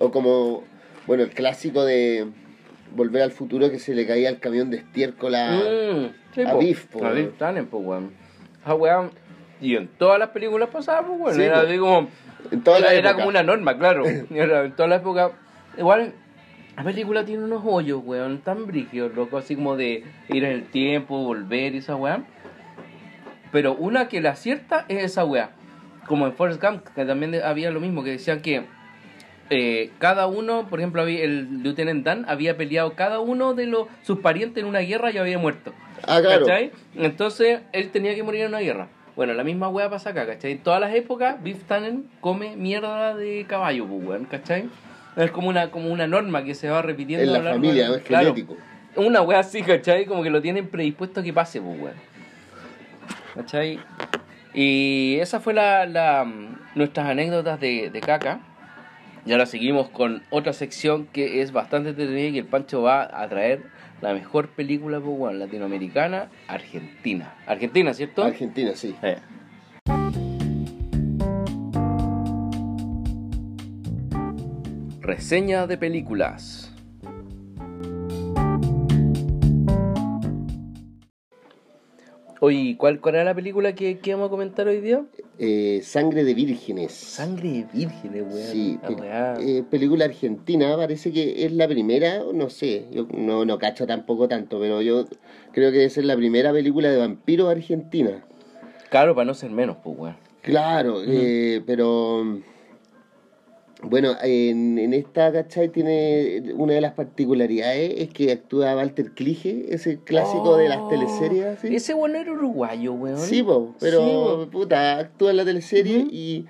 O 0.00 0.10
como, 0.10 0.64
bueno, 1.06 1.22
el 1.22 1.30
clásico 1.30 1.84
de 1.84 2.26
Volver 2.96 3.22
al 3.22 3.30
futuro 3.30 3.70
que 3.70 3.78
se 3.78 3.94
le 3.94 4.08
caía 4.08 4.28
el 4.28 4.40
camión 4.40 4.70
de 4.72 4.78
estiércol 4.78 5.36
a... 5.36 5.52
Mm, 5.52 6.12
sí, 6.34 6.42
a 6.42 6.50
po. 6.50 6.58
Biff, 6.58 6.86
po, 6.86 6.98
A 6.98 7.02
weón. 7.02 7.14
Biff 7.14 7.38
Tannen, 7.38 7.66
po, 7.66 7.78
weón. 7.78 8.10
Esa 8.60 8.74
weá. 8.74 9.08
Y 9.60 9.76
en 9.76 9.86
todas 9.86 10.18
las 10.18 10.30
películas 10.30 10.68
pasadas, 10.70 11.04
pues, 11.06 11.20
weón. 11.20 11.34
Sí, 11.36 11.42
era 11.42 11.60
po. 11.60 11.66
así 11.68 11.78
como. 11.78 12.08
En 12.50 12.60
toda 12.64 12.78
era, 12.78 12.86
la 12.88 12.94
era 12.94 13.14
como 13.14 13.28
una 13.28 13.44
norma, 13.44 13.78
claro. 13.78 14.04
Era 14.30 14.64
en 14.64 14.72
toda 14.74 14.88
la 14.88 14.96
época. 14.96 15.30
Igual, 15.78 16.12
la 16.76 16.84
película 16.84 17.24
tiene 17.24 17.44
unos 17.44 17.62
hoyos, 17.64 18.02
weón, 18.04 18.38
tan 18.42 18.66
brígidos, 18.66 19.14
loco, 19.14 19.38
así 19.38 19.56
como 19.56 19.76
de 19.76 20.04
ir 20.28 20.44
en 20.44 20.52
el 20.52 20.64
tiempo, 20.64 21.24
volver 21.24 21.74
y 21.74 21.78
esa 21.78 21.96
weá. 21.96 22.22
Pero 23.50 23.74
una 23.74 24.08
que 24.08 24.20
la 24.20 24.30
acierta 24.30 24.84
es 24.88 25.02
esa 25.02 25.24
weá. 25.24 25.50
Como 26.06 26.26
en 26.26 26.34
Forrest 26.34 26.62
Gump, 26.62 26.86
que 26.94 27.04
también 27.06 27.34
había 27.42 27.70
lo 27.70 27.80
mismo, 27.80 28.04
que 28.04 28.10
decían 28.10 28.42
que 28.42 28.64
eh, 29.48 29.90
cada 29.98 30.26
uno, 30.26 30.66
por 30.68 30.80
ejemplo, 30.80 31.06
el 31.06 31.62
Lieutenant 31.62 32.04
Dan 32.04 32.24
había 32.28 32.56
peleado 32.58 32.92
cada 32.92 33.20
uno 33.20 33.54
de 33.54 33.66
los, 33.66 33.86
sus 34.02 34.18
parientes 34.18 34.62
en 34.62 34.68
una 34.68 34.80
guerra 34.80 35.10
y 35.10 35.18
había 35.18 35.38
muerto. 35.38 35.72
Ah, 36.06 36.20
claro. 36.20 36.44
¿Cachai? 36.44 36.72
Entonces 36.94 37.60
él 37.72 37.90
tenía 37.90 38.14
que 38.14 38.22
morir 38.22 38.42
en 38.42 38.48
una 38.48 38.60
guerra. 38.60 38.88
Bueno, 39.16 39.32
la 39.32 39.44
misma 39.44 39.70
weá 39.70 39.88
pasa 39.88 40.10
acá, 40.10 40.26
¿cachai? 40.26 40.52
En 40.52 40.58
todas 40.58 40.78
las 40.78 40.94
épocas, 40.94 41.42
Biff 41.42 41.64
Tannen 41.64 42.06
come 42.20 42.54
mierda 42.54 43.16
de 43.16 43.46
caballo, 43.48 43.86
pues, 43.86 44.04
weón, 44.04 44.24
¿cachai? 44.26 44.68
Es 45.16 45.30
como 45.30 45.48
una, 45.48 45.70
como 45.70 45.88
una 45.90 46.06
norma 46.06 46.44
que 46.44 46.54
se 46.54 46.68
va 46.68 46.82
repitiendo. 46.82 47.24
En 47.36 47.44
la 47.44 47.52
familia, 47.52 47.88
es 47.96 48.02
Claro. 48.02 48.34
genético. 48.34 48.56
Una 48.96 49.22
weá 49.22 49.40
así, 49.40 49.62
¿cachai? 49.62 50.06
Como 50.06 50.22
que 50.22 50.30
lo 50.30 50.40
tienen 50.42 50.68
predispuesto 50.68 51.20
a 51.20 51.22
que 51.22 51.32
pase, 51.32 51.60
pues, 51.60 51.78
weón. 51.80 51.94
¿Cachai? 53.34 53.78
Y 54.54 55.18
esa 55.20 55.40
fue 55.40 55.52
la, 55.52 55.84
la, 55.86 56.26
nuestras 56.74 57.06
anécdotas 57.08 57.60
de, 57.60 57.90
de 57.90 58.00
caca. 58.00 58.40
Y 59.26 59.32
ahora 59.32 59.44
seguimos 59.46 59.88
con 59.88 60.22
otra 60.30 60.52
sección 60.52 61.06
que 61.06 61.42
es 61.42 61.52
bastante 61.52 61.90
entretenida 61.90 62.28
y 62.28 62.32
que 62.34 62.38
el 62.40 62.46
Pancho 62.46 62.82
va 62.82 63.02
a 63.12 63.28
traer 63.28 63.64
la 64.00 64.14
mejor 64.14 64.48
película 64.48 65.00
pues, 65.00 65.34
latinoamericana, 65.34 66.28
Argentina. 66.48 67.34
Argentina, 67.46 67.92
¿cierto? 67.92 68.22
Argentina, 68.24 68.72
sí. 68.74 68.94
Eh. 69.02 69.16
Reseña 75.06 75.68
de 75.68 75.78
películas. 75.78 76.72
Oye, 82.40 82.74
¿cuál, 82.76 83.00
¿cuál 83.00 83.14
era 83.14 83.22
la 83.22 83.32
película 83.32 83.72
que, 83.76 83.98
que 83.98 84.14
vamos 84.14 84.26
a 84.26 84.30
comentar 84.30 84.66
hoy 84.66 84.80
día? 84.80 85.04
Eh, 85.38 85.78
Sangre 85.84 86.24
de 86.24 86.34
Vírgenes. 86.34 86.90
Sangre 86.90 87.48
de 87.50 87.66
vírgenes, 87.72 88.22
weón. 88.22 88.50
Sí, 88.50 88.80
pe- 88.84 88.96
eh, 89.58 89.62
película 89.70 90.06
argentina, 90.06 90.76
parece 90.76 91.12
que 91.12 91.46
es 91.46 91.52
la 91.52 91.68
primera, 91.68 92.24
no 92.34 92.50
sé, 92.50 92.86
yo 92.90 93.06
no, 93.16 93.44
no 93.44 93.58
cacho 93.58 93.86
tampoco 93.86 94.26
tanto, 94.26 94.58
pero 94.58 94.82
yo 94.82 95.04
creo 95.52 95.70
que 95.70 95.78
debe 95.78 95.90
ser 95.90 96.04
la 96.04 96.16
primera 96.16 96.50
película 96.50 96.90
de 96.90 96.98
vampiro 96.98 97.48
argentina. 97.48 98.24
Claro, 98.90 99.14
para 99.14 99.24
no 99.26 99.34
ser 99.34 99.50
menos, 99.52 99.76
pues, 99.84 99.96
weón. 99.96 100.16
Claro, 100.42 101.02
eh, 101.06 101.62
pero 101.64 102.40
bueno, 103.82 104.16
en, 104.22 104.78
en 104.78 104.94
esta, 104.94 105.30
¿cachai? 105.32 105.68
Tiene 105.68 106.52
una 106.54 106.72
de 106.74 106.80
las 106.80 106.94
particularidades 106.94 107.92
es 107.98 108.08
que 108.08 108.32
actúa 108.32 108.74
Walter 108.74 109.12
Clige, 109.12 109.66
ese 109.68 109.98
clásico 109.98 110.56
de 110.56 110.68
las 110.68 110.84
Oh, 110.84 110.88
teleseries, 110.88 111.44
así. 111.44 111.74
Ese 111.74 111.92
bueno 111.94 112.18
era 112.18 112.32
uruguayo, 112.32 112.94
weón. 112.94 113.18
Sí, 113.18 113.42
po, 113.42 113.74
pero 113.78 113.98
Sí, 114.00 114.12
po. 114.46 114.50
puta, 114.50 114.98
actúa 114.98 115.30
en 115.30 115.36
la 115.36 115.44
teleserie 115.44 116.06
y 116.10 116.46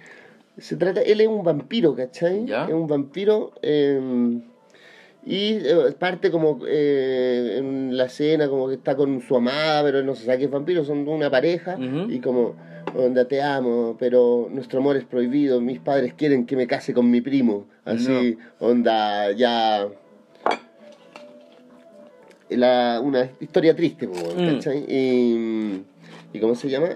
se 0.56 0.76
trata, 0.76 1.02
él 1.02 1.20
es 1.20 1.28
un 1.28 1.42
vampiro, 1.42 1.94
¿cachai? 1.94 2.46
Ya. 2.46 2.64
Es 2.66 2.72
un 2.72 2.86
vampiro 2.86 3.52
eh, 3.60 4.40
y 5.24 5.54
eh, 5.54 5.92
parte 5.98 6.30
como 6.30 6.60
eh, 6.68 7.56
en 7.58 7.96
la 7.96 8.04
escena 8.04 8.48
como 8.48 8.68
que 8.68 8.74
está 8.74 8.94
con 8.94 9.20
su 9.20 9.34
amada, 9.36 9.82
pero 9.82 10.02
no 10.04 10.14
se 10.14 10.24
sabe 10.24 10.38
que 10.38 10.44
es 10.44 10.50
vampiro, 10.50 10.84
son 10.84 11.06
una 11.08 11.28
pareja 11.30 11.76
y 12.08 12.20
como, 12.20 12.54
onda, 12.94 13.26
te 13.26 13.42
amo, 13.42 13.96
pero 13.98 14.48
nuestro 14.50 14.80
amor 14.80 14.96
es 14.96 15.04
prohibido, 15.04 15.60
mis 15.60 15.78
padres 15.80 16.14
quieren 16.14 16.46
que 16.46 16.56
me 16.56 16.66
case 16.66 16.94
con 16.94 17.10
mi 17.10 17.20
primo, 17.20 17.66
así, 17.84 18.38
onda, 18.60 19.32
ya... 19.32 19.88
La, 22.48 23.00
una 23.02 23.28
historia 23.40 23.74
triste, 23.74 24.06
Mm. 24.06 24.46
¿cachai? 24.54 24.84
Y, 24.88 25.82
¿Y 26.32 26.40
cómo 26.40 26.54
se 26.54 26.68
llama? 26.70 26.90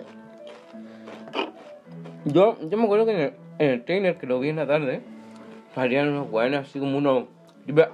Yo, 2.24 2.56
yo 2.68 2.76
me 2.78 2.84
acuerdo 2.84 3.06
que 3.06 3.12
en 3.12 3.18
el, 3.20 3.32
en 3.58 3.70
el 3.70 3.84
trailer 3.84 4.16
que 4.16 4.26
lo 4.28 4.38
vi 4.38 4.50
en 4.50 4.56
la 4.56 4.66
tarde, 4.68 5.00
salían 5.74 6.08
unos 6.10 6.30
weones 6.30 6.60
así 6.68 6.78
como 6.78 6.98
unos. 6.98 7.24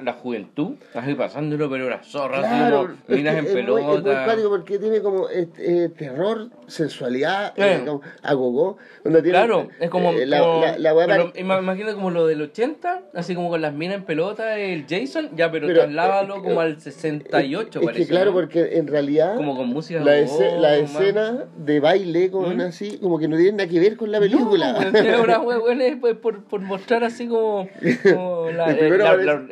La 0.03 0.13
juventud, 0.15 0.77
así 0.95 1.15
pasándolo, 1.15 1.69
pero 1.69 1.91
las 1.91 2.07
zorras, 2.07 2.45
así 2.47 2.73
como 2.73 2.85
es 3.09 3.17
minas 3.17 3.35
en 3.37 3.45
es 3.47 3.53
muy- 3.53 3.61
Es 3.61 3.67
muy, 3.69 3.83
pelota. 4.03 4.37
porque 4.49 4.79
tiene 4.79 5.01
como 5.03 5.29
eh, 5.29 5.49
eh, 5.59 5.91
terror, 5.97 6.49
sensualidad, 6.67 7.53
Eh. 7.57 7.75
eh, 7.75 7.83
como 7.85 8.01
agogó. 8.23 8.79
Donde 9.05 9.21
tiene, 9.23 9.37
Claro, 9.39 9.69
es 9.79 9.91
como. 9.91 10.13
eh, 10.13 10.25
la, 10.25 10.39
como- 10.39 10.61
la, 10.63 10.79
la 10.79 10.95
weá 10.95 11.07
pero 11.07 11.27
pare- 11.33 11.41
ima- 11.43 11.59
imagínate 11.59 11.95
como 11.95 12.11
lo 12.11 12.27
del 12.27 12.41
80, 12.43 13.03
así 13.15 13.35
como 13.35 13.51
con 13.51 13.61
las 13.61 13.75
minas 13.75 13.97
en 13.97 14.05
pelota, 14.05 14.59
el 14.59 14.87
Jason, 14.89 15.31
ya, 15.37 15.51
pero, 15.51 15.67
Pero, 15.67 15.81
trasládalo 15.83 16.37
eh, 16.37 16.43
como 16.43 16.63
eh, 16.63 16.65
al 16.65 16.81
68, 16.81 17.81
es 17.81 17.85
parece. 17.85 18.03
que 18.05 18.09
claro, 18.09 18.27
¿no? 18.31 18.33
porque 18.33 18.79
en 18.79 18.87
realidad 18.87 19.37
Como 19.37 19.57
con 19.57 19.69
música. 19.69 20.01
la, 20.01 20.21
goma. 20.23 20.57
la 20.59 20.77
escena 20.77 21.45
de 21.57 21.81
baile 21.81 22.31
con 22.31 22.57
¿Mm? 22.57 22.61
así, 22.63 22.99
como 22.99 23.19
que 23.19 23.29
no 23.29 23.37
tiene 23.37 23.53
nada 23.59 23.69
que 23.69 23.79
ver 23.81 23.97
con 23.97 24.11
la 24.11 24.21
película. 24.21 24.73
No, 25.07 25.43
unas 25.43 25.97
pues, 26.01 26.17
por, 26.17 26.45
por 26.45 26.61
mostrar 26.61 27.05
así 27.05 27.27
como, 27.29 27.69
como 28.15 28.51
la, 28.51 28.67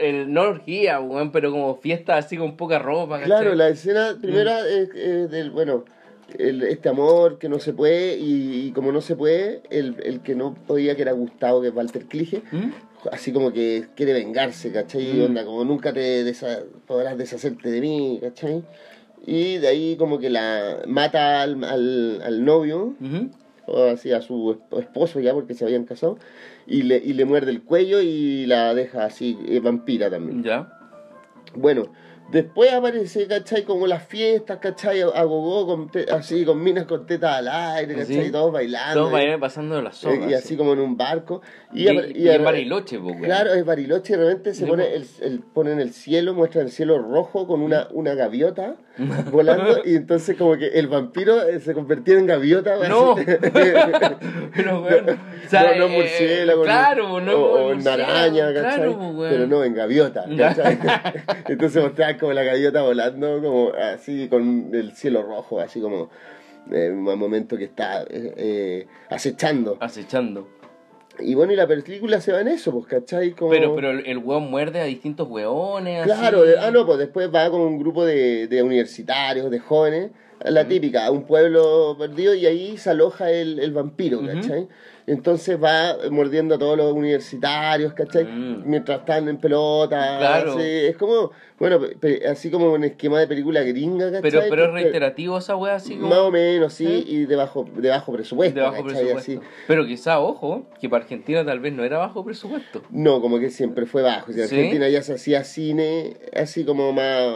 El 0.04 0.32
no 0.32 0.42
orgía, 0.42 1.00
weón, 1.00 1.32
pero 1.32 1.50
como 1.50 1.76
fiesta 1.76 2.16
así 2.16 2.36
con 2.36 2.56
poca 2.56 2.78
ropa. 2.78 3.14
¿cachai? 3.20 3.26
Claro, 3.26 3.54
la 3.54 3.68
escena 3.68 4.16
primera 4.20 4.60
Mm. 4.62 4.66
es, 4.66 4.90
es 4.94 5.30
del, 5.30 5.50
bueno, 5.50 5.84
el- 6.38 6.62
este 6.62 6.88
amor 6.88 7.38
que 7.38 7.48
no 7.48 7.58
se 7.58 7.72
puede 7.72 8.16
y, 8.18 8.66
y 8.66 8.72
como 8.72 8.92
no 8.92 9.00
se 9.00 9.16
puede, 9.16 9.62
el, 9.70 9.96
el 10.02 10.20
que 10.20 10.34
no 10.34 10.54
podía, 10.66 10.94
que 10.96 11.02
era 11.02 11.12
Gustavo, 11.12 11.60
que 11.62 11.68
es 11.68 11.74
Walter 11.74 12.04
Clige, 12.06 12.42
¿Mm? 12.52 12.70
así 13.12 13.32
como 13.32 13.52
que 13.52 13.86
quiere 13.94 14.12
vengarse, 14.14 14.72
¿cachai? 14.72 15.04
Mm. 15.14 15.24
Onda, 15.24 15.44
como 15.44 15.64
nunca 15.64 15.92
te 15.92 16.24
desa- 16.24 16.64
podrás 16.86 17.16
deshacerte 17.18 17.70
de 17.70 17.80
mí, 17.80 18.18
¿cachai? 18.22 18.62
Y 19.26 19.56
de 19.58 19.68
ahí 19.68 19.96
como 19.96 20.18
que 20.18 20.28
la 20.30 20.82
mata 20.86 21.40
al, 21.42 21.62
al, 21.64 22.20
al 22.22 22.44
novio, 22.44 22.94
Ujú. 23.00 23.30
O 23.66 23.84
así 23.84 24.12
a 24.12 24.20
su 24.20 24.56
esp- 24.58 24.80
esposo 24.80 25.20
ya 25.20 25.32
porque 25.32 25.54
se 25.54 25.64
habían 25.64 25.84
casado, 25.84 26.18
y 26.66 26.82
le, 26.82 26.96
y 26.98 27.12
le 27.12 27.24
muerde 27.24 27.50
el 27.50 27.62
cuello 27.62 28.00
y 28.00 28.46
la 28.46 28.74
deja 28.74 29.04
así, 29.04 29.38
eh, 29.46 29.60
vampira 29.60 30.10
también. 30.10 30.42
Ya. 30.42 30.68
Bueno, 31.54 31.92
Después 32.30 32.72
aparece, 32.72 33.26
¿cachai? 33.26 33.64
Como 33.64 33.86
las 33.86 34.02
fiestas, 34.02 34.56
¿cachai? 34.58 35.02
A 35.02 35.22
gogó, 35.24 35.66
con 35.66 35.90
te- 35.90 36.10
así, 36.10 36.42
con 36.46 36.60
minas 36.62 36.86
con 36.86 37.04
tetas 37.06 37.36
al 37.36 37.48
aire, 37.48 37.96
¿cachai? 37.96 38.24
Sí. 38.24 38.32
Todos 38.32 38.50
bailando. 38.50 38.98
Todos 39.00 39.12
vayan 39.12 39.38
pasando 39.38 39.80
la 39.82 39.90
eh, 39.90 39.92
soga. 39.92 40.30
y 40.30 40.32
así 40.32 40.56
como 40.56 40.72
en 40.72 40.80
un 40.80 40.96
barco. 40.96 41.42
Y, 41.74 41.82
Y, 41.84 42.28
ar- 42.30 42.42
Bariloche, 42.42 42.96
weón. 42.96 43.20
Claro, 43.20 43.52
es 43.52 43.62
Bariloche 43.66 44.16
de 44.16 44.24
repente 44.24 44.54
se 44.54 44.64
Sí, 44.64 44.70
pone 44.70 44.84
po. 44.84 44.90
el, 44.94 45.06
el, 45.20 45.40
pone 45.40 45.72
en 45.72 45.80
el 45.80 45.92
cielo, 45.92 46.32
muestra 46.32 46.62
el 46.62 46.70
cielo 46.70 46.98
rojo 46.98 47.46
con 47.46 47.60
una, 47.60 47.88
una 47.92 48.14
gaviota 48.14 48.76
volando 49.30 49.82
y 49.84 49.96
entonces 49.96 50.36
como 50.36 50.56
que 50.56 50.68
el 50.68 50.86
vampiro 50.86 51.42
eh, 51.42 51.60
se 51.60 51.74
convertía 51.74 52.18
en 52.18 52.26
gaviota. 52.26 52.76
No. 52.88 53.16
Pero, 54.54 54.82
weón, 54.82 55.10
o 55.10 55.48
sea, 55.48 55.72
no, 55.72 55.78
no 55.78 55.86
eh, 55.86 55.96
murciélago, 55.96 56.62
claro, 56.62 57.20
no, 57.20 57.32
o, 57.32 57.72
en 57.72 57.86
araña, 57.86 58.52
claro, 58.52 59.12
pues. 59.16 59.32
Pero 59.32 59.46
no, 59.46 59.64
en 59.64 59.74
gaviota. 59.74 60.24
Entonces 61.48 61.82
mostraban 61.82 62.18
como 62.18 62.32
la 62.32 62.44
gaviota 62.44 62.82
volando, 62.82 63.40
como 63.42 63.72
así, 63.72 64.28
con 64.28 64.70
el 64.72 64.92
cielo 64.92 65.22
rojo, 65.22 65.60
así 65.60 65.80
como 65.80 66.10
eh, 66.70 66.90
un 66.90 67.18
momento 67.18 67.56
que 67.56 67.64
está 67.64 68.02
eh, 68.02 68.34
eh, 68.36 68.86
acechando. 69.10 69.76
Acechando. 69.80 70.48
Y 71.20 71.34
bueno, 71.34 71.52
y 71.52 71.56
la 71.56 71.66
película 71.66 72.20
se 72.20 72.32
va 72.32 72.40
en 72.40 72.48
eso, 72.48 72.72
pues, 72.72 72.86
¿cachai? 72.86 73.32
Como... 73.32 73.50
Pero, 73.50 73.74
pero 73.74 73.90
el 73.90 74.18
weón 74.18 74.50
muerde 74.50 74.80
a 74.80 74.84
distintos 74.84 75.28
weones. 75.28 76.04
Claro, 76.04 76.40
así. 76.42 76.48
de- 76.50 76.58
ah, 76.58 76.70
no, 76.70 76.84
pues 76.86 76.98
después 76.98 77.32
va 77.32 77.48
con 77.50 77.60
un 77.60 77.78
grupo 77.78 78.04
de, 78.04 78.48
de 78.48 78.62
universitarios, 78.62 79.50
de 79.50 79.58
jóvenes, 79.60 80.10
la 80.44 80.66
típica, 80.66 81.06
a 81.06 81.10
un 81.10 81.22
pueblo 81.22 81.96
perdido 81.98 82.34
y 82.34 82.44
ahí 82.46 82.76
se 82.76 82.90
aloja 82.90 83.30
el, 83.30 83.60
el 83.60 83.72
vampiro. 83.72 84.20
¿cachai? 84.26 84.66
Entonces 85.06 85.62
va 85.62 85.96
mordiendo 86.10 86.54
a 86.54 86.58
todos 86.58 86.78
los 86.78 86.92
universitarios, 86.92 87.92
¿cachai? 87.92 88.24
Mm. 88.24 88.62
Mientras 88.64 89.00
están 89.00 89.28
en 89.28 89.36
pelota. 89.36 90.16
Claro. 90.18 90.52
así, 90.52 90.62
es 90.62 90.96
como, 90.96 91.30
bueno, 91.58 91.80
así 92.30 92.50
como 92.50 92.72
un 92.72 92.84
esquema 92.84 93.20
de 93.20 93.26
película 93.26 93.62
gringa, 93.62 94.06
¿cachai? 94.06 94.22
Pero, 94.22 94.42
pero 94.48 94.64
es 94.64 94.72
reiterativo 94.72 95.36
esa 95.36 95.56
wea 95.56 95.74
así 95.74 95.96
como. 95.96 96.08
Más 96.08 96.18
o 96.20 96.30
menos, 96.30 96.72
sí, 96.72 96.86
¿Eh? 96.86 97.04
y 97.06 97.26
de 97.26 97.36
bajo, 97.36 97.66
de 97.76 97.90
bajo 97.90 98.12
presupuesto, 98.12 98.58
de 98.58 98.64
bajo 98.64 98.82
¿cachai? 98.82 98.92
presupuesto. 98.92 99.18
Así. 99.18 99.40
Pero 99.66 99.84
quizá, 99.84 100.20
ojo, 100.20 100.66
que 100.80 100.88
para 100.88 101.02
Argentina 101.02 101.44
tal 101.44 101.60
vez 101.60 101.74
no 101.74 101.84
era 101.84 101.98
bajo 101.98 102.24
presupuesto. 102.24 102.82
No, 102.90 103.20
como 103.20 103.38
que 103.38 103.50
siempre 103.50 103.84
fue 103.84 104.00
bajo. 104.00 104.32
¿Sí? 104.32 104.40
Argentina 104.40 104.88
ya 104.88 105.02
se 105.02 105.14
hacía 105.14 105.44
cine, 105.44 106.16
así 106.34 106.64
como 106.64 106.92
más 106.92 107.30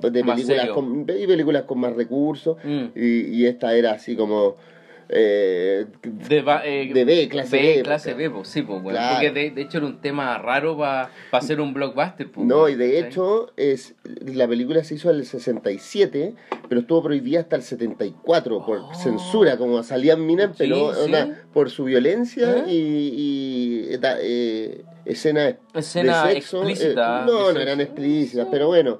de 0.00 0.24
películas 0.24 0.68
con, 0.70 1.02
y 1.02 1.26
películas 1.26 1.64
con 1.64 1.78
más 1.78 1.94
recursos. 1.94 2.56
Mm. 2.64 2.86
Y, 2.94 3.36
y 3.36 3.46
esta 3.46 3.74
era 3.74 3.92
así 3.92 4.16
como 4.16 4.56
eh, 5.14 5.86
De, 6.02 6.40
ba- 6.42 6.62
eh, 6.64 6.90
De 6.92 7.04
B, 7.04 7.28
clase 7.28 7.56
B, 7.56 7.76
B, 7.76 7.82
clase 7.82 8.14
B, 8.14 8.30
pues, 8.30 8.48
sí, 8.48 8.62
pues. 8.62 8.80
Claro. 8.82 9.14
Porque 9.16 9.30
de, 9.30 9.50
de 9.50 9.62
hecho 9.62 9.78
era 9.78 9.86
un 9.86 10.00
tema 10.00 10.38
raro 10.38 10.76
para 10.78 11.10
hacer 11.32 11.60
un 11.60 11.74
blockbuster, 11.74 12.30
pues. 12.30 12.46
no, 12.46 12.68
y 12.68 12.74
de 12.74 12.98
hecho 12.98 13.52
es 13.56 13.94
la 14.04 14.48
película 14.48 14.82
se 14.84 14.94
hizo 14.94 15.10
en 15.10 15.16
el 15.16 15.26
67, 15.26 16.34
pero 16.68 16.80
estuvo 16.80 17.02
prohibida 17.02 17.40
hasta 17.40 17.56
el 17.56 17.62
74 17.62 18.64
por 18.64 18.78
Oh. 18.78 18.94
censura, 18.94 19.56
como 19.58 19.82
salían 19.82 20.24
minas 20.24 20.58
en 20.60 20.74
Sí, 20.74 20.74
sí. 21.06 21.12
por 21.52 21.70
su 21.70 21.84
violencia 21.84 22.64
¿Eh? 22.66 22.72
y, 22.72 23.88
y 23.88 23.94
eta- 23.94 24.16
eh, 24.20 24.82
Escena 25.04 25.42
de 25.46 25.82
sexo. 25.82 26.58
explícita 26.58 27.24
no, 27.26 27.48
de 27.48 27.54
no 27.54 27.60
eran 27.60 27.80
explícitas, 27.80 28.46
pero 28.50 28.68
bueno. 28.68 28.98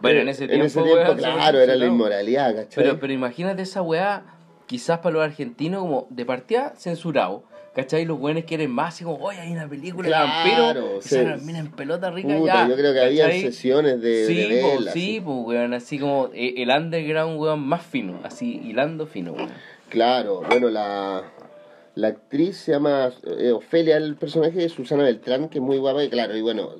Bueno, 0.00 0.20
en 0.20 0.28
ese 0.28 0.46
tiempo, 0.48 0.66
tiempo, 0.82 0.92
weón, 0.92 1.16
claro, 1.18 1.58
se- 1.58 1.64
era 1.64 1.76
la 1.76 1.84
inmoralidad, 1.86 2.54
¿cachai? 2.54 2.84
Pero, 2.84 2.98
pero 2.98 3.12
imagínate 3.12 3.62
esa 3.62 3.82
weá, 3.82 4.22
quizás 4.70 5.00
para 5.00 5.14
los 5.14 5.24
argentinos, 5.24 5.80
como 5.82 6.06
de 6.10 6.24
partida 6.24 6.72
censurado. 6.76 7.42
¿Cachai? 7.74 8.04
Los 8.04 8.18
weones 8.20 8.44
quieren 8.44 8.70
más, 8.70 8.94
así 8.94 9.04
como, 9.04 9.18
oye, 9.24 9.40
hay 9.40 9.52
una 9.52 9.68
película 9.68 10.08
Claro, 10.08 10.26
de 10.26 10.80
vampiros. 10.82 11.04
se- 11.04 11.36
minas 11.38 11.60
en 11.66 11.70
pelota 11.72 12.10
rica 12.10 12.36
Puta, 12.36 12.62
ya. 12.62 12.68
yo 12.68 12.74
creo 12.76 12.92
que 12.92 13.00
había 13.00 13.30
sesiones 13.30 14.00
de, 14.00 14.26
Sí, 14.26 14.34
de 14.34 14.60
po, 14.60 14.82
sí, 14.92 15.20
pues, 15.24 15.36
weón, 15.46 15.74
así 15.74 15.98
como 15.98 16.30
eh, 16.34 16.54
el 16.56 16.68
underground, 16.70 17.38
weón, 17.40 17.60
más 17.60 17.82
fino, 17.82 18.18
así, 18.24 18.60
hilando 18.64 19.06
fino, 19.06 19.32
weón. 19.32 19.50
Claro, 19.88 20.42
bueno, 20.48 20.68
la, 20.68 21.22
la 22.00 22.08
actriz 22.08 22.56
se 22.56 22.72
llama 22.72 23.12
eh, 23.38 23.52
Ofelia, 23.52 23.96
el 23.96 24.16
personaje 24.16 24.58
de 24.58 24.68
Susana 24.68 25.04
Beltrán, 25.04 25.48
que 25.48 25.58
es 25.58 25.62
muy 25.64 25.78
guapa 25.78 26.02
y 26.04 26.08
claro, 26.08 26.36
y 26.36 26.40
bueno, 26.40 26.70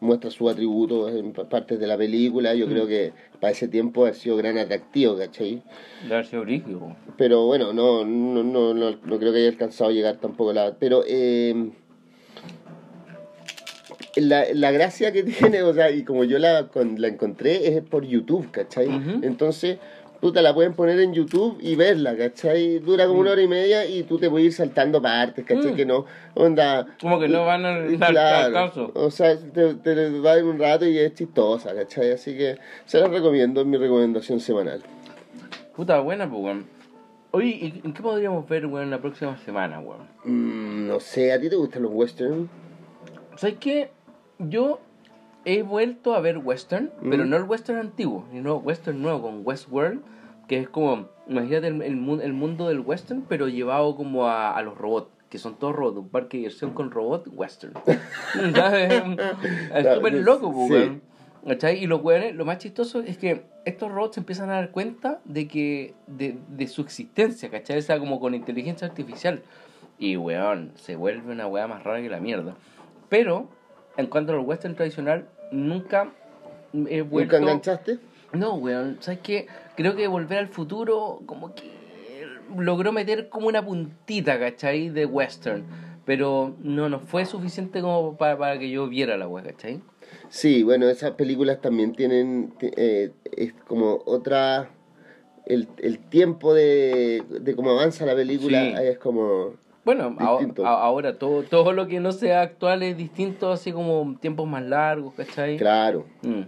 muestra 0.00 0.30
sus 0.30 0.50
atributos 0.50 1.12
en 1.14 1.32
pa- 1.32 1.48
partes 1.48 1.78
de 1.78 1.86
la 1.86 1.96
película. 1.98 2.54
Mm. 2.54 2.56
Yo 2.56 2.66
creo 2.66 2.86
que 2.86 3.12
para 3.40 3.52
ese 3.52 3.68
tiempo 3.68 4.06
ha 4.06 4.12
sido 4.14 4.36
gran 4.36 4.56
atractivo, 4.58 5.16
¿cachai? 5.16 5.62
De 6.08 6.14
haber 6.14 6.26
sido. 6.26 6.96
Pero 7.16 7.46
bueno, 7.46 7.72
no, 7.72 8.04
no, 8.04 8.42
no, 8.42 8.74
no, 8.74 8.90
no 8.90 9.18
creo 9.18 9.32
que 9.32 9.38
haya 9.38 9.48
alcanzado 9.48 9.90
a 9.90 9.92
llegar 9.92 10.16
tampoco 10.16 10.52
la... 10.52 10.74
Pero 10.78 11.04
eh, 11.06 11.70
la, 14.16 14.44
la 14.54 14.70
gracia 14.72 15.12
que 15.12 15.22
tiene, 15.24 15.62
o 15.62 15.72
sea, 15.74 15.90
y 15.90 16.04
como 16.04 16.24
yo 16.24 16.38
la, 16.38 16.68
con- 16.68 17.00
la 17.00 17.08
encontré, 17.08 17.68
es 17.68 17.82
por 17.82 18.04
YouTube, 18.04 18.50
¿cachai? 18.50 18.88
Entonces, 19.22 19.78
puta, 20.20 20.42
la 20.42 20.54
pueden 20.54 20.74
poner 20.74 21.00
en 21.00 21.12
YouTube 21.12 21.58
y 21.60 21.76
verla, 21.76 22.16
¿cachai? 22.16 22.78
Dura 22.78 23.06
como 23.06 23.20
una 23.20 23.32
hora 23.32 23.42
y 23.42 23.48
media 23.48 23.86
y 23.86 24.02
tú 24.02 24.18
te 24.18 24.28
puedes 24.28 24.46
ir 24.46 24.52
saltando 24.52 25.00
partes, 25.00 25.44
¿cachai? 25.44 25.72
Mm. 25.72 25.76
Que 25.76 25.86
no, 25.86 26.04
onda... 26.34 26.86
Como 27.00 27.18
que 27.18 27.28
no 27.28 27.46
van 27.46 27.64
a 27.64 27.80
dar 27.80 28.10
claro, 28.10 28.52
caso. 28.52 28.92
O 28.94 29.10
sea, 29.10 29.36
te, 29.36 29.74
te 29.74 30.20
va 30.20 30.32
a 30.32 30.38
ir 30.38 30.44
un 30.44 30.58
rato 30.58 30.86
y 30.86 30.98
es 30.98 31.14
chistosa, 31.14 31.74
¿cachai? 31.74 32.12
Así 32.12 32.36
que 32.36 32.58
se 32.84 33.00
las 33.00 33.10
recomiendo, 33.10 33.62
es 33.62 33.66
mi 33.66 33.76
recomendación 33.76 34.40
semanal. 34.40 34.82
Puta 35.74 36.00
buena, 36.00 36.28
pues, 36.28 36.42
weón. 36.42 36.66
Oye, 37.32 37.46
¿y 37.46 37.80
¿en 37.84 37.92
qué 37.92 38.02
podríamos 38.02 38.48
ver, 38.48 38.66
weón, 38.66 38.90
la 38.90 39.00
próxima 39.00 39.36
semana, 39.38 39.80
weón? 39.80 40.08
Mm, 40.24 40.88
no 40.88 41.00
sé, 41.00 41.32
¿a 41.32 41.40
ti 41.40 41.48
te 41.48 41.56
gustan 41.56 41.82
los 41.82 41.92
western? 41.92 42.48
¿Sabes 43.36 43.56
qué? 43.58 43.90
Yo 44.38 44.80
he 45.44 45.62
vuelto 45.62 46.14
a 46.14 46.20
ver 46.20 46.38
western, 46.38 46.90
Mm. 47.00 47.10
pero 47.10 47.24
no 47.26 47.36
el 47.36 47.44
western 47.44 47.78
antiguo, 47.78 48.26
sino 48.30 48.56
western 48.56 49.00
nuevo 49.02 49.22
con 49.22 49.40
Westworld, 49.44 50.00
que 50.48 50.58
es 50.58 50.68
como, 50.68 51.08
imagínate 51.28 51.68
el, 51.68 51.82
el 51.82 51.96
mu- 51.96 52.20
el 52.20 52.32
mundo 52.32 52.68
del 52.68 52.80
western, 52.80 53.24
pero 53.28 53.48
llevado 53.48 53.94
como 53.96 54.26
a, 54.26 54.56
a 54.56 54.62
los 54.62 54.76
robots, 54.76 55.10
que 55.28 55.38
son 55.38 55.54
todos 55.56 55.74
robots, 55.76 55.98
un 55.98 56.08
parque 56.08 56.36
de 56.36 56.42
diversión 56.42 56.72
con 56.72 56.90
robots 56.90 57.30
western. 57.32 57.72
Es 58.34 59.94
súper 59.94 60.14
loco, 60.14 60.52
pues, 60.52 60.68
Sí. 60.68 60.72
weón. 61.44 61.76
Y 61.78 61.86
los 61.86 62.02
weones, 62.02 62.34
lo 62.34 62.44
más 62.44 62.58
chistoso 62.58 63.00
es 63.00 63.16
que 63.16 63.44
estos 63.64 63.90
robots 63.90 64.14
se 64.14 64.20
empiezan 64.20 64.50
a 64.50 64.54
dar 64.54 64.70
cuenta 64.72 65.20
de 65.24 65.48
que 65.48 65.94
de, 66.06 66.36
de 66.48 66.66
su 66.66 66.82
existencia, 66.82 67.48
¿cachai? 67.50 67.78
O 67.78 67.82
sea, 67.82 67.98
como 67.98 68.20
con 68.20 68.34
inteligencia 68.34 68.86
artificial. 68.86 69.42
Y 69.98 70.16
weón, 70.16 70.72
se 70.76 70.96
vuelve 70.96 71.32
una 71.32 71.46
weá 71.46 71.66
más 71.66 71.82
rara 71.84 72.00
que 72.02 72.08
la 72.10 72.20
mierda. 72.20 72.56
Pero, 73.08 73.48
en 74.00 74.06
cuanto 74.08 74.32
al 74.32 74.40
western 74.40 74.74
tradicional, 74.74 75.26
nunca 75.52 76.10
he 76.88 77.02
vuelto... 77.02 77.36
¿Nunca 77.36 77.50
enganchaste? 77.52 77.98
No, 78.32 78.54
weón, 78.54 78.96
¿sabes 79.00 79.20
qué? 79.22 79.46
Creo 79.76 79.96
que 79.96 80.06
Volver 80.06 80.38
al 80.38 80.48
Futuro 80.48 81.20
como 81.26 81.54
que 81.54 81.64
logró 82.56 82.92
meter 82.92 83.28
como 83.28 83.48
una 83.48 83.64
puntita, 83.64 84.38
¿cachai? 84.38 84.88
De 84.88 85.06
western. 85.06 85.64
Pero 86.06 86.54
no 86.62 86.88
nos 86.88 87.02
fue 87.02 87.24
suficiente 87.26 87.80
como 87.80 88.16
para, 88.16 88.36
para 88.38 88.58
que 88.58 88.70
yo 88.70 88.88
viera 88.88 89.16
la 89.16 89.28
weá, 89.28 89.44
¿cachai? 89.44 89.80
Sí, 90.28 90.62
bueno, 90.62 90.88
esas 90.88 91.12
películas 91.12 91.60
también 91.60 91.92
tienen, 91.92 92.52
ti- 92.58 92.70
eh, 92.76 93.12
es 93.36 93.52
como 93.68 94.02
otra, 94.06 94.70
el, 95.46 95.68
el 95.78 95.98
tiempo 95.98 96.52
de, 96.54 97.22
de 97.40 97.54
cómo 97.54 97.70
avanza 97.70 98.06
la 98.06 98.14
película 98.14 98.76
Sí. 98.78 98.86
es 98.86 98.98
como, 98.98 99.54
Bueno, 99.84 100.10
Distinto. 100.18 100.66
ahora 100.66 101.18
todo, 101.18 101.42
todo 101.42 101.72
lo 101.72 101.86
que 101.86 102.00
no 102.00 102.12
sea 102.12 102.42
actual 102.42 102.82
es 102.82 102.96
distinto, 102.96 103.50
así 103.52 103.72
como 103.72 104.16
tiempos 104.20 104.46
más 104.46 104.62
largos, 104.62 105.14
¿cachai? 105.14 105.56
claro, 105.56 106.06
Mm. 106.22 106.42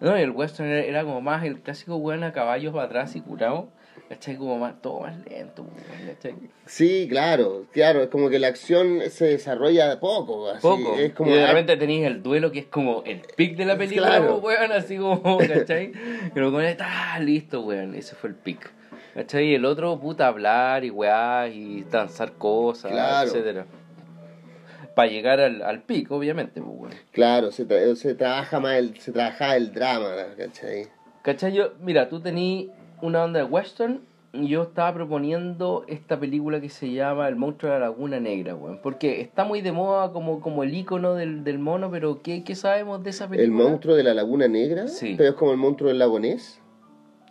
No, 0.00 0.18
y 0.18 0.22
el 0.22 0.30
western 0.32 0.68
era, 0.68 0.84
era 0.84 1.04
como 1.04 1.20
más 1.20 1.44
el 1.44 1.60
clásico 1.60 1.94
weón 1.94 2.24
a 2.24 2.32
caballos 2.32 2.72
para 2.74 2.86
atrás 2.86 3.14
y 3.14 3.20
curado, 3.20 3.68
¿cachai? 4.08 4.34
Como 4.36 4.58
más, 4.58 4.82
todo 4.82 4.98
más 5.02 5.14
lento, 5.30 5.64
¿cachai? 6.08 6.34
sí, 6.66 7.06
claro, 7.08 7.66
claro, 7.70 8.02
es 8.02 8.08
como 8.08 8.28
que 8.28 8.40
la 8.40 8.48
acción 8.48 8.98
se 9.10 9.26
desarrolla 9.26 10.00
poco, 10.00 10.48
así, 10.50 10.60
Poco. 10.60 10.96
es 10.98 11.12
como, 11.12 11.30
y 11.30 11.34
de 11.34 11.46
repente 11.46 11.76
tenéis 11.76 12.04
el 12.04 12.20
duelo 12.20 12.50
que 12.50 12.58
es 12.58 12.66
como 12.66 13.04
el 13.06 13.20
pic 13.36 13.56
de 13.56 13.64
la 13.64 13.78
película, 13.78 14.08
Claro. 14.08 14.38
weón, 14.38 14.72
así 14.72 14.96
como, 14.96 15.38
¿cachai? 15.48 15.92
Pero 16.34 16.50
con 16.50 16.64
está 16.64 17.16
listo, 17.20 17.60
weón, 17.60 17.94
ese 17.94 18.16
fue 18.16 18.30
el 18.30 18.34
pic. 18.34 18.72
¿Cachai? 19.14 19.46
Y 19.50 19.54
el 19.54 19.64
otro, 19.64 19.98
puta, 20.00 20.26
hablar 20.26 20.84
y 20.84 20.90
weá, 20.90 21.48
y 21.48 21.82
danzar 21.90 22.32
cosas, 22.32 22.92
Claro. 22.92 23.28
etcétera. 23.28 23.66
Para 24.94 25.08
llegar 25.10 25.40
al, 25.40 25.62
al 25.62 25.82
pic, 25.82 26.10
obviamente, 26.10 26.60
pues, 26.60 26.74
weón. 26.78 26.92
claro, 27.12 27.50
se, 27.50 27.66
tra- 27.66 27.94
se 27.94 28.14
trabaja 28.14 28.60
más, 28.60 28.74
el, 28.76 28.98
se 28.98 29.12
trabaja 29.12 29.56
el 29.56 29.72
drama, 29.72 30.10
¿cachai? 30.36 30.88
¿Cachai? 31.22 31.52
Yo, 31.52 31.72
mira, 31.80 32.08
tú 32.08 32.20
tenías 32.20 32.66
una 33.00 33.24
onda 33.24 33.40
de 33.40 33.44
western 33.46 34.00
y 34.34 34.48
yo 34.48 34.62
estaba 34.62 34.92
proponiendo 34.94 35.84
esta 35.88 36.18
película 36.18 36.60
que 36.60 36.68
se 36.70 36.90
llama 36.90 37.28
El 37.28 37.36
monstruo 37.36 37.70
de 37.72 37.78
la 37.80 37.86
laguna 37.86 38.18
negra, 38.20 38.54
weón. 38.54 38.80
Porque 38.82 39.20
está 39.20 39.44
muy 39.44 39.60
de 39.60 39.72
moda 39.72 40.10
como, 40.12 40.40
como 40.40 40.62
el 40.62 40.74
icono 40.74 41.14
del, 41.14 41.44
del 41.44 41.58
mono, 41.58 41.90
pero 41.90 42.22
¿qué, 42.22 42.42
¿qué 42.44 42.54
sabemos 42.54 43.02
de 43.02 43.10
esa 43.10 43.24
El 43.24 43.30
película? 43.30 43.64
monstruo 43.68 43.94
de 43.94 44.02
la 44.04 44.14
laguna 44.14 44.48
negra, 44.48 44.88
Sí. 44.88 45.14
pero 45.18 45.30
es 45.30 45.34
como 45.36 45.52
el 45.52 45.58
monstruo 45.58 45.88
del 45.88 45.98
lago 45.98 46.18
Ness. 46.18 46.60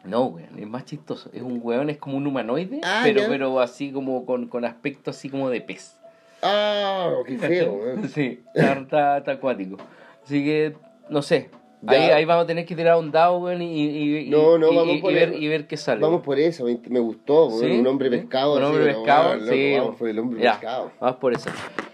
No, 0.03 0.25
weón, 0.25 0.57
es 0.57 0.67
más 0.67 0.85
chistoso. 0.85 1.29
Es 1.33 1.41
un 1.41 1.59
weón, 1.63 1.89
es 1.89 1.97
como 1.97 2.17
un 2.17 2.25
humanoide, 2.25 2.81
Ah, 2.83 3.01
pero, 3.03 3.21
ya. 3.21 3.27
pero 3.27 3.59
así 3.59 3.91
como 3.91 4.25
con, 4.25 4.47
con 4.47 4.65
aspecto 4.65 5.11
así 5.11 5.29
como 5.29 5.49
de 5.49 5.61
pez. 5.61 5.97
Ah, 6.41 7.11
qué 7.27 7.37
feo, 7.37 7.79
¿eh? 7.87 8.07
Sí, 8.07 8.43
está, 8.55 9.17
está, 9.19 9.31
acuático. 9.33 9.77
Así 10.23 10.43
que, 10.43 10.75
no 11.09 11.21
sé, 11.21 11.49
Ya. 11.83 11.91
Ahí, 11.93 12.09
ahí 12.11 12.25
vamos 12.25 12.43
a 12.43 12.47
tener 12.47 12.65
que 12.65 12.75
tirar 12.75 12.95
un 12.97 13.11
dado, 13.11 13.39
weón, 13.39 13.61
y, 13.61 14.25
y, 14.25 14.29
No, 14.29 14.57
no, 14.59 14.71
y- 14.71 14.75
vamos 14.75 14.95
y- 14.97 15.01
por 15.01 15.11
y 15.11 15.15
ver, 15.15 15.29
el- 15.33 15.43
y 15.43 15.47
ver 15.47 15.65
qué 15.67 15.77
sale. 15.77 15.99
Vamos 16.01 16.21
por 16.21 16.37
eso, 16.39 16.63
me, 16.65 16.79
me 16.89 16.99
gustó, 16.99 17.47
weón, 17.47 17.59
¿Sí? 17.71 17.79
un 17.79 17.87
hombre 17.87 18.09
pescado. 18.11 18.53
Un 18.57 18.61
así, 18.63 18.65
hombre 18.67 18.83
pero, 18.85 18.97
pescado, 18.99 19.29
weón, 19.29 19.39
loco, 19.45 19.51
sí. 19.53 19.73
Vamos 19.77 19.95
por 19.97 20.09
el 20.09 20.19
hombre 20.19 20.41
Ya, 20.43 20.51
pescado. 20.53 20.91
Vamos 20.99 21.15
por 21.17 21.33
eso. 21.33 21.49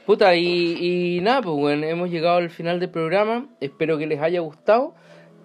Puta, 0.05 0.35
y, 0.35 1.17
y 1.17 1.21
nada, 1.21 1.41
pues 1.41 1.55
bueno, 1.57 1.85
hemos 1.85 2.09
llegado 2.09 2.37
al 2.37 2.49
final 2.49 2.79
del 2.81 2.89
programa. 2.89 3.47
Espero 3.61 3.97
que 3.97 4.07
les 4.07 4.21
haya 4.21 4.39
gustado. 4.41 4.93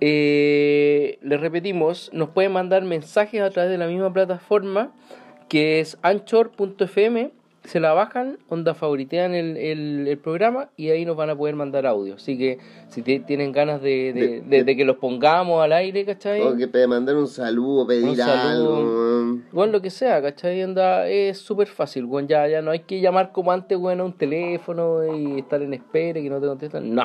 Eh, 0.04 1.18
les 1.22 1.40
repetimos, 1.40 2.10
nos 2.12 2.30
pueden 2.30 2.50
mandar 2.52 2.82
mensajes 2.82 3.40
a 3.40 3.50
través 3.50 3.70
de 3.70 3.78
la 3.78 3.86
misma 3.86 4.12
plataforma 4.12 4.92
que 5.48 5.78
es 5.80 5.96
anchor.fm. 6.02 7.30
Se 7.62 7.78
la 7.78 7.92
bajan, 7.92 8.38
onda 8.48 8.74
favoritean 8.74 9.32
el, 9.36 9.56
el, 9.56 10.08
el 10.08 10.18
programa 10.18 10.70
y 10.76 10.90
ahí 10.90 11.04
nos 11.04 11.14
van 11.16 11.30
a 11.30 11.36
poder 11.36 11.54
mandar 11.54 11.86
audio. 11.86 12.16
Así 12.16 12.36
que 12.36 12.58
si 12.88 13.02
te- 13.02 13.20
tienen 13.20 13.52
ganas 13.52 13.80
de, 13.80 14.42
de, 14.44 14.76
que 14.76 14.84
los 14.84 14.96
pongamos 14.96 15.62
al 15.62 15.72
aire, 15.72 16.04
¿cachai? 16.04 16.40
O 16.40 16.56
que 16.56 16.66
pe- 16.66 16.88
mandar 16.88 17.14
un 17.14 17.28
saludo, 17.28 17.86
pedir 17.86 18.08
Un 18.08 18.16
saludo. 18.16 18.76
algo. 18.78 19.38
Bueno, 19.52 19.74
lo 19.74 19.80
que 19.80 19.90
sea, 19.90 20.20
¿cachai? 20.20 20.64
Onda, 20.64 21.06
es 21.08 21.38
súper 21.38 21.68
fácil, 21.68 22.06
weón. 22.06 22.26
Ya, 22.26 22.48
ya 22.48 22.60
no 22.60 22.72
hay 22.72 22.80
que 22.80 23.00
llamar 23.00 23.30
como 23.30 23.52
antes, 23.52 23.78
weón, 23.78 24.00
a 24.00 24.04
un 24.04 24.14
teléfono 24.14 25.16
y 25.16 25.38
estar 25.38 25.62
en 25.62 25.74
espera 25.74 26.18
y 26.18 26.24
que 26.24 26.30
no 26.30 26.40
te 26.40 26.48
contestan. 26.48 26.92
No. 26.92 27.04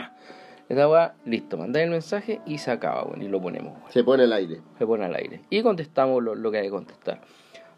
Esta 0.70 0.90
weá, 0.90 1.14
listo, 1.26 1.58
mandáis 1.58 1.86
el 1.86 1.92
mensaje 1.92 2.42
y 2.46 2.58
se 2.58 2.72
acaba, 2.72 3.04
weón, 3.04 3.22
y 3.22 3.28
lo 3.28 3.42
ponemos. 3.42 3.74
Se 3.90 4.04
pone 4.04 4.24
al 4.24 4.34
aire. 4.34 4.62
Se 4.78 4.86
pone 4.86 5.06
al 5.06 5.16
aire. 5.16 5.42
Y 5.50 5.62
contestamos 5.62 6.22
lo, 6.22 6.36
lo 6.36 6.52
que 6.52 6.58
hay 6.58 6.66
que 6.66 6.72
contestar. 6.72 7.22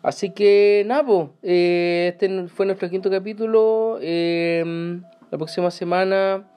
Así 0.01 0.31
que, 0.31 0.83
nada, 0.87 1.05
po, 1.05 1.33
eh, 1.43 2.09
este 2.13 2.47
fue 2.47 2.65
nuestro 2.65 2.89
quinto 2.89 3.09
capítulo. 3.11 3.99
eh, 4.01 5.01
la 5.29 5.37
próxima 5.37 5.69
semana 5.69 6.47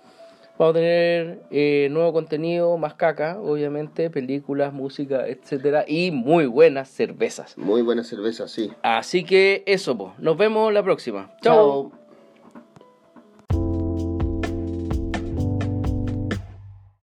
vamos 0.59 0.77
a 0.77 0.79
tener 0.79 1.43
eh, 1.51 1.89
nuevo 1.91 2.13
contenido, 2.13 2.79
más 2.79 2.95
caca, 2.95 3.39
obviamente, 3.41 4.09
películas, 4.11 4.73
música, 4.73 5.27
etcétera, 5.27 5.85
y 5.87 6.13
muy 6.13 6.47
buenas 6.47 6.89
cervezas. 6.89 7.59
Muy 7.59 7.83
buena 7.83 8.05
cerveza, 8.05 8.49
sí. 8.49 8.71
Así 8.83 9.25
que 9.25 9.65
eso, 9.67 9.99
pues. 9.99 10.13
Nos 10.19 10.37
vemos 10.37 10.73
la 10.73 10.83
próxima. 10.83 11.35
Chao. 11.43 11.91
Chao. 11.91 12.02